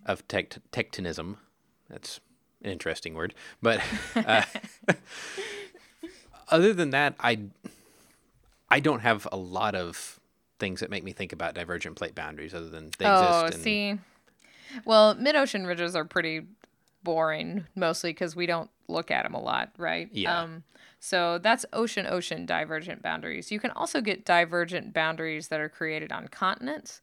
of 0.05 0.27
tect- 0.27 0.59
tectonism. 0.73 1.37
That's 1.89 2.19
an 2.61 2.71
interesting 2.71 3.13
word. 3.13 3.33
But 3.61 3.79
uh, 4.13 4.43
other 6.49 6.73
than 6.73 6.89
that, 6.89 7.15
I 7.17 7.39
I 8.69 8.81
don't 8.81 8.99
have 8.99 9.25
a 9.31 9.37
lot 9.37 9.73
of 9.73 10.19
things 10.59 10.81
that 10.81 10.89
make 10.89 11.05
me 11.05 11.13
think 11.13 11.31
about 11.31 11.55
divergent 11.55 11.95
plate 11.95 12.13
boundaries 12.13 12.53
other 12.53 12.69
than 12.69 12.91
they 12.97 13.05
oh, 13.05 13.45
exist. 13.45 13.61
Oh, 13.61 13.63
see. 13.63 13.97
Well, 14.83 15.15
mid 15.15 15.37
ocean 15.37 15.65
ridges 15.65 15.95
are 15.95 16.03
pretty 16.03 16.41
boring, 17.03 17.67
mostly 17.73 18.09
because 18.09 18.35
we 18.35 18.47
don't 18.47 18.69
look 18.89 19.11
at 19.11 19.23
them 19.23 19.33
a 19.33 19.41
lot, 19.41 19.71
right? 19.77 20.09
Yeah. 20.11 20.41
Um, 20.41 20.63
so 21.05 21.37
that's 21.37 21.67
ocean 21.71 22.07
ocean 22.07 22.47
divergent 22.47 23.03
boundaries. 23.03 23.51
You 23.51 23.59
can 23.59 23.69
also 23.69 24.01
get 24.01 24.25
divergent 24.25 24.91
boundaries 24.91 25.49
that 25.49 25.59
are 25.59 25.69
created 25.69 26.11
on 26.11 26.29
continents. 26.29 26.99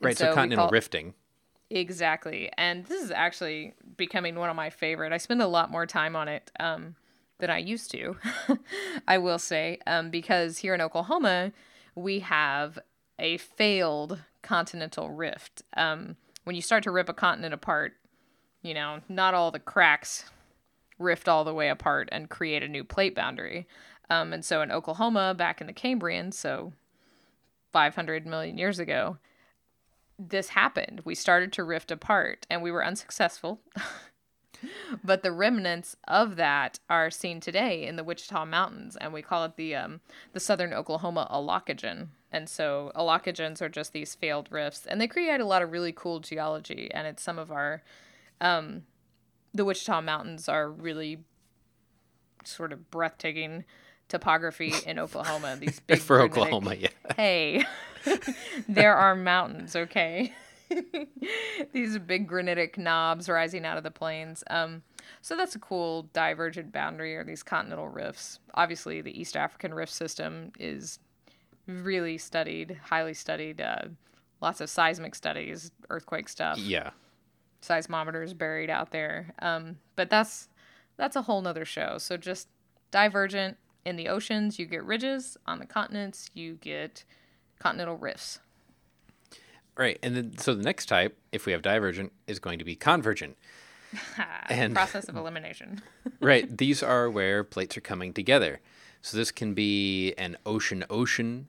Right, 0.00 0.16
so, 0.16 0.30
so 0.30 0.34
continental 0.34 0.70
rifting. 0.70 1.12
Exactly. 1.68 2.50
And 2.56 2.86
this 2.86 3.02
is 3.02 3.10
actually 3.10 3.74
becoming 3.98 4.36
one 4.36 4.48
of 4.48 4.56
my 4.56 4.70
favorite. 4.70 5.12
I 5.12 5.18
spend 5.18 5.42
a 5.42 5.46
lot 5.46 5.70
more 5.70 5.84
time 5.84 6.16
on 6.16 6.26
it 6.26 6.50
um, 6.58 6.96
than 7.38 7.50
I 7.50 7.58
used 7.58 7.90
to, 7.90 8.16
I 9.08 9.18
will 9.18 9.38
say, 9.38 9.78
um, 9.86 10.08
because 10.08 10.56
here 10.58 10.74
in 10.74 10.80
Oklahoma, 10.80 11.52
we 11.94 12.20
have 12.20 12.78
a 13.18 13.36
failed 13.36 14.20
continental 14.40 15.10
rift. 15.10 15.64
Um, 15.76 16.16
when 16.44 16.56
you 16.56 16.62
start 16.62 16.82
to 16.84 16.90
rip 16.90 17.10
a 17.10 17.14
continent 17.14 17.52
apart, 17.52 17.92
you 18.62 18.72
know, 18.72 19.00
not 19.06 19.34
all 19.34 19.50
the 19.50 19.58
cracks 19.58 20.30
rift 21.04 21.28
all 21.28 21.44
the 21.44 21.54
way 21.54 21.68
apart 21.68 22.08
and 22.10 22.28
create 22.28 22.62
a 22.62 22.68
new 22.68 22.82
plate 22.82 23.14
boundary. 23.14 23.68
Um, 24.10 24.32
and 24.32 24.44
so 24.44 24.62
in 24.62 24.72
Oklahoma, 24.72 25.34
back 25.34 25.60
in 25.60 25.66
the 25.66 25.72
Cambrian, 25.72 26.32
so 26.32 26.72
500 27.72 28.26
million 28.26 28.58
years 28.58 28.78
ago, 28.78 29.18
this 30.18 30.50
happened. 30.50 31.02
We 31.04 31.14
started 31.14 31.52
to 31.54 31.64
rift 31.64 31.90
apart 31.90 32.46
and 32.50 32.62
we 32.62 32.70
were 32.70 32.84
unsuccessful. 32.84 33.60
but 35.04 35.22
the 35.22 35.32
remnants 35.32 35.96
of 36.06 36.36
that 36.36 36.78
are 36.88 37.10
seen 37.10 37.40
today 37.40 37.86
in 37.86 37.96
the 37.96 38.04
Wichita 38.04 38.44
Mountains, 38.44 38.96
and 38.96 39.12
we 39.12 39.22
call 39.22 39.44
it 39.44 39.56
the 39.56 39.74
um, 39.74 40.00
the 40.32 40.40
Southern 40.40 40.72
Oklahoma 40.72 41.28
aulacogen. 41.30 42.08
And 42.32 42.48
so 42.48 42.90
aulacogens 42.96 43.62
are 43.62 43.68
just 43.68 43.92
these 43.92 44.14
failed 44.14 44.48
rifts, 44.50 44.86
and 44.86 45.00
they 45.00 45.06
create 45.06 45.40
a 45.40 45.46
lot 45.46 45.62
of 45.62 45.72
really 45.72 45.92
cool 45.92 46.20
geology. 46.20 46.90
And 46.92 47.06
it's 47.06 47.22
some 47.22 47.38
of 47.38 47.50
our 47.50 47.82
um, 48.40 48.82
the 49.54 49.64
Wichita 49.64 50.00
Mountains 50.02 50.48
are 50.48 50.68
really 50.68 51.20
sort 52.44 52.72
of 52.72 52.90
breathtaking 52.90 53.64
topography 54.08 54.74
in 54.86 54.98
Oklahoma. 54.98 55.56
These 55.60 55.80
big 55.80 56.00
for 56.00 56.20
Oklahoma, 56.20 56.74
yeah. 56.74 56.88
Hey, 57.16 57.64
there 58.68 58.94
are 58.94 59.14
mountains, 59.14 59.76
okay? 59.76 60.34
These 61.72 61.98
big 61.98 62.26
granitic 62.26 62.76
knobs 62.76 63.28
rising 63.28 63.64
out 63.64 63.76
of 63.76 63.84
the 63.84 63.90
plains. 63.90 64.42
Um, 64.50 64.82
so 65.20 65.36
that's 65.36 65.54
a 65.54 65.58
cool 65.58 66.08
divergent 66.12 66.72
boundary, 66.72 67.16
or 67.16 67.24
these 67.24 67.42
continental 67.42 67.88
rifts. 67.88 68.40
Obviously, 68.54 69.00
the 69.00 69.18
East 69.18 69.36
African 69.36 69.72
rift 69.72 69.92
system 69.92 70.52
is 70.58 70.98
really 71.66 72.18
studied, 72.18 72.80
highly 72.84 73.14
studied. 73.14 73.60
Uh, 73.60 73.84
lots 74.40 74.60
of 74.60 74.68
seismic 74.68 75.14
studies, 75.14 75.70
earthquake 75.90 76.28
stuff. 76.28 76.58
Yeah. 76.58 76.90
Seismometers 77.66 78.36
buried 78.36 78.70
out 78.70 78.90
there. 78.90 79.34
Um, 79.40 79.78
but 79.96 80.10
that's 80.10 80.48
that's 80.96 81.16
a 81.16 81.22
whole 81.22 81.40
nother 81.40 81.64
show. 81.64 81.98
So 81.98 82.16
just 82.16 82.48
divergent 82.90 83.56
in 83.84 83.96
the 83.96 84.08
oceans, 84.08 84.58
you 84.58 84.66
get 84.66 84.84
ridges. 84.84 85.36
On 85.46 85.58
the 85.58 85.66
continents, 85.66 86.30
you 86.34 86.54
get 86.54 87.04
continental 87.58 87.96
rifts. 87.96 88.38
Right. 89.76 89.98
And 90.02 90.16
then, 90.16 90.38
so 90.38 90.54
the 90.54 90.62
next 90.62 90.86
type, 90.86 91.18
if 91.32 91.46
we 91.46 91.52
have 91.52 91.62
divergent, 91.62 92.12
is 92.26 92.38
going 92.38 92.58
to 92.60 92.64
be 92.64 92.76
convergent. 92.76 93.36
and 94.48 94.74
process 94.74 95.08
of 95.08 95.16
elimination. 95.16 95.82
right. 96.20 96.56
These 96.56 96.82
are 96.82 97.10
where 97.10 97.44
plates 97.44 97.76
are 97.76 97.80
coming 97.80 98.12
together. 98.12 98.60
So 99.02 99.16
this 99.16 99.30
can 99.30 99.54
be 99.54 100.14
an 100.14 100.36
ocean 100.46 100.84
ocean 100.88 101.48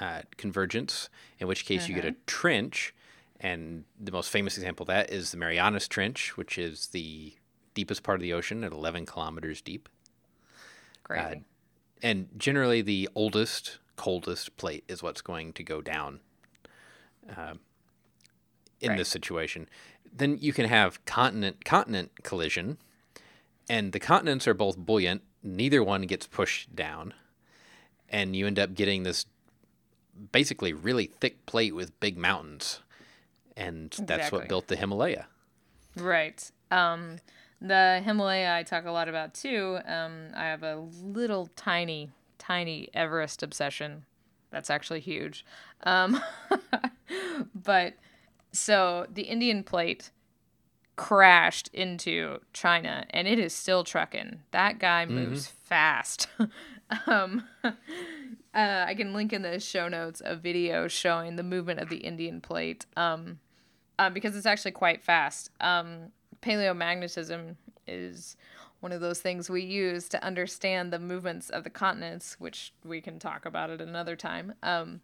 uh, 0.00 0.22
convergence, 0.36 1.08
in 1.38 1.46
which 1.48 1.64
case 1.64 1.82
mm-hmm. 1.82 1.90
you 1.90 1.94
get 1.96 2.04
a 2.08 2.12
mm-hmm. 2.12 2.20
trench. 2.26 2.94
And 3.40 3.84
the 4.00 4.12
most 4.12 4.30
famous 4.30 4.56
example 4.56 4.84
of 4.84 4.88
that 4.88 5.10
is 5.10 5.30
the 5.30 5.36
Marianas 5.36 5.86
Trench, 5.86 6.36
which 6.36 6.58
is 6.58 6.88
the 6.88 7.34
deepest 7.74 8.02
part 8.02 8.16
of 8.16 8.22
the 8.22 8.32
ocean 8.32 8.64
at 8.64 8.72
11 8.72 9.06
kilometers 9.06 9.60
deep. 9.60 9.88
Crazy. 11.04 11.22
Uh, 11.22 11.34
and 12.02 12.28
generally, 12.36 12.82
the 12.82 13.08
oldest 13.14 13.78
coldest 13.96 14.56
plate 14.56 14.84
is 14.88 15.02
what's 15.02 15.20
going 15.20 15.52
to 15.52 15.62
go 15.62 15.80
down 15.80 16.20
uh, 17.36 17.54
in 18.80 18.90
right. 18.90 18.98
this 18.98 19.08
situation. 19.08 19.68
Then 20.12 20.38
you 20.40 20.52
can 20.52 20.66
have 20.66 21.04
continent 21.04 21.64
continent 21.64 22.22
collision, 22.22 22.78
and 23.68 23.92
the 23.92 24.00
continents 24.00 24.48
are 24.48 24.54
both 24.54 24.76
buoyant. 24.76 25.22
Neither 25.42 25.82
one 25.82 26.02
gets 26.02 26.26
pushed 26.26 26.74
down, 26.74 27.14
and 28.08 28.34
you 28.34 28.46
end 28.46 28.58
up 28.58 28.74
getting 28.74 29.02
this 29.02 29.26
basically 30.32 30.72
really 30.72 31.06
thick 31.06 31.44
plate 31.46 31.74
with 31.74 31.98
big 32.00 32.16
mountains, 32.16 32.80
and 33.58 33.90
that's 33.90 34.00
exactly. 34.00 34.38
what 34.38 34.48
built 34.48 34.68
the 34.68 34.76
Himalaya. 34.76 35.26
Right. 35.96 36.50
Um, 36.70 37.16
the 37.60 38.00
Himalaya 38.04 38.54
I 38.54 38.62
talk 38.62 38.86
a 38.86 38.92
lot 38.92 39.08
about 39.08 39.34
too. 39.34 39.78
Um, 39.84 40.28
I 40.34 40.44
have 40.44 40.62
a 40.62 40.76
little 41.02 41.50
tiny 41.56 42.10
tiny 42.38 42.88
Everest 42.94 43.42
obsession. 43.42 44.04
That's 44.50 44.70
actually 44.70 45.00
huge. 45.00 45.44
Um, 45.82 46.22
but 47.54 47.94
so 48.52 49.06
the 49.12 49.22
Indian 49.22 49.64
plate 49.64 50.10
crashed 50.96 51.68
into 51.72 52.38
China 52.52 53.04
and 53.10 53.28
it 53.28 53.38
is 53.38 53.52
still 53.52 53.84
trucking. 53.84 54.40
That 54.52 54.78
guy 54.78 55.04
mm-hmm. 55.04 55.16
moves 55.16 55.48
mm-hmm. 55.48 55.64
fast. 55.64 56.28
um, 57.06 57.44
uh, 57.64 57.74
I 58.54 58.94
can 58.94 59.12
link 59.12 59.32
in 59.32 59.42
the 59.42 59.60
show 59.60 59.88
notes 59.88 60.22
a 60.24 60.36
video 60.36 60.88
showing 60.88 61.36
the 61.36 61.42
movement 61.42 61.80
of 61.80 61.88
the 61.88 61.98
Indian 61.98 62.40
plate 62.40 62.86
um, 62.96 63.40
uh, 63.98 64.10
because 64.10 64.36
it's 64.36 64.46
actually 64.46 64.72
quite 64.72 65.02
fast. 65.02 65.50
Um, 65.60 66.12
paleomagnetism 66.42 67.56
is 67.86 68.36
one 68.80 68.92
of 68.92 69.00
those 69.00 69.20
things 69.20 69.50
we 69.50 69.62
use 69.62 70.08
to 70.08 70.22
understand 70.24 70.92
the 70.92 70.98
movements 70.98 71.50
of 71.50 71.64
the 71.64 71.70
continents, 71.70 72.36
which 72.38 72.72
we 72.84 73.00
can 73.00 73.18
talk 73.18 73.44
about 73.44 73.70
at 73.70 73.80
another 73.80 74.14
time. 74.14 74.54
Um, 74.62 75.00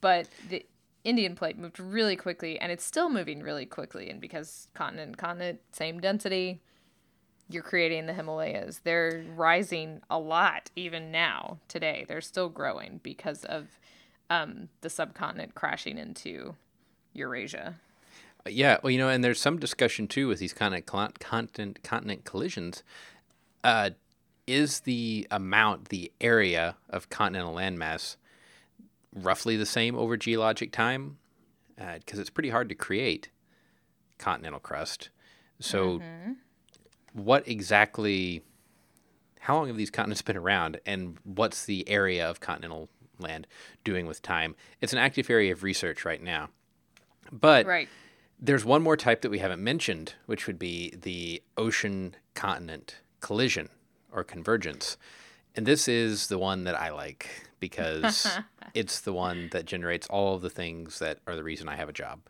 but 0.00 0.28
the 0.48 0.66
Indian 1.04 1.36
plate 1.36 1.56
moved 1.56 1.78
really 1.78 2.16
quickly, 2.16 2.58
and 2.58 2.72
it's 2.72 2.84
still 2.84 3.08
moving 3.08 3.40
really 3.40 3.66
quickly. 3.66 4.10
And 4.10 4.20
because 4.20 4.66
continent 4.74 5.16
continent, 5.16 5.60
same 5.70 6.00
density, 6.00 6.60
you're 7.48 7.62
creating 7.62 8.06
the 8.06 8.12
Himalayas. 8.12 8.80
They're 8.82 9.24
rising 9.36 10.00
a 10.10 10.18
lot 10.18 10.70
even 10.74 11.12
now, 11.12 11.58
today. 11.68 12.04
They're 12.08 12.20
still 12.20 12.48
growing 12.48 12.98
because 13.04 13.44
of 13.44 13.78
um, 14.30 14.68
the 14.80 14.90
subcontinent 14.90 15.54
crashing 15.54 15.96
into 15.96 16.56
Eurasia. 17.12 17.76
Yeah, 18.48 18.78
well, 18.82 18.90
you 18.90 18.98
know, 18.98 19.08
and 19.08 19.22
there's 19.22 19.40
some 19.40 19.58
discussion 19.58 20.08
too 20.08 20.28
with 20.28 20.38
these 20.38 20.52
kind 20.52 20.74
of 20.74 20.86
continent 20.86 21.82
continent 21.82 22.24
collisions. 22.24 22.82
Uh, 23.64 23.90
is 24.46 24.80
the 24.80 25.26
amount, 25.30 25.88
the 25.88 26.12
area 26.20 26.76
of 26.88 27.10
continental 27.10 27.54
landmass, 27.54 28.16
roughly 29.14 29.56
the 29.56 29.66
same 29.66 29.96
over 29.96 30.16
geologic 30.16 30.70
time? 30.72 31.18
Because 31.76 32.18
uh, 32.18 32.20
it's 32.20 32.30
pretty 32.30 32.50
hard 32.50 32.68
to 32.68 32.74
create 32.74 33.30
continental 34.18 34.60
crust. 34.60 35.10
So, 35.58 35.98
mm-hmm. 35.98 36.32
what 37.12 37.46
exactly? 37.48 38.42
How 39.40 39.56
long 39.56 39.68
have 39.68 39.76
these 39.76 39.90
continents 39.90 40.22
been 40.22 40.36
around, 40.36 40.80
and 40.86 41.18
what's 41.24 41.64
the 41.64 41.88
area 41.88 42.28
of 42.28 42.40
continental 42.40 42.88
land 43.18 43.46
doing 43.84 44.06
with 44.06 44.22
time? 44.22 44.54
It's 44.80 44.92
an 44.92 44.98
active 44.98 45.30
area 45.30 45.52
of 45.52 45.62
research 45.62 46.04
right 46.04 46.22
now. 46.22 46.50
But 47.32 47.66
right. 47.66 47.88
There's 48.40 48.64
one 48.64 48.82
more 48.82 48.96
type 48.96 49.22
that 49.22 49.30
we 49.30 49.38
haven't 49.38 49.62
mentioned, 49.62 50.14
which 50.26 50.46
would 50.46 50.58
be 50.58 50.94
the 51.00 51.42
ocean 51.56 52.14
continent 52.34 52.96
collision 53.20 53.68
or 54.12 54.22
convergence. 54.22 54.96
And 55.54 55.66
this 55.66 55.88
is 55.88 56.26
the 56.28 56.38
one 56.38 56.64
that 56.64 56.78
I 56.78 56.90
like 56.90 57.48
because 57.60 58.38
it's 58.74 59.00
the 59.00 59.12
one 59.12 59.48
that 59.52 59.64
generates 59.64 60.06
all 60.08 60.34
of 60.34 60.42
the 60.42 60.50
things 60.50 60.98
that 60.98 61.18
are 61.26 61.34
the 61.34 61.42
reason 61.42 61.68
I 61.68 61.76
have 61.76 61.88
a 61.88 61.92
job. 61.92 62.20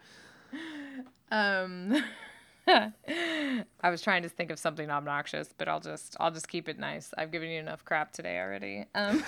Um 1.31 2.03
I 2.69 3.91
was 3.91 4.03
trying 4.03 4.23
to 4.23 4.29
think 4.29 4.51
of 4.51 4.59
something 4.59 4.91
obnoxious, 4.91 5.55
but 5.57 5.69
I'll 5.69 5.81
just 5.81 6.17
I'll 6.19 6.31
just 6.31 6.49
keep 6.49 6.69
it 6.69 6.79
nice. 6.79 7.13
I've 7.17 7.31
given 7.31 7.49
you 7.49 7.61
enough 7.61 7.85
crap 7.85 8.13
today 8.13 8.39
already. 8.39 8.87
Um, 8.95 9.23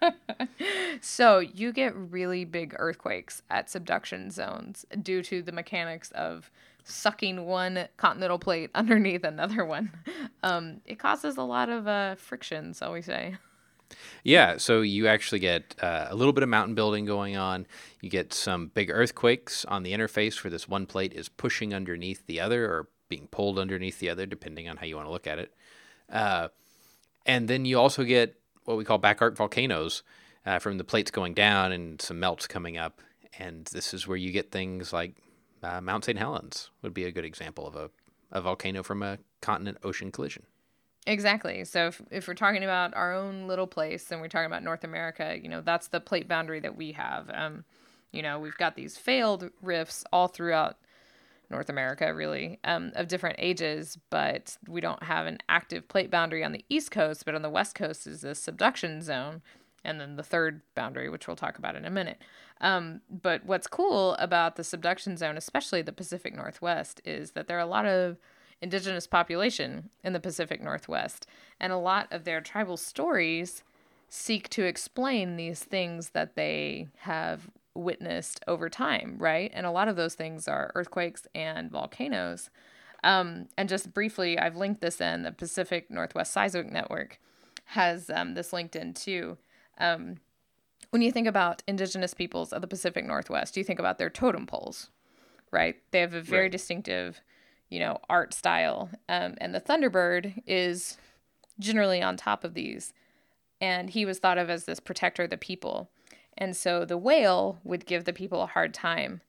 so 1.00 1.40
you 1.40 1.72
get 1.72 1.94
really 1.96 2.44
big 2.44 2.74
earthquakes 2.78 3.42
at 3.50 3.68
subduction 3.68 4.30
zones 4.30 4.84
due 5.02 5.22
to 5.24 5.42
the 5.42 5.52
mechanics 5.52 6.10
of 6.12 6.50
sucking 6.84 7.46
one 7.46 7.88
continental 7.96 8.38
plate 8.38 8.70
underneath 8.74 9.24
another 9.24 9.64
one. 9.64 9.90
Um, 10.42 10.80
it 10.84 10.98
causes 10.98 11.36
a 11.36 11.42
lot 11.42 11.68
of 11.68 11.88
uh, 11.88 12.14
friction, 12.16 12.74
so 12.74 12.92
we 12.92 13.02
say. 13.02 13.36
Yeah, 14.22 14.56
so 14.56 14.80
you 14.80 15.06
actually 15.06 15.38
get 15.38 15.74
uh, 15.82 16.06
a 16.08 16.16
little 16.16 16.32
bit 16.32 16.42
of 16.42 16.48
mountain 16.48 16.74
building 16.74 17.04
going 17.04 17.36
on. 17.36 17.66
You 18.00 18.10
get 18.10 18.32
some 18.32 18.68
big 18.68 18.90
earthquakes 18.90 19.64
on 19.66 19.82
the 19.82 19.92
interface 19.92 20.42
where 20.42 20.50
this 20.50 20.66
one 20.68 20.86
plate 20.86 21.12
is 21.12 21.28
pushing 21.28 21.74
underneath 21.74 22.26
the 22.26 22.40
other 22.40 22.64
or 22.64 22.88
being 23.08 23.26
pulled 23.28 23.58
underneath 23.58 23.98
the 23.98 24.08
other, 24.08 24.26
depending 24.26 24.68
on 24.68 24.78
how 24.78 24.86
you 24.86 24.96
want 24.96 25.06
to 25.06 25.12
look 25.12 25.26
at 25.26 25.38
it. 25.38 25.54
Uh, 26.10 26.48
and 27.26 27.48
then 27.48 27.64
you 27.64 27.78
also 27.78 28.04
get 28.04 28.38
what 28.64 28.76
we 28.76 28.84
call 28.84 28.98
back 28.98 29.20
arc 29.20 29.36
volcanoes 29.36 30.02
uh, 30.46 30.58
from 30.58 30.78
the 30.78 30.84
plates 30.84 31.10
going 31.10 31.34
down 31.34 31.72
and 31.72 32.00
some 32.00 32.18
melts 32.18 32.46
coming 32.46 32.76
up. 32.76 33.00
And 33.38 33.66
this 33.66 33.92
is 33.92 34.06
where 34.06 34.16
you 34.16 34.30
get 34.30 34.50
things 34.50 34.92
like 34.92 35.16
uh, 35.62 35.80
Mount 35.80 36.04
St. 36.04 36.18
Helens 36.18 36.70
would 36.82 36.94
be 36.94 37.04
a 37.04 37.12
good 37.12 37.24
example 37.24 37.66
of 37.66 37.74
a, 37.74 37.90
a 38.32 38.40
volcano 38.40 38.82
from 38.82 39.02
a 39.02 39.18
continent 39.40 39.78
ocean 39.82 40.12
collision. 40.12 40.44
Exactly. 41.06 41.64
So 41.64 41.88
if, 41.88 42.00
if 42.10 42.28
we're 42.28 42.34
talking 42.34 42.64
about 42.64 42.94
our 42.94 43.12
own 43.12 43.46
little 43.46 43.66
place 43.66 44.10
and 44.10 44.20
we're 44.20 44.28
talking 44.28 44.46
about 44.46 44.62
North 44.62 44.84
America, 44.84 45.36
you 45.40 45.48
know, 45.48 45.60
that's 45.60 45.88
the 45.88 46.00
plate 46.00 46.28
boundary 46.28 46.60
that 46.60 46.76
we 46.76 46.92
have. 46.92 47.30
Um, 47.32 47.64
you 48.10 48.22
know, 48.22 48.38
we've 48.38 48.56
got 48.56 48.74
these 48.74 48.96
failed 48.96 49.50
rifts 49.60 50.04
all 50.12 50.28
throughout 50.28 50.78
North 51.50 51.68
America, 51.68 52.12
really, 52.14 52.58
um, 52.64 52.90
of 52.94 53.06
different 53.06 53.36
ages, 53.38 53.98
but 54.08 54.56
we 54.66 54.80
don't 54.80 55.02
have 55.02 55.26
an 55.26 55.38
active 55.48 55.88
plate 55.88 56.10
boundary 56.10 56.42
on 56.42 56.52
the 56.52 56.64
East 56.70 56.90
Coast, 56.90 57.26
but 57.26 57.34
on 57.34 57.42
the 57.42 57.50
West 57.50 57.74
Coast 57.74 58.06
is 58.06 58.24
a 58.24 58.34
subduction 58.34 59.02
zone. 59.02 59.42
And 59.84 60.00
then 60.00 60.16
the 60.16 60.22
third 60.22 60.62
boundary, 60.74 61.10
which 61.10 61.26
we'll 61.26 61.36
talk 61.36 61.58
about 61.58 61.76
in 61.76 61.84
a 61.84 61.90
minute. 61.90 62.22
Um, 62.62 63.02
but 63.10 63.44
what's 63.44 63.66
cool 63.66 64.14
about 64.14 64.56
the 64.56 64.64
subduction 64.64 65.18
zone, 65.18 65.36
especially 65.36 65.82
the 65.82 65.92
Pacific 65.92 66.34
Northwest, 66.34 67.02
is 67.04 67.32
that 67.32 67.46
there 67.48 67.58
are 67.58 67.60
a 67.60 67.66
lot 67.66 67.84
of 67.84 68.16
indigenous 68.64 69.06
population 69.06 69.90
in 70.02 70.14
the 70.14 70.20
Pacific 70.20 70.62
Northwest. 70.62 71.26
And 71.60 71.70
a 71.70 71.76
lot 71.76 72.10
of 72.10 72.24
their 72.24 72.40
tribal 72.40 72.78
stories 72.78 73.62
seek 74.08 74.48
to 74.48 74.64
explain 74.64 75.36
these 75.36 75.62
things 75.62 76.10
that 76.10 76.34
they 76.34 76.88
have 77.00 77.50
witnessed 77.74 78.40
over 78.48 78.70
time, 78.70 79.16
right? 79.18 79.50
And 79.54 79.66
a 79.66 79.70
lot 79.70 79.88
of 79.88 79.96
those 79.96 80.14
things 80.14 80.48
are 80.48 80.72
earthquakes 80.74 81.26
and 81.34 81.70
volcanoes. 81.70 82.48
Um, 83.02 83.48
and 83.58 83.68
just 83.68 83.92
briefly, 83.92 84.38
I've 84.38 84.56
linked 84.56 84.80
this 84.80 84.98
in 84.98 85.24
the 85.24 85.32
Pacific 85.32 85.90
Northwest 85.90 86.32
Seismic 86.32 86.72
Network 86.72 87.20
has 87.66 88.08
um, 88.08 88.32
this 88.32 88.50
linked 88.50 88.76
in 88.76 88.94
too. 88.94 89.36
Um, 89.76 90.16
when 90.88 91.02
you 91.02 91.12
think 91.12 91.26
about 91.26 91.62
indigenous 91.66 92.14
peoples 92.14 92.50
of 92.50 92.62
the 92.62 92.68
Pacific 92.68 93.04
Northwest, 93.04 93.58
you 93.58 93.64
think 93.64 93.78
about 93.78 93.98
their 93.98 94.08
totem 94.08 94.46
poles, 94.46 94.88
right? 95.50 95.76
They 95.90 96.00
have 96.00 96.14
a 96.14 96.22
very 96.22 96.44
right. 96.44 96.52
distinctive 96.52 97.20
you 97.70 97.78
know, 97.80 97.98
art 98.08 98.34
style. 98.34 98.90
Um, 99.08 99.34
and 99.38 99.54
the 99.54 99.60
Thunderbird 99.60 100.42
is 100.46 100.96
generally 101.58 102.02
on 102.02 102.16
top 102.16 102.44
of 102.44 102.54
these. 102.54 102.92
And 103.60 103.90
he 103.90 104.04
was 104.04 104.18
thought 104.18 104.38
of 104.38 104.50
as 104.50 104.64
this 104.64 104.80
protector 104.80 105.24
of 105.24 105.30
the 105.30 105.36
people. 105.36 105.88
And 106.36 106.56
so 106.56 106.84
the 106.84 106.98
whale 106.98 107.58
would 107.64 107.86
give 107.86 108.04
the 108.04 108.12
people 108.12 108.42
a 108.42 108.46
hard 108.46 108.74
time. 108.74 109.20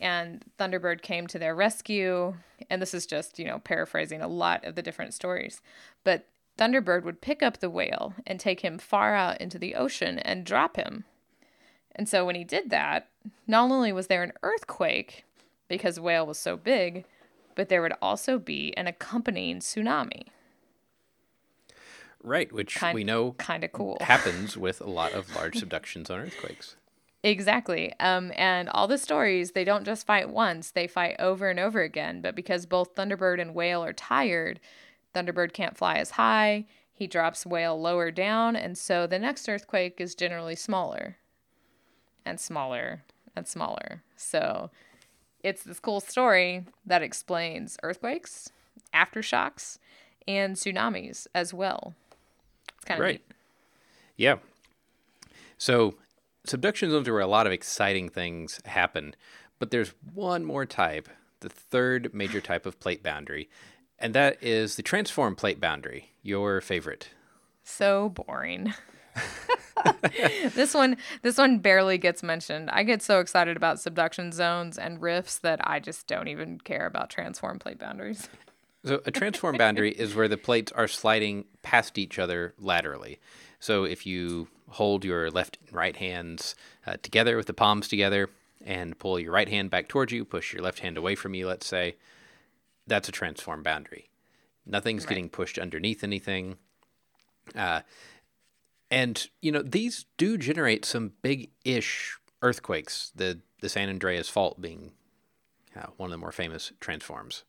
And 0.00 0.42
Thunderbird 0.58 1.02
came 1.02 1.26
to 1.28 1.38
their 1.38 1.54
rescue. 1.54 2.34
And 2.68 2.80
this 2.80 2.94
is 2.94 3.06
just, 3.06 3.38
you 3.38 3.44
know, 3.44 3.58
paraphrasing 3.60 4.20
a 4.20 4.28
lot 4.28 4.64
of 4.64 4.74
the 4.74 4.82
different 4.82 5.14
stories. 5.14 5.60
But 6.02 6.26
Thunderbird 6.58 7.04
would 7.04 7.20
pick 7.20 7.42
up 7.42 7.58
the 7.58 7.70
whale 7.70 8.14
and 8.26 8.38
take 8.38 8.60
him 8.60 8.78
far 8.78 9.14
out 9.14 9.40
into 9.40 9.58
the 9.58 9.74
ocean 9.74 10.18
and 10.18 10.44
drop 10.44 10.76
him. 10.76 11.04
And 11.94 12.08
so 12.08 12.24
when 12.24 12.34
he 12.34 12.44
did 12.44 12.70
that, 12.70 13.08
not 13.46 13.70
only 13.70 13.92
was 13.92 14.08
there 14.08 14.22
an 14.22 14.32
earthquake 14.42 15.24
because 15.68 16.00
whale 16.00 16.26
was 16.26 16.38
so 16.38 16.56
big, 16.56 17.04
but 17.54 17.68
there 17.68 17.82
would 17.82 17.94
also 18.00 18.38
be 18.38 18.76
an 18.76 18.86
accompanying 18.86 19.60
tsunami. 19.60 20.28
Right, 22.22 22.50
which 22.52 22.76
kind, 22.76 22.94
we 22.94 23.04
know 23.04 23.32
kind 23.32 23.64
of 23.64 23.72
cool 23.72 23.98
happens 24.02 24.56
with 24.56 24.80
a 24.80 24.88
lot 24.88 25.12
of 25.12 25.34
large 25.36 25.60
subductions 25.60 26.10
on 26.10 26.20
earthquakes. 26.20 26.76
Exactly. 27.22 27.92
Um, 28.00 28.32
and 28.36 28.68
all 28.68 28.86
the 28.86 28.98
stories, 28.98 29.52
they 29.52 29.64
don't 29.64 29.84
just 29.84 30.06
fight 30.06 30.28
once, 30.28 30.70
they 30.70 30.86
fight 30.86 31.16
over 31.18 31.48
and 31.48 31.58
over 31.58 31.80
again. 31.80 32.20
But 32.20 32.34
because 32.34 32.66
both 32.66 32.94
Thunderbird 32.94 33.40
and 33.40 33.54
Whale 33.54 33.82
are 33.82 33.94
tired, 33.94 34.60
Thunderbird 35.14 35.52
can't 35.52 35.76
fly 35.76 35.96
as 35.96 36.12
high. 36.12 36.66
He 36.92 37.06
drops 37.06 37.46
Whale 37.46 37.80
lower 37.80 38.10
down. 38.10 38.56
And 38.56 38.76
so 38.76 39.06
the 39.06 39.18
next 39.18 39.48
earthquake 39.48 40.00
is 40.00 40.14
generally 40.14 40.54
smaller 40.54 41.16
and 42.24 42.38
smaller 42.38 43.04
and 43.34 43.48
smaller. 43.48 44.02
So 44.16 44.70
it's 45.44 45.62
this 45.62 45.78
cool 45.78 46.00
story 46.00 46.64
that 46.86 47.02
explains 47.02 47.76
earthquakes, 47.82 48.50
aftershocks, 48.94 49.78
and 50.26 50.56
tsunamis 50.56 51.26
as 51.34 51.52
well. 51.52 51.94
It's 52.76 52.84
kind 52.86 52.98
of 52.98 53.04
right. 53.04 53.14
Neat. 53.14 53.36
Yeah. 54.16 54.36
So, 55.58 55.96
subduction 56.44 56.90
zones 56.90 57.06
are 57.08 57.12
where 57.12 57.20
a 57.20 57.26
lot 57.26 57.46
of 57.46 57.52
exciting 57.52 58.08
things 58.08 58.60
happen, 58.64 59.14
but 59.58 59.70
there's 59.70 59.92
one 60.14 60.44
more 60.44 60.64
type, 60.64 61.08
the 61.40 61.50
third 61.50 62.12
major 62.14 62.40
type 62.40 62.64
of 62.64 62.80
plate 62.80 63.02
boundary, 63.02 63.50
and 63.98 64.14
that 64.14 64.42
is 64.42 64.76
the 64.76 64.82
transform 64.82 65.36
plate 65.36 65.60
boundary, 65.60 66.10
your 66.22 66.62
favorite. 66.62 67.10
So 67.62 68.08
boring. 68.08 68.72
this 70.54 70.74
one 70.74 70.96
this 71.22 71.38
one 71.38 71.58
barely 71.58 71.98
gets 71.98 72.22
mentioned. 72.22 72.70
I 72.70 72.82
get 72.82 73.02
so 73.02 73.20
excited 73.20 73.56
about 73.56 73.80
subduction 73.80 74.32
zones 74.32 74.78
and 74.78 75.00
rifts 75.00 75.38
that 75.38 75.60
I 75.66 75.80
just 75.80 76.06
don't 76.06 76.28
even 76.28 76.60
care 76.60 76.86
about 76.86 77.10
transform 77.10 77.58
plate 77.58 77.78
boundaries. 77.78 78.28
So 78.84 79.00
a 79.06 79.10
transform 79.10 79.56
boundary 79.56 79.92
is 79.92 80.14
where 80.14 80.28
the 80.28 80.36
plates 80.36 80.70
are 80.72 80.88
sliding 80.88 81.46
past 81.62 81.96
each 81.96 82.18
other 82.18 82.54
laterally. 82.58 83.18
So 83.58 83.84
if 83.84 84.04
you 84.04 84.48
hold 84.68 85.04
your 85.04 85.30
left 85.30 85.58
and 85.66 85.74
right 85.74 85.96
hands 85.96 86.54
uh, 86.86 86.96
together 87.02 87.36
with 87.36 87.46
the 87.46 87.54
palms 87.54 87.88
together 87.88 88.28
and 88.64 88.98
pull 88.98 89.18
your 89.18 89.32
right 89.32 89.48
hand 89.48 89.70
back 89.70 89.88
towards 89.88 90.12
you, 90.12 90.24
push 90.24 90.52
your 90.52 90.62
left 90.62 90.80
hand 90.80 90.98
away 90.98 91.14
from 91.14 91.32
you, 91.32 91.46
let's 91.46 91.66
say, 91.66 91.96
that's 92.86 93.08
a 93.08 93.12
transform 93.12 93.62
boundary. 93.62 94.10
Nothing's 94.66 95.04
right. 95.04 95.10
getting 95.10 95.28
pushed 95.30 95.58
underneath 95.58 96.04
anything. 96.04 96.56
Uh, 97.54 97.80
and 98.94 99.26
you 99.42 99.50
know 99.50 99.60
these 99.60 100.06
do 100.16 100.38
generate 100.38 100.84
some 100.84 101.12
big-ish 101.20 102.16
earthquakes. 102.42 103.10
The 103.14 103.40
the 103.60 103.68
San 103.68 103.88
Andreas 103.88 104.28
Fault 104.28 104.60
being 104.60 104.92
uh, 105.76 105.86
one 105.96 106.06
of 106.06 106.12
the 106.12 106.18
more 106.18 106.30
famous 106.30 106.72
transforms. 106.78 107.42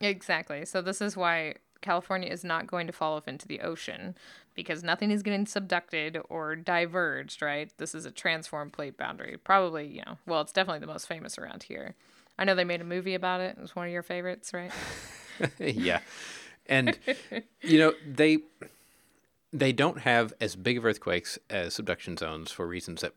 Exactly. 0.00 0.64
So 0.64 0.80
this 0.80 1.02
is 1.02 1.14
why 1.14 1.56
California 1.82 2.30
is 2.30 2.42
not 2.42 2.66
going 2.66 2.86
to 2.86 2.92
fall 2.92 3.16
off 3.16 3.28
into 3.28 3.46
the 3.46 3.60
ocean 3.60 4.16
because 4.54 4.82
nothing 4.82 5.10
is 5.10 5.22
getting 5.22 5.44
subducted 5.44 6.22
or 6.30 6.56
diverged, 6.56 7.42
right? 7.42 7.70
This 7.76 7.94
is 7.94 8.06
a 8.06 8.10
transform 8.10 8.70
plate 8.70 8.96
boundary. 8.96 9.36
Probably, 9.36 9.86
you 9.86 10.02
know, 10.06 10.16
well, 10.26 10.40
it's 10.40 10.52
definitely 10.52 10.80
the 10.80 10.92
most 10.92 11.06
famous 11.06 11.36
around 11.36 11.64
here. 11.64 11.96
I 12.38 12.44
know 12.44 12.54
they 12.54 12.64
made 12.64 12.80
a 12.80 12.84
movie 12.84 13.14
about 13.14 13.40
it. 13.40 13.56
It 13.58 13.60
was 13.60 13.76
one 13.76 13.86
of 13.86 13.92
your 13.92 14.02
favorites, 14.02 14.54
right? 14.54 14.72
yeah. 15.58 16.00
And 16.66 16.98
you 17.60 17.78
know, 17.78 17.92
they 18.06 18.38
they 19.52 19.72
don't 19.72 20.00
have 20.00 20.32
as 20.40 20.56
big 20.56 20.78
of 20.78 20.84
earthquakes 20.84 21.38
as 21.48 21.74
subduction 21.74 22.16
zones 22.16 22.50
for 22.50 22.66
reasons 22.66 23.00
that 23.00 23.14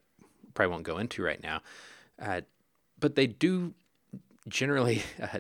probably 0.54 0.72
won't 0.72 0.84
go 0.84 0.98
into 0.98 1.24
right 1.24 1.42
now. 1.42 1.62
Uh, 2.22 2.42
but 3.00 3.16
they 3.16 3.28
do 3.28 3.74
generally 4.48 5.04
uh, 5.22 5.40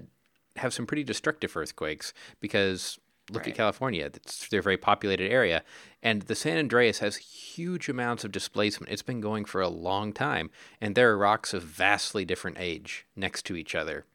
have 0.58 0.74
some 0.74 0.86
pretty 0.86 1.04
destructive 1.04 1.56
earthquakes 1.56 2.14
because 2.39 3.00
look 3.30 3.44
Right. 3.44 3.52
at 3.52 3.56
California. 3.56 4.06
It's 4.06 4.48
they're 4.50 4.60
a 4.60 4.64
very 4.64 4.78
populated 4.78 5.32
area, 5.32 5.64
and 6.04 6.24
the 6.24 6.36
San 6.36 6.58
Andreas 6.58 7.00
has 7.00 7.16
huge 7.18 7.88
amounts 7.88 8.24
of 8.26 8.32
displacement. 8.32 8.92
It's 8.92 9.02
been 9.04 9.22
going 9.22 9.46
for 9.46 9.62
a 9.62 9.70
long 9.70 10.12
time, 10.12 10.50
and 10.82 10.96
there 10.96 11.10
are 11.12 11.18
rocks 11.18 11.54
of 11.54 11.64
vastly 11.64 12.26
different 12.26 12.58
age 12.60 13.06
next 13.16 13.44
to 13.44 13.56
each 13.56 13.76
other 13.76 14.06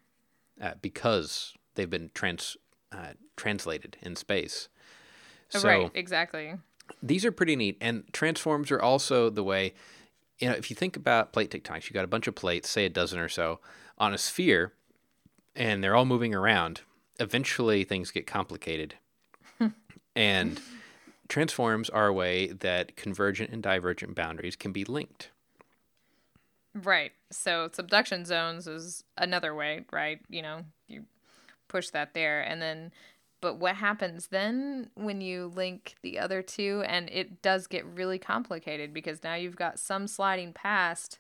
uh, 0.61 0.73
because 0.83 1.55
they've 1.77 1.89
been 1.89 2.11
trans 2.15 2.57
uh, 2.93 3.13
translated 3.37 3.97
in 4.03 4.17
space. 4.17 4.69
So 5.49 5.67
right, 5.67 5.91
exactly. 5.95 6.55
These 7.03 7.25
are 7.25 7.33
pretty 7.33 7.57
neat, 7.57 7.77
and 7.81 8.05
transforms 8.13 8.71
are 8.71 8.81
also 8.81 9.31
the 9.31 9.45
way. 9.45 9.75
You 10.39 10.51
know, 10.51 10.55
if 10.55 10.69
you 10.69 10.77
think 10.77 10.97
about 10.97 11.33
plate 11.33 11.51
tectonics, 11.51 11.89
you 11.89 11.95
got 11.95 12.05
a 12.05 12.09
bunch 12.09 12.27
of 12.27 12.35
plates, 12.35 12.69
say 12.69 12.85
a 12.85 12.91
dozen 12.91 13.19
or 13.19 13.29
so, 13.29 13.59
on 13.97 14.13
a 14.13 14.19
sphere, 14.19 14.75
and 15.55 15.83
they're 15.83 15.97
all 15.97 16.05
moving 16.05 16.35
around. 16.35 16.83
Eventually, 17.19 17.85
things 17.85 18.11
get 18.11 18.27
complicated, 18.27 18.97
and 20.17 20.61
transforms 21.29 21.89
are 21.91 22.09
a 22.09 22.13
way 22.13 22.49
that 22.49 22.97
convergent 22.97 23.51
and 23.51 23.63
divergent 23.63 24.15
boundaries 24.15 24.57
can 24.57 24.73
be 24.73 24.85
linked. 24.85 25.31
Right. 26.75 27.13
So 27.31 27.71
subduction 27.73 28.25
zones 28.25 28.67
is 28.67 29.03
another 29.17 29.55
way, 29.55 29.87
right? 29.93 30.21
You 30.29 30.43
know, 30.43 30.65
you 30.89 31.05
push 31.69 31.89
that 31.91 32.15
there 32.15 32.43
and 32.43 32.61
then 32.61 32.93
but 33.41 33.57
what 33.57 33.77
happens 33.77 34.29
then 34.29 34.91
when 34.95 35.21
you 35.21 35.53
link 35.55 35.95
the 36.03 36.19
other 36.19 36.43
two 36.43 36.83
and 36.87 37.09
it 37.11 37.43
does 37.43 37.67
get 37.67 37.85
really 37.87 38.19
complicated 38.19 38.93
because 38.93 39.23
now 39.23 39.35
you've 39.35 39.57
got 39.57 39.79
some 39.79 40.07
sliding 40.07 40.53
past 40.53 41.19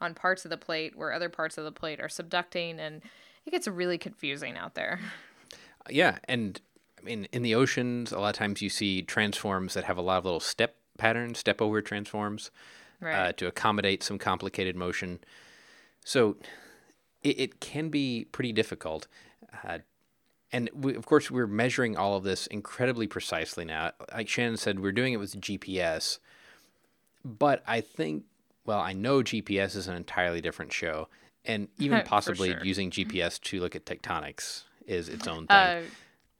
on 0.00 0.14
parts 0.14 0.44
of 0.44 0.50
the 0.50 0.56
plate 0.56 0.96
where 0.96 1.12
other 1.12 1.28
parts 1.28 1.56
of 1.56 1.64
the 1.64 1.72
plate 1.72 2.00
are 2.00 2.08
subducting 2.08 2.78
and 2.78 3.02
it 3.46 3.50
gets 3.50 3.68
really 3.68 3.98
confusing 3.98 4.56
out 4.56 4.74
there. 4.74 5.00
Yeah, 5.90 6.16
and 6.26 6.58
I 6.98 7.02
mean, 7.04 7.28
in 7.30 7.42
the 7.42 7.54
oceans, 7.54 8.10
a 8.10 8.18
lot 8.18 8.30
of 8.30 8.36
times 8.36 8.62
you 8.62 8.70
see 8.70 9.02
transforms 9.02 9.74
that 9.74 9.84
have 9.84 9.98
a 9.98 10.00
lot 10.00 10.16
of 10.16 10.24
little 10.24 10.40
step 10.40 10.76
patterns, 10.96 11.40
step 11.40 11.60
over 11.60 11.82
transforms. 11.82 12.50
uh, 13.02 13.32
to 13.32 13.46
accommodate 13.46 14.02
some 14.02 14.16
complicated 14.18 14.76
motion. 14.76 15.18
So 16.04 16.36
it, 17.22 17.38
it 17.38 17.60
can 17.60 17.90
be 17.90 18.24
pretty 18.32 18.52
difficult. 18.52 19.06
Uh, 19.62 19.80
and 20.54 20.70
we, 20.72 20.94
of 20.94 21.04
course, 21.04 21.32
we're 21.32 21.48
measuring 21.48 21.96
all 21.96 22.16
of 22.16 22.22
this 22.22 22.46
incredibly 22.46 23.08
precisely 23.08 23.64
now. 23.64 23.90
Like 24.12 24.28
Shannon 24.28 24.56
said, 24.56 24.78
we're 24.78 24.92
doing 24.92 25.12
it 25.12 25.16
with 25.16 25.40
GPS. 25.40 26.20
But 27.24 27.64
I 27.66 27.80
think, 27.80 28.22
well, 28.64 28.78
I 28.78 28.92
know 28.92 29.18
GPS 29.24 29.74
is 29.74 29.88
an 29.88 29.96
entirely 29.96 30.40
different 30.40 30.72
show. 30.72 31.08
And 31.44 31.66
even 31.78 32.02
possibly 32.06 32.52
sure. 32.52 32.64
using 32.64 32.92
GPS 32.92 33.40
to 33.40 33.58
look 33.58 33.74
at 33.74 33.84
tectonics 33.84 34.62
is 34.86 35.08
its 35.08 35.26
own 35.26 35.48
thing. 35.48 35.88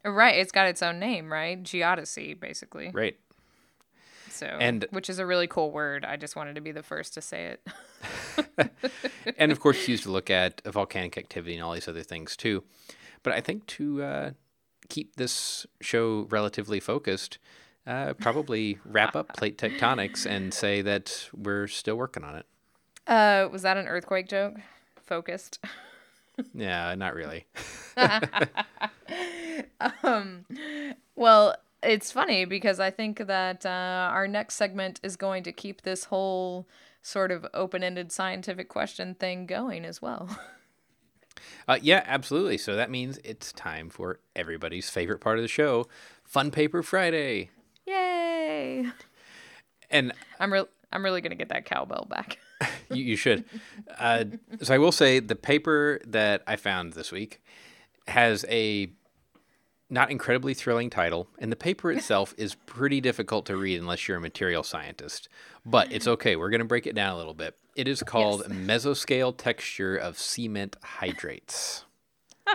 Uh, 0.05 0.11
right, 0.13 0.37
it's 0.39 0.53
got 0.53 0.69
its 0.69 0.81
own 0.81 1.01
name, 1.01 1.33
right? 1.33 1.61
Geodesy 1.61 2.39
basically. 2.39 2.93
right. 2.95 3.19
So 4.31 4.47
And- 4.47 4.87
which 4.91 5.11
is 5.11 5.19
a 5.19 5.27
really 5.27 5.49
cool 5.49 5.73
word. 5.73 6.05
I 6.05 6.17
just 6.17 6.37
wanted 6.37 6.55
to 6.55 6.61
be 6.61 6.71
the 6.71 6.85
first 6.85 7.15
to 7.15 7.21
say 7.21 7.57
it. 7.57 8.71
and 9.39 9.51
of 9.51 9.59
course, 9.59 9.89
used 9.89 10.05
to 10.05 10.13
look 10.13 10.31
at 10.31 10.63
volcanic 10.65 11.19
activity 11.19 11.55
and 11.55 11.65
all 11.65 11.73
these 11.73 11.89
other 11.89 12.05
things 12.05 12.37
too. 12.37 12.63
But 13.25 13.33
I 13.33 13.41
think 13.41 13.67
to 13.67 14.03
uh, 14.03 14.31
keep 14.89 15.17
this 15.17 15.67
show 15.81 16.29
relatively 16.31 16.79
focused, 16.79 17.39
uh, 17.87 18.15
probably 18.15 18.79
wrap 18.85 19.17
up 19.17 19.35
plate 19.37 19.59
tectonics 19.59 20.25
and 20.25 20.55
say 20.55 20.81
that 20.83 21.29
we're 21.35 21.67
still 21.67 21.97
working 21.97 22.23
on 22.23 22.37
it. 22.37 22.47
Uh, 23.09 23.49
was 23.51 23.63
that 23.63 23.77
an 23.77 23.89
earthquake 23.89 24.29
joke? 24.29 24.55
Focused. 24.97 25.59
Yeah, 26.53 26.93
not 26.97 27.15
really. 27.15 27.47
Well, 31.17 31.55
it's 31.83 32.11
funny 32.11 32.45
because 32.45 32.81
I 32.81 32.91
think 32.91 33.27
that 33.27 33.65
uh, 33.65 33.69
our 34.13 34.27
next 34.27 34.57
segment 34.57 34.99
is 35.03 35.17
going 35.17 35.45
to 35.45 35.53
keep 35.53 35.83
this 35.83 36.05
whole 36.05 36.67
sort 37.03 37.31
of 37.31 37.47
open-ended 37.55 38.11
scientific 38.11 38.69
question 38.69 39.15
thing 39.15 39.47
going 39.47 39.85
as 39.85 40.03
well. 40.03 40.37
Uh, 41.67 41.79
yeah, 41.81 42.03
absolutely. 42.07 42.59
So 42.59 42.77
that 42.77 42.91
means 42.91 43.19
it's 43.25 43.53
time 43.53 43.89
for 43.89 44.21
everybody's 44.37 44.91
favorite 44.91 45.21
part 45.21 45.39
of 45.39 45.43
the 45.43 45.49
show, 45.49 45.87
Fun 46.25 46.51
Paper 46.51 46.83
Friday. 46.83 47.51
Yay! 47.87 48.87
And 49.91 50.13
I'm 50.41 50.53
real. 50.53 50.69
I'm 50.93 51.05
really 51.05 51.21
gonna 51.21 51.35
get 51.35 51.49
that 51.49 51.65
cowbell 51.65 52.07
back. 52.09 52.39
you, 52.91 53.03
you 53.03 53.17
should. 53.17 53.45
Uh, 53.99 54.25
so 54.63 54.75
I 54.75 54.79
will 54.79 54.93
say 54.93 55.21
the 55.21 55.37
paper 55.37 56.01
that 56.07 56.43
I 56.47 56.57
found 56.57 56.93
this 56.93 57.11
week 57.11 57.43
has 58.09 58.45
a 58.49 58.91
not 59.91 60.11
incredibly 60.11 60.55
thrilling 60.55 60.91
title, 60.91 61.29
and 61.39 61.53
the 61.53 61.57
paper 61.57 61.93
itself 61.93 62.35
is 62.37 62.55
pretty 62.67 63.01
difficult 63.01 63.47
to 63.47 63.57
read 63.57 63.81
unless 63.81 64.09
you're 64.09 64.17
a 64.17 64.21
material 64.21 64.63
scientist. 64.63 65.29
But 65.67 65.93
it's 65.93 66.07
okay. 66.07 66.37
We're 66.37 66.51
going 66.51 66.61
to 66.61 66.65
break 66.67 66.87
it 66.87 66.95
down 66.95 67.15
a 67.15 67.17
little 67.17 67.35
bit. 67.35 67.57
It 67.75 67.89
is 67.89 68.03
called 68.03 68.43
Mesoscale 68.49 69.35
Texture 69.37 69.97
of 69.97 70.19
Cement 70.19 70.77
Hydrates. 70.83 71.85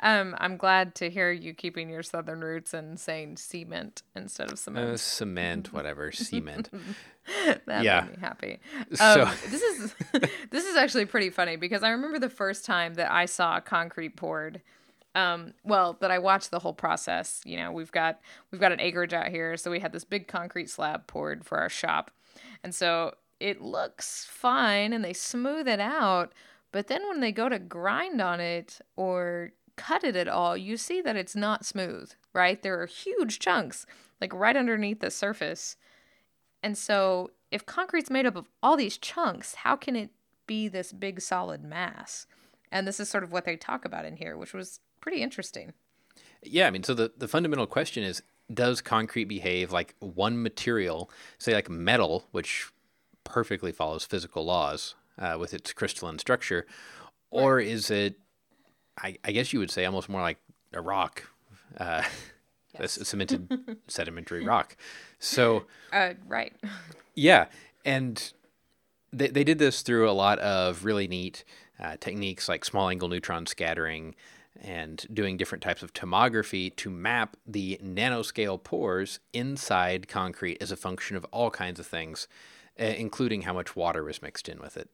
Um, 0.00 0.34
I'm 0.38 0.56
glad 0.56 0.94
to 0.96 1.10
hear 1.10 1.30
you 1.30 1.52
keeping 1.52 1.90
your 1.90 2.02
southern 2.02 2.40
roots 2.40 2.72
and 2.72 2.98
saying 2.98 3.36
cement 3.36 4.02
instead 4.16 4.46
of 4.46 4.54
Uh, 4.54 4.56
cement. 4.56 5.00
cement, 5.00 5.72
whatever, 5.74 6.10
cement. 6.10 6.70
that 7.66 7.84
yeah. 7.84 8.02
made 8.02 8.10
me 8.12 8.16
happy. 8.20 8.60
So- 8.94 9.22
Um, 9.24 9.34
this 9.50 9.60
is 9.62 9.94
this 10.50 10.64
is 10.64 10.76
actually 10.76 11.04
pretty 11.04 11.28
funny 11.28 11.56
because 11.56 11.82
I 11.82 11.90
remember 11.90 12.18
the 12.18 12.30
first 12.30 12.64
time 12.64 12.94
that 12.94 13.10
I 13.12 13.26
saw 13.26 13.60
concrete 13.60 14.16
poured. 14.16 14.62
Um, 15.14 15.54
well, 15.62 15.96
that 16.00 16.10
I 16.10 16.18
watched 16.18 16.50
the 16.50 16.58
whole 16.58 16.72
process. 16.72 17.40
You 17.44 17.56
know, 17.56 17.70
we've 17.70 17.92
got 17.92 18.20
we've 18.50 18.60
got 18.60 18.72
an 18.72 18.80
acreage 18.80 19.12
out 19.12 19.28
here, 19.28 19.56
so 19.56 19.70
we 19.70 19.80
had 19.80 19.92
this 19.92 20.04
big 20.04 20.26
concrete 20.26 20.68
slab 20.68 21.06
poured 21.06 21.44
for 21.44 21.58
our 21.58 21.68
shop, 21.68 22.10
and 22.62 22.74
so 22.74 23.14
it 23.38 23.60
looks 23.60 24.26
fine, 24.28 24.92
and 24.92 25.04
they 25.04 25.12
smooth 25.12 25.68
it 25.68 25.80
out. 25.80 26.32
But 26.72 26.88
then 26.88 27.06
when 27.08 27.20
they 27.20 27.30
go 27.30 27.48
to 27.48 27.60
grind 27.60 28.20
on 28.20 28.40
it 28.40 28.80
or 28.96 29.52
cut 29.76 30.02
it 30.02 30.16
at 30.16 30.26
all, 30.26 30.56
you 30.56 30.76
see 30.76 31.00
that 31.02 31.16
it's 31.16 31.36
not 31.36 31.64
smooth. 31.64 32.10
Right? 32.32 32.60
There 32.60 32.80
are 32.82 32.86
huge 32.86 33.38
chunks 33.38 33.86
like 34.20 34.32
right 34.32 34.56
underneath 34.56 35.00
the 35.00 35.10
surface. 35.10 35.76
And 36.62 36.78
so, 36.78 37.30
if 37.50 37.66
concrete's 37.66 38.10
made 38.10 38.26
up 38.26 38.36
of 38.36 38.48
all 38.62 38.76
these 38.76 38.96
chunks, 38.96 39.54
how 39.56 39.76
can 39.76 39.94
it 39.96 40.10
be 40.46 40.66
this 40.66 40.92
big 40.92 41.20
solid 41.20 41.62
mass? 41.62 42.26
And 42.72 42.88
this 42.88 42.98
is 42.98 43.08
sort 43.08 43.22
of 43.22 43.32
what 43.32 43.44
they 43.44 43.56
talk 43.56 43.84
about 43.84 44.04
in 44.04 44.16
here, 44.16 44.36
which 44.36 44.54
was 44.54 44.80
pretty 45.04 45.22
interesting. 45.22 45.74
Yeah, 46.42 46.66
I 46.66 46.70
mean, 46.70 46.82
so 46.82 46.94
the, 46.94 47.12
the 47.14 47.28
fundamental 47.28 47.66
question 47.66 48.02
is 48.02 48.22
does 48.52 48.80
concrete 48.80 49.24
behave 49.26 49.70
like 49.70 49.94
one 50.00 50.42
material, 50.42 51.10
say 51.38 51.52
like 51.54 51.68
metal, 51.68 52.24
which 52.32 52.70
perfectly 53.22 53.70
follows 53.70 54.06
physical 54.06 54.46
laws 54.46 54.94
uh, 55.18 55.36
with 55.38 55.52
its 55.52 55.74
crystalline 55.74 56.18
structure, 56.18 56.66
or 57.30 57.60
is 57.60 57.90
it, 57.90 58.14
I, 58.98 59.18
I 59.22 59.32
guess 59.32 59.52
you 59.52 59.58
would 59.58 59.70
say, 59.70 59.84
almost 59.84 60.08
more 60.08 60.22
like 60.22 60.38
a 60.72 60.80
rock, 60.80 61.24
uh, 61.78 62.02
a 62.78 62.88
c- 62.88 63.04
cemented 63.04 63.50
sedimentary 63.86 64.42
rock? 64.42 64.74
So, 65.18 65.66
Uh, 65.92 66.14
right. 66.26 66.54
yeah, 67.14 67.46
and 67.84 68.32
they, 69.12 69.28
they 69.28 69.44
did 69.44 69.58
this 69.58 69.82
through 69.82 70.08
a 70.08 70.12
lot 70.12 70.38
of 70.38 70.84
really 70.86 71.08
neat 71.08 71.44
uh, 71.78 71.96
techniques 72.00 72.48
like 72.48 72.64
small 72.64 72.88
angle 72.88 73.08
neutron 73.08 73.44
scattering 73.46 74.14
and 74.64 75.06
doing 75.12 75.36
different 75.36 75.62
types 75.62 75.82
of 75.82 75.92
tomography 75.92 76.74
to 76.76 76.88
map 76.88 77.36
the 77.46 77.78
nanoscale 77.84 78.62
pores 78.62 79.20
inside 79.34 80.08
concrete 80.08 80.56
as 80.60 80.72
a 80.72 80.76
function 80.76 81.16
of 81.16 81.26
all 81.26 81.50
kinds 81.50 81.78
of 81.78 81.86
things, 81.86 82.26
uh, 82.80 82.84
including 82.84 83.42
how 83.42 83.52
much 83.52 83.76
water 83.76 84.02
was 84.02 84.22
mixed 84.22 84.48
in 84.48 84.58
with 84.58 84.76
it. 84.78 84.88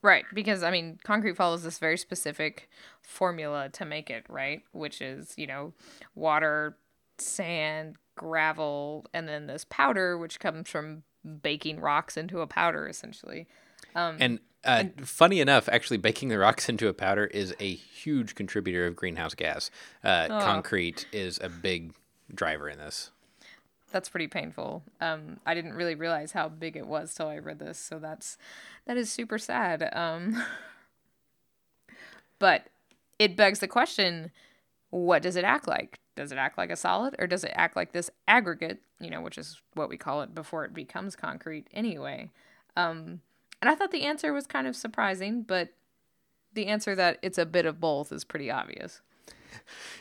Right. 0.00 0.24
Because, 0.32 0.62
I 0.62 0.70
mean, 0.70 1.00
concrete 1.02 1.36
follows 1.36 1.64
this 1.64 1.80
very 1.80 1.98
specific 1.98 2.70
formula 3.02 3.68
to 3.70 3.84
make 3.84 4.10
it, 4.10 4.24
right? 4.28 4.62
Which 4.70 5.02
is, 5.02 5.34
you 5.36 5.48
know, 5.48 5.72
water, 6.14 6.76
sand, 7.18 7.96
gravel, 8.14 9.06
and 9.12 9.26
then 9.26 9.48
this 9.48 9.66
powder, 9.68 10.16
which 10.16 10.38
comes 10.38 10.68
from 10.68 11.02
baking 11.42 11.80
rocks 11.80 12.16
into 12.16 12.40
a 12.40 12.46
powder, 12.46 12.86
essentially. 12.86 13.48
And 14.20 14.38
uh, 14.66 14.84
funny 15.02 15.40
enough, 15.40 15.68
actually, 15.70 15.96
baking 15.98 16.28
the 16.28 16.38
rocks 16.38 16.68
into 16.68 16.88
a 16.88 16.92
powder 16.92 17.26
is 17.26 17.54
a 17.60 17.74
huge 17.74 18.34
contributor 18.34 18.86
of 18.86 18.96
greenhouse 18.96 19.34
gas. 19.34 19.70
Uh, 20.04 20.28
Concrete 20.40 21.06
is 21.12 21.38
a 21.42 21.48
big 21.48 21.94
driver 22.34 22.68
in 22.68 22.78
this. 22.78 23.10
that's 23.92 24.08
pretty 24.08 24.26
painful. 24.26 24.82
Um, 25.00 25.38
I 25.46 25.54
didn't 25.54 25.74
really 25.74 25.94
realize 25.94 26.32
how 26.32 26.48
big 26.48 26.76
it 26.76 26.86
was 26.86 27.14
till 27.14 27.28
I 27.28 27.38
read 27.38 27.58
this, 27.58 27.78
so 27.78 27.98
that's 27.98 28.36
that 28.86 28.96
is 28.96 29.10
super 29.10 29.38
sad. 29.38 29.88
Um, 29.92 30.42
but 32.38 32.66
it 33.18 33.36
begs 33.36 33.60
the 33.60 33.68
question: 33.68 34.32
What 34.90 35.22
does 35.22 35.36
it 35.36 35.44
act 35.44 35.66
like? 35.68 36.00
Does 36.16 36.32
it 36.32 36.38
act 36.38 36.58
like 36.58 36.70
a 36.70 36.76
solid, 36.76 37.14
or 37.18 37.26
does 37.26 37.44
it 37.44 37.52
act 37.54 37.76
like 37.76 37.92
this 37.92 38.10
aggregate? 38.26 38.80
You 39.00 39.10
know, 39.10 39.20
which 39.20 39.38
is 39.38 39.60
what 39.74 39.88
we 39.88 39.96
call 39.96 40.22
it 40.22 40.34
before 40.34 40.64
it 40.64 40.74
becomes 40.74 41.14
concrete, 41.14 41.68
anyway. 41.72 42.30
Um, 42.76 43.20
and 43.66 43.72
I 43.72 43.74
thought 43.74 43.90
the 43.90 44.04
answer 44.04 44.32
was 44.32 44.46
kind 44.46 44.68
of 44.68 44.76
surprising, 44.76 45.42
but 45.42 45.70
the 46.52 46.66
answer 46.66 46.94
that 46.94 47.18
it's 47.20 47.36
a 47.36 47.44
bit 47.44 47.66
of 47.66 47.80
both 47.80 48.12
is 48.12 48.22
pretty 48.22 48.48
obvious. 48.48 49.00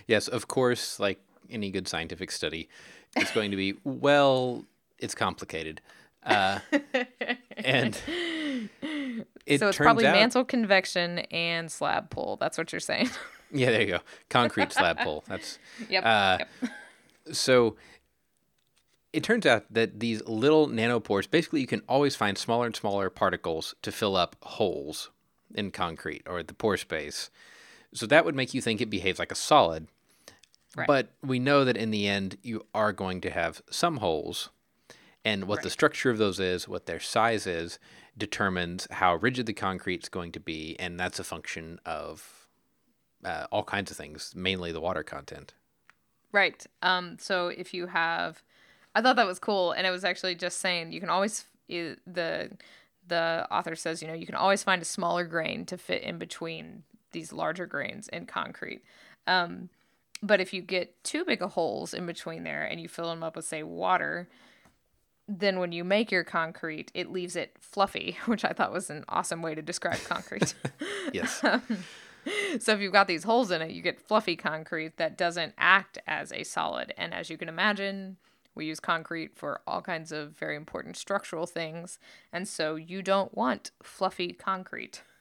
Yes, 0.05 0.27
of 0.27 0.47
course, 0.47 0.99
like 0.99 1.19
any 1.49 1.71
good 1.71 1.87
scientific 1.87 2.29
study, 2.29 2.69
it's 3.15 3.31
going 3.31 3.49
to 3.49 3.57
be, 3.57 3.73
well, 3.83 4.65
it's 4.99 5.15
complicated. 5.15 5.81
Uh, 6.23 6.59
and 7.57 7.99
it 8.07 8.69
so 8.81 9.23
it's 9.47 9.61
turns 9.61 9.77
probably 9.77 10.05
out, 10.05 10.13
mantle 10.13 10.45
convection 10.45 11.19
and 11.31 11.71
slab 11.71 12.11
pull. 12.11 12.37
That's 12.39 12.59
what 12.59 12.71
you're 12.71 12.79
saying. 12.79 13.09
Yeah, 13.51 13.69
there 13.69 13.81
you 13.81 13.87
go. 13.87 13.99
Concrete 14.29 14.73
slab 14.73 14.99
pull. 14.99 15.23
That's 15.27 15.59
yep. 15.87 16.03
Uh, 16.03 16.37
yep. 16.39 16.71
so. 17.31 17.77
It 19.15 19.23
turns 19.23 19.45
out 19.45 19.63
that 19.71 20.01
these 20.01 20.21
little 20.27 20.67
nanopores, 20.67 21.31
basically, 21.31 21.61
you 21.61 21.67
can 21.67 21.81
always 21.87 22.17
find 22.17 22.37
smaller 22.37 22.65
and 22.65 22.75
smaller 22.75 23.09
particles 23.09 23.73
to 23.81 23.91
fill 23.91 24.17
up 24.17 24.35
holes 24.41 25.09
in 25.53 25.71
concrete 25.71 26.23
or 26.27 26.43
the 26.43 26.53
pore 26.53 26.75
space. 26.75 27.29
So 27.93 28.05
that 28.07 28.25
would 28.25 28.35
make 28.35 28.53
you 28.53 28.59
think 28.59 28.81
it 28.81 28.89
behaves 28.89 29.17
like 29.17 29.31
a 29.31 29.35
solid. 29.35 29.87
Right. 30.75 30.85
But 30.85 31.13
we 31.23 31.39
know 31.39 31.63
that 31.63 31.77
in 31.77 31.91
the 31.91 32.09
end, 32.09 32.37
you 32.41 32.65
are 32.73 32.91
going 32.91 33.21
to 33.21 33.29
have 33.29 33.61
some 33.69 33.97
holes. 33.97 34.49
And 35.23 35.45
what 35.45 35.63
the 35.63 35.69
structure 35.69 36.09
of 36.09 36.17
those 36.17 36.41
is, 36.41 36.67
what 36.67 36.85
their 36.85 36.99
size 36.99 37.47
is, 37.47 37.79
determines 38.17 38.85
how 38.91 39.15
rigid 39.15 39.45
the 39.45 39.53
concrete's 39.53 40.09
going 40.09 40.33
to 40.33 40.41
be. 40.41 40.75
And 40.77 40.99
that's 40.99 41.19
a 41.19 41.23
function 41.23 41.79
of 41.85 42.47
uh, 43.23 43.47
all 43.49 43.63
kinds 43.63 43.91
of 43.91 43.97
things, 43.97 44.33
mainly 44.35 44.73
the 44.73 44.81
water 44.81 45.03
content. 45.03 45.53
Right. 46.33 46.65
Um. 46.81 47.15
So 47.17 47.47
if 47.47 47.73
you 47.73 47.87
have, 47.87 48.43
I 48.95 49.01
thought 49.01 49.17
that 49.17 49.27
was 49.27 49.39
cool, 49.39 49.73
and 49.73 49.85
it 49.85 49.91
was 49.91 50.03
actually 50.03 50.35
just 50.35 50.59
saying 50.59 50.93
you 50.93 50.99
can 50.99 51.09
always 51.09 51.45
the 51.67 52.51
the 53.07 53.47
author 53.51 53.75
says 53.75 54.01
you 54.01 54.07
know 54.07 54.13
you 54.13 54.25
can 54.25 54.35
always 54.35 54.63
find 54.63 54.81
a 54.81 54.85
smaller 54.85 55.25
grain 55.25 55.65
to 55.65 55.77
fit 55.77 56.01
in 56.01 56.17
between 56.17 56.83
these 57.11 57.31
larger 57.31 57.65
grains 57.65 58.07
in 58.09 58.25
concrete. 58.25 58.81
Um, 59.27 59.69
but 60.23 60.41
if 60.41 60.53
you 60.53 60.61
get 60.61 61.03
too 61.03 61.25
big 61.25 61.41
of 61.41 61.51
holes 61.51 61.93
in 61.93 62.05
between 62.05 62.43
there 62.43 62.63
and 62.63 62.79
you 62.79 62.87
fill 62.87 63.09
them 63.09 63.23
up 63.23 63.35
with 63.35 63.45
say 63.45 63.63
water, 63.63 64.27
then 65.27 65.59
when 65.59 65.71
you 65.71 65.83
make 65.83 66.11
your 66.11 66.23
concrete, 66.23 66.91
it 66.93 67.11
leaves 67.11 67.35
it 67.35 67.55
fluffy, 67.59 68.17
which 68.25 68.45
I 68.45 68.53
thought 68.53 68.71
was 68.71 68.89
an 68.89 69.05
awesome 69.09 69.41
way 69.41 69.55
to 69.55 69.61
describe 69.61 69.99
concrete. 70.03 70.53
Yes. 71.13 71.43
So 72.59 72.73
if 72.73 72.79
you've 72.79 72.91
got 72.91 73.07
these 73.07 73.23
holes 73.23 73.51
in 73.51 73.61
it, 73.61 73.69
you 73.69 73.83
get 73.83 74.01
fluffy 74.01 74.35
concrete 74.35 74.97
that 74.97 75.15
doesn't 75.15 75.53
act 75.59 75.99
as 76.07 76.31
a 76.31 76.43
solid. 76.43 76.91
And 76.97 77.13
as 77.13 77.29
you 77.29 77.37
can 77.37 77.47
imagine, 77.47 78.17
we 78.55 78.65
use 78.65 78.79
concrete 78.79 79.37
for 79.37 79.61
all 79.67 79.81
kinds 79.81 80.11
of 80.11 80.31
very 80.31 80.55
important 80.55 80.97
structural 80.97 81.45
things. 81.45 81.99
And 82.31 82.47
so 82.47 82.75
you 82.75 83.01
don't 83.01 83.35
want 83.35 83.71
fluffy 83.83 84.33
concrete. 84.33 85.01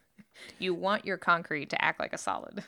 You 0.58 0.74
want 0.74 1.04
your 1.04 1.16
concrete 1.16 1.70
to 1.70 1.84
act 1.84 2.00
like 2.00 2.12
a 2.12 2.18
solid. 2.18 2.64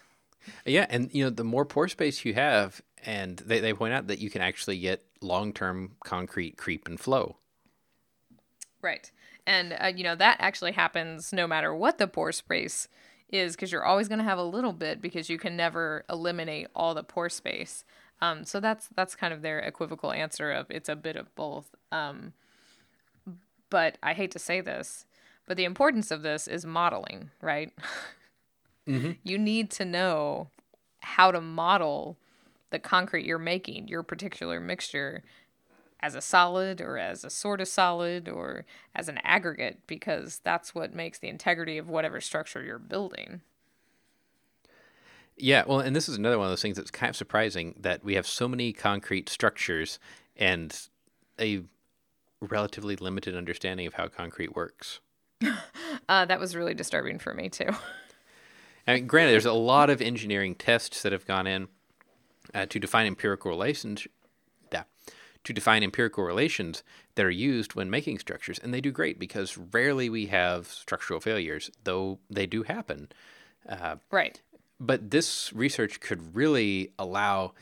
Yeah, 0.64 0.86
and 0.88 1.12
you 1.12 1.24
know, 1.24 1.30
the 1.30 1.42
more 1.42 1.64
pore 1.64 1.88
space 1.88 2.24
you 2.24 2.32
have, 2.34 2.80
and 3.04 3.38
they, 3.38 3.58
they 3.58 3.74
point 3.74 3.92
out 3.92 4.06
that 4.06 4.20
you 4.20 4.30
can 4.30 4.40
actually 4.40 4.78
get 4.78 5.04
long 5.20 5.52
term 5.52 5.96
concrete 6.04 6.56
creep 6.56 6.86
and 6.86 6.98
flow. 6.98 7.38
Right. 8.82 9.10
And, 9.46 9.76
uh, 9.80 9.92
you 9.94 10.04
know, 10.04 10.14
that 10.14 10.36
actually 10.40 10.72
happens 10.72 11.32
no 11.32 11.46
matter 11.46 11.74
what 11.74 11.98
the 11.98 12.06
pore 12.06 12.32
space 12.32 12.88
is 13.30 13.56
because 13.56 13.72
you're 13.72 13.84
always 13.84 14.08
going 14.08 14.18
to 14.18 14.24
have 14.24 14.38
a 14.38 14.44
little 14.44 14.72
bit 14.72 15.00
because 15.00 15.28
you 15.28 15.38
can 15.38 15.56
never 15.56 16.04
eliminate 16.08 16.68
all 16.74 16.94
the 16.94 17.02
pore 17.02 17.28
space. 17.28 17.84
Um, 18.20 18.44
so 18.44 18.60
that's 18.60 18.88
that's 18.94 19.14
kind 19.14 19.32
of 19.34 19.42
their 19.42 19.58
equivocal 19.58 20.12
answer 20.12 20.50
of 20.50 20.66
it's 20.70 20.88
a 20.88 20.96
bit 20.96 21.16
of 21.16 21.34
both. 21.34 21.74
Um, 21.92 22.32
but 23.68 23.98
I 24.02 24.14
hate 24.14 24.30
to 24.32 24.38
say 24.38 24.60
this, 24.60 25.06
but 25.46 25.56
the 25.56 25.64
importance 25.64 26.10
of 26.10 26.22
this 26.22 26.48
is 26.48 26.64
modeling, 26.64 27.30
right? 27.40 27.72
You 29.24 29.36
need 29.36 29.70
to 29.72 29.84
know 29.84 30.50
how 31.00 31.32
to 31.32 31.40
model 31.40 32.16
the 32.70 32.78
concrete 32.78 33.26
you're 33.26 33.38
making, 33.38 33.88
your 33.88 34.04
particular 34.04 34.60
mixture, 34.60 35.24
as 36.00 36.14
a 36.14 36.20
solid 36.20 36.80
or 36.80 36.98
as 36.98 37.24
a 37.24 37.30
sort 37.30 37.60
of 37.60 37.68
solid 37.68 38.28
or 38.28 38.64
as 38.94 39.08
an 39.08 39.18
aggregate 39.24 39.80
because 39.86 40.40
that's 40.44 40.74
what 40.74 40.94
makes 40.94 41.18
the 41.18 41.28
integrity 41.28 41.78
of 41.78 41.88
whatever 41.88 42.20
structure 42.20 42.62
you're 42.62 42.78
building. 42.78 43.40
Yeah, 45.36 45.64
well, 45.66 45.80
and 45.80 45.94
this 45.94 46.08
is 46.08 46.16
another 46.16 46.38
one 46.38 46.46
of 46.46 46.50
those 46.50 46.62
things 46.62 46.76
that's 46.76 46.90
kind 46.90 47.10
of 47.10 47.16
surprising 47.16 47.74
that 47.78 48.02
we 48.02 48.14
have 48.14 48.26
so 48.26 48.48
many 48.48 48.72
concrete 48.72 49.28
structures 49.28 49.98
and 50.36 50.88
a 51.38 51.62
relatively 52.40 52.96
limited 52.96 53.36
understanding 53.36 53.86
of 53.86 53.94
how 53.94 54.08
concrete 54.08 54.54
works. 54.54 55.00
Uh, 56.08 56.24
that 56.24 56.38
was 56.38 56.54
really 56.54 56.72
disturbing 56.72 57.18
for 57.18 57.34
me 57.34 57.48
too. 57.48 57.68
I 58.86 58.94
mean, 58.94 59.08
granted, 59.08 59.32
there's 59.32 59.44
a 59.44 59.52
lot 59.52 59.90
of 59.90 60.00
engineering 60.00 60.54
tests 60.54 61.02
that 61.02 61.10
have 61.10 61.26
gone 61.26 61.48
in 61.48 61.66
uh, 62.54 62.66
to 62.66 62.78
define 62.78 63.08
empirical 63.08 63.50
relations. 63.50 64.06
Yeah, 64.72 64.84
to 65.42 65.52
define 65.52 65.82
empirical 65.82 66.22
relations 66.22 66.84
that 67.16 67.26
are 67.26 67.30
used 67.30 67.74
when 67.74 67.90
making 67.90 68.20
structures, 68.20 68.60
and 68.60 68.72
they 68.72 68.80
do 68.80 68.92
great 68.92 69.18
because 69.18 69.58
rarely 69.58 70.08
we 70.08 70.26
have 70.26 70.68
structural 70.68 71.18
failures, 71.18 71.70
though 71.82 72.20
they 72.30 72.46
do 72.46 72.62
happen. 72.62 73.08
right. 74.12 74.40
But 74.78 75.10
this 75.10 75.52
research 75.52 76.00
could 76.00 76.34
really 76.34 76.92
allow 76.98 77.54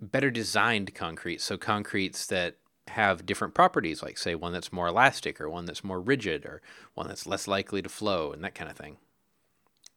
better 0.00 0.30
designed 0.30 0.94
concrete, 0.94 1.40
so 1.40 1.56
concretes 1.56 2.26
that 2.26 2.56
have 2.88 3.24
different 3.26 3.54
properties, 3.54 4.02
like 4.02 4.18
say 4.18 4.34
one 4.34 4.52
that's 4.52 4.72
more 4.72 4.88
elastic 4.88 5.40
or 5.40 5.48
one 5.48 5.64
that's 5.64 5.84
more 5.84 6.00
rigid 6.00 6.44
or 6.44 6.60
one 6.94 7.08
that's 7.08 7.26
less 7.26 7.46
likely 7.46 7.80
to 7.82 7.88
flow 7.88 8.32
and 8.32 8.42
that 8.44 8.54
kind 8.54 8.70
of 8.70 8.76
thing. 8.76 8.96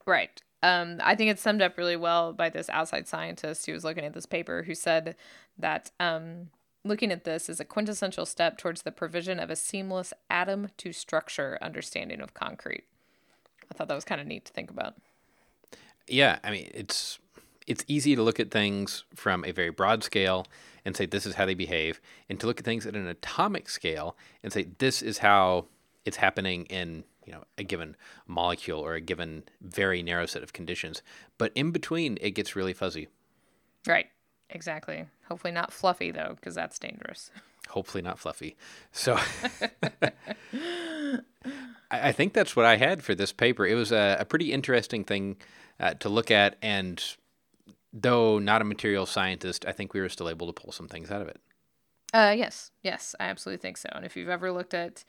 Right. 0.06 0.42
Um, 0.62 0.98
I 1.04 1.16
think 1.16 1.32
it's 1.32 1.42
summed 1.42 1.62
up 1.62 1.78
really 1.78 1.96
well 1.96 2.34
by 2.34 2.50
this 2.50 2.70
outside 2.70 3.08
scientist 3.08 3.66
who 3.66 3.74
was 3.74 3.84
looking 3.84 4.06
at 4.06 4.14
this 4.14 4.26
paper 4.26 4.64
who 4.64 4.76
said 4.76 5.16
that 5.58 5.92
um, 6.00 6.50
looking 6.84 7.12
at 7.12 7.24
this 7.24 7.50
is 7.50 7.60
a 7.60 7.66
quintessential 7.66 8.26
step 8.26 8.58
towards 8.58 8.84
the 8.84 8.92
provision 8.92 9.40
of 9.40 9.50
a 9.50 9.56
seamless 9.56 10.14
atom 10.30 10.70
to 10.78 10.94
structure 10.94 11.58
understanding 11.62 12.22
of 12.22 12.34
concrete. 12.34 12.86
I 13.70 13.74
thought 13.74 13.88
that 13.88 13.96
was 13.96 14.06
kind 14.06 14.22
of 14.22 14.28
neat 14.28 14.46
to 14.46 14.54
think 14.54 14.70
about. 14.70 14.96
Yeah, 16.08 16.40
I 16.44 16.52
mean 16.52 16.70
it's 16.74 17.20
it's 17.68 17.84
easy 17.88 18.16
to 18.16 18.22
look 18.22 18.40
at 18.40 18.52
things 18.52 19.06
from 19.16 19.44
a 19.44 19.52
very 19.52 19.72
broad 19.72 20.04
scale 20.04 20.46
and 20.84 20.96
say 20.96 21.06
this 21.06 21.26
is 21.26 21.36
how 21.36 21.46
they 21.46 21.56
behave, 21.56 22.00
and 22.30 22.40
to 22.40 22.48
look 22.48 22.60
at 22.60 22.66
things 22.66 22.86
at 22.86 22.96
an 22.96 23.08
atomic 23.08 23.70
scale 23.70 24.16
and 24.44 24.54
say 24.54 24.68
this 24.78 25.02
is 25.02 25.20
how 25.20 25.66
it's 26.06 26.18
happening 26.18 26.66
in 26.66 27.04
you 27.26 27.34
know 27.34 27.44
a 27.58 27.64
given 27.64 27.96
molecule 28.28 28.80
or 28.80 28.94
a 28.94 29.02
given 29.02 29.44
very 29.62 30.04
narrow 30.04 30.26
set 30.26 30.44
of 30.44 30.54
conditions. 30.54 31.02
But 31.38 31.52
in 31.56 31.72
between, 31.72 32.18
it 32.22 32.32
gets 32.32 32.56
really 32.56 32.74
fuzzy. 32.74 33.08
Right. 33.88 34.08
Exactly. 34.50 35.06
Hopefully 35.28 35.52
not 35.52 35.74
fluffy 35.74 36.12
though, 36.12 36.34
because 36.36 36.56
that's 36.56 36.78
dangerous. 36.78 37.32
Hopefully 37.70 38.04
not 38.04 38.20
fluffy. 38.20 38.56
So 38.92 39.18
I, 40.54 41.20
I 41.90 42.12
think 42.12 42.34
that's 42.34 42.56
what 42.56 42.66
I 42.66 42.78
had 42.78 43.04
for 43.04 43.16
this 43.16 43.34
paper. 43.34 43.66
It 43.66 43.74
was 43.76 43.92
a, 43.92 44.18
a 44.20 44.26
pretty 44.26 44.52
interesting 44.54 45.04
thing 45.04 45.38
uh, 45.80 45.94
to 45.96 46.10
look 46.10 46.32
at, 46.32 46.58
and 46.62 47.04
though 47.94 48.40
not 48.40 48.62
a 48.62 48.66
material 48.66 49.06
scientist, 49.06 49.66
I 49.66 49.72
think 49.72 49.94
we 49.94 50.02
were 50.02 50.10
still 50.10 50.30
able 50.30 50.48
to 50.48 50.54
pull 50.54 50.72
some 50.72 50.88
things 50.88 51.12
out 51.12 51.22
of 51.22 51.28
it. 51.28 51.40
Uh, 52.14 52.34
yes, 52.38 52.72
yes, 52.82 53.16
I 53.20 53.26
absolutely 53.26 53.62
think 53.62 53.78
so. 53.78 53.90
And 53.94 54.06
if 54.06 54.16
you've 54.16 54.30
ever 54.30 54.52
looked 54.52 54.74
at, 54.74 55.04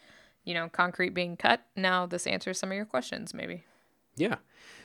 you 0.45 0.55
know, 0.55 0.69
concrete 0.69 1.15
being 1.15 1.37
cut, 1.37 1.63
now 1.77 2.07
this 2.07 2.27
answers 2.27 2.59
some 2.59 2.71
of 2.71 2.77
your 2.77 2.85
questions, 2.85 3.35
maybe. 3.35 3.65
Yeah. 4.17 4.37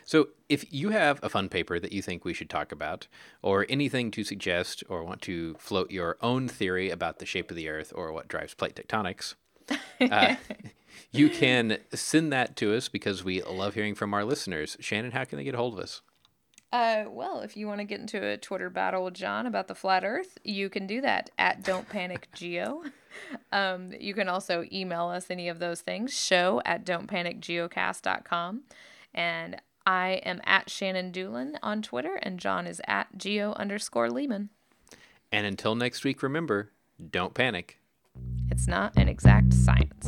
So 0.03 0.29
if 0.49 0.71
you 0.73 0.89
have 0.89 1.19
a 1.23 1.29
fun 1.29 1.47
paper 1.47 1.79
that 1.79 1.93
you 1.93 2.01
think 2.01 2.25
we 2.25 2.33
should 2.33 2.49
talk 2.49 2.71
about, 2.71 3.07
or 3.41 3.65
anything 3.69 4.11
to 4.11 4.23
suggest, 4.23 4.83
or 4.89 5.03
want 5.03 5.21
to 5.23 5.55
float 5.57 5.89
your 5.89 6.17
own 6.21 6.47
theory 6.47 6.89
about 6.89 7.19
the 7.19 7.25
shape 7.25 7.49
of 7.49 7.57
the 7.57 7.69
Earth 7.69 7.93
or 7.95 8.11
what 8.11 8.27
drives 8.27 8.53
plate 8.53 8.75
tectonics, 8.75 9.35
uh, 10.01 10.35
you 11.11 11.29
can 11.29 11.77
send 11.93 12.31
that 12.33 12.55
to 12.57 12.75
us 12.75 12.87
because 12.87 13.23
we 13.23 13.41
love 13.41 13.73
hearing 13.73 13.95
from 13.95 14.13
our 14.13 14.23
listeners. 14.23 14.77
Shannon, 14.79 15.11
how 15.11 15.25
can 15.25 15.37
they 15.37 15.43
get 15.43 15.55
a 15.55 15.57
hold 15.57 15.73
of 15.73 15.79
us? 15.79 16.01
Uh, 16.71 17.03
well, 17.09 17.41
if 17.41 17.57
you 17.57 17.67
want 17.67 17.79
to 17.79 17.83
get 17.83 17.99
into 17.99 18.25
a 18.25 18.37
Twitter 18.37 18.69
battle 18.69 19.03
with 19.03 19.13
John 19.13 19.45
about 19.45 19.67
the 19.67 19.75
flat 19.75 20.05
Earth, 20.05 20.37
you 20.43 20.69
can 20.69 20.87
do 20.87 21.01
that 21.01 21.29
at 21.37 21.63
Don't 21.63 21.87
Panic 21.89 22.27
Geo. 22.33 22.83
Um, 23.51 23.91
you 23.99 24.13
can 24.13 24.29
also 24.29 24.65
email 24.71 25.07
us 25.07 25.29
any 25.29 25.49
of 25.49 25.59
those 25.59 25.81
things. 25.81 26.17
Show 26.17 26.61
at 26.63 26.85
don'tpanicgeocast.com, 26.85 28.61
and 29.13 29.61
I 29.85 30.21
am 30.23 30.39
at 30.45 30.69
Shannon 30.69 31.11
Dulin 31.11 31.55
on 31.61 31.81
Twitter, 31.81 32.15
and 32.15 32.39
John 32.39 32.67
is 32.67 32.81
at 32.87 33.17
geo 33.17 33.51
underscore 33.53 34.09
Leeman. 34.09 34.47
And 35.29 35.45
until 35.45 35.75
next 35.75 36.03
week, 36.03 36.23
remember 36.23 36.71
don't 37.11 37.33
panic. 37.33 37.79
It's 38.49 38.67
not 38.67 38.93
an 38.95 39.07
exact 39.07 39.53
science. 39.53 40.07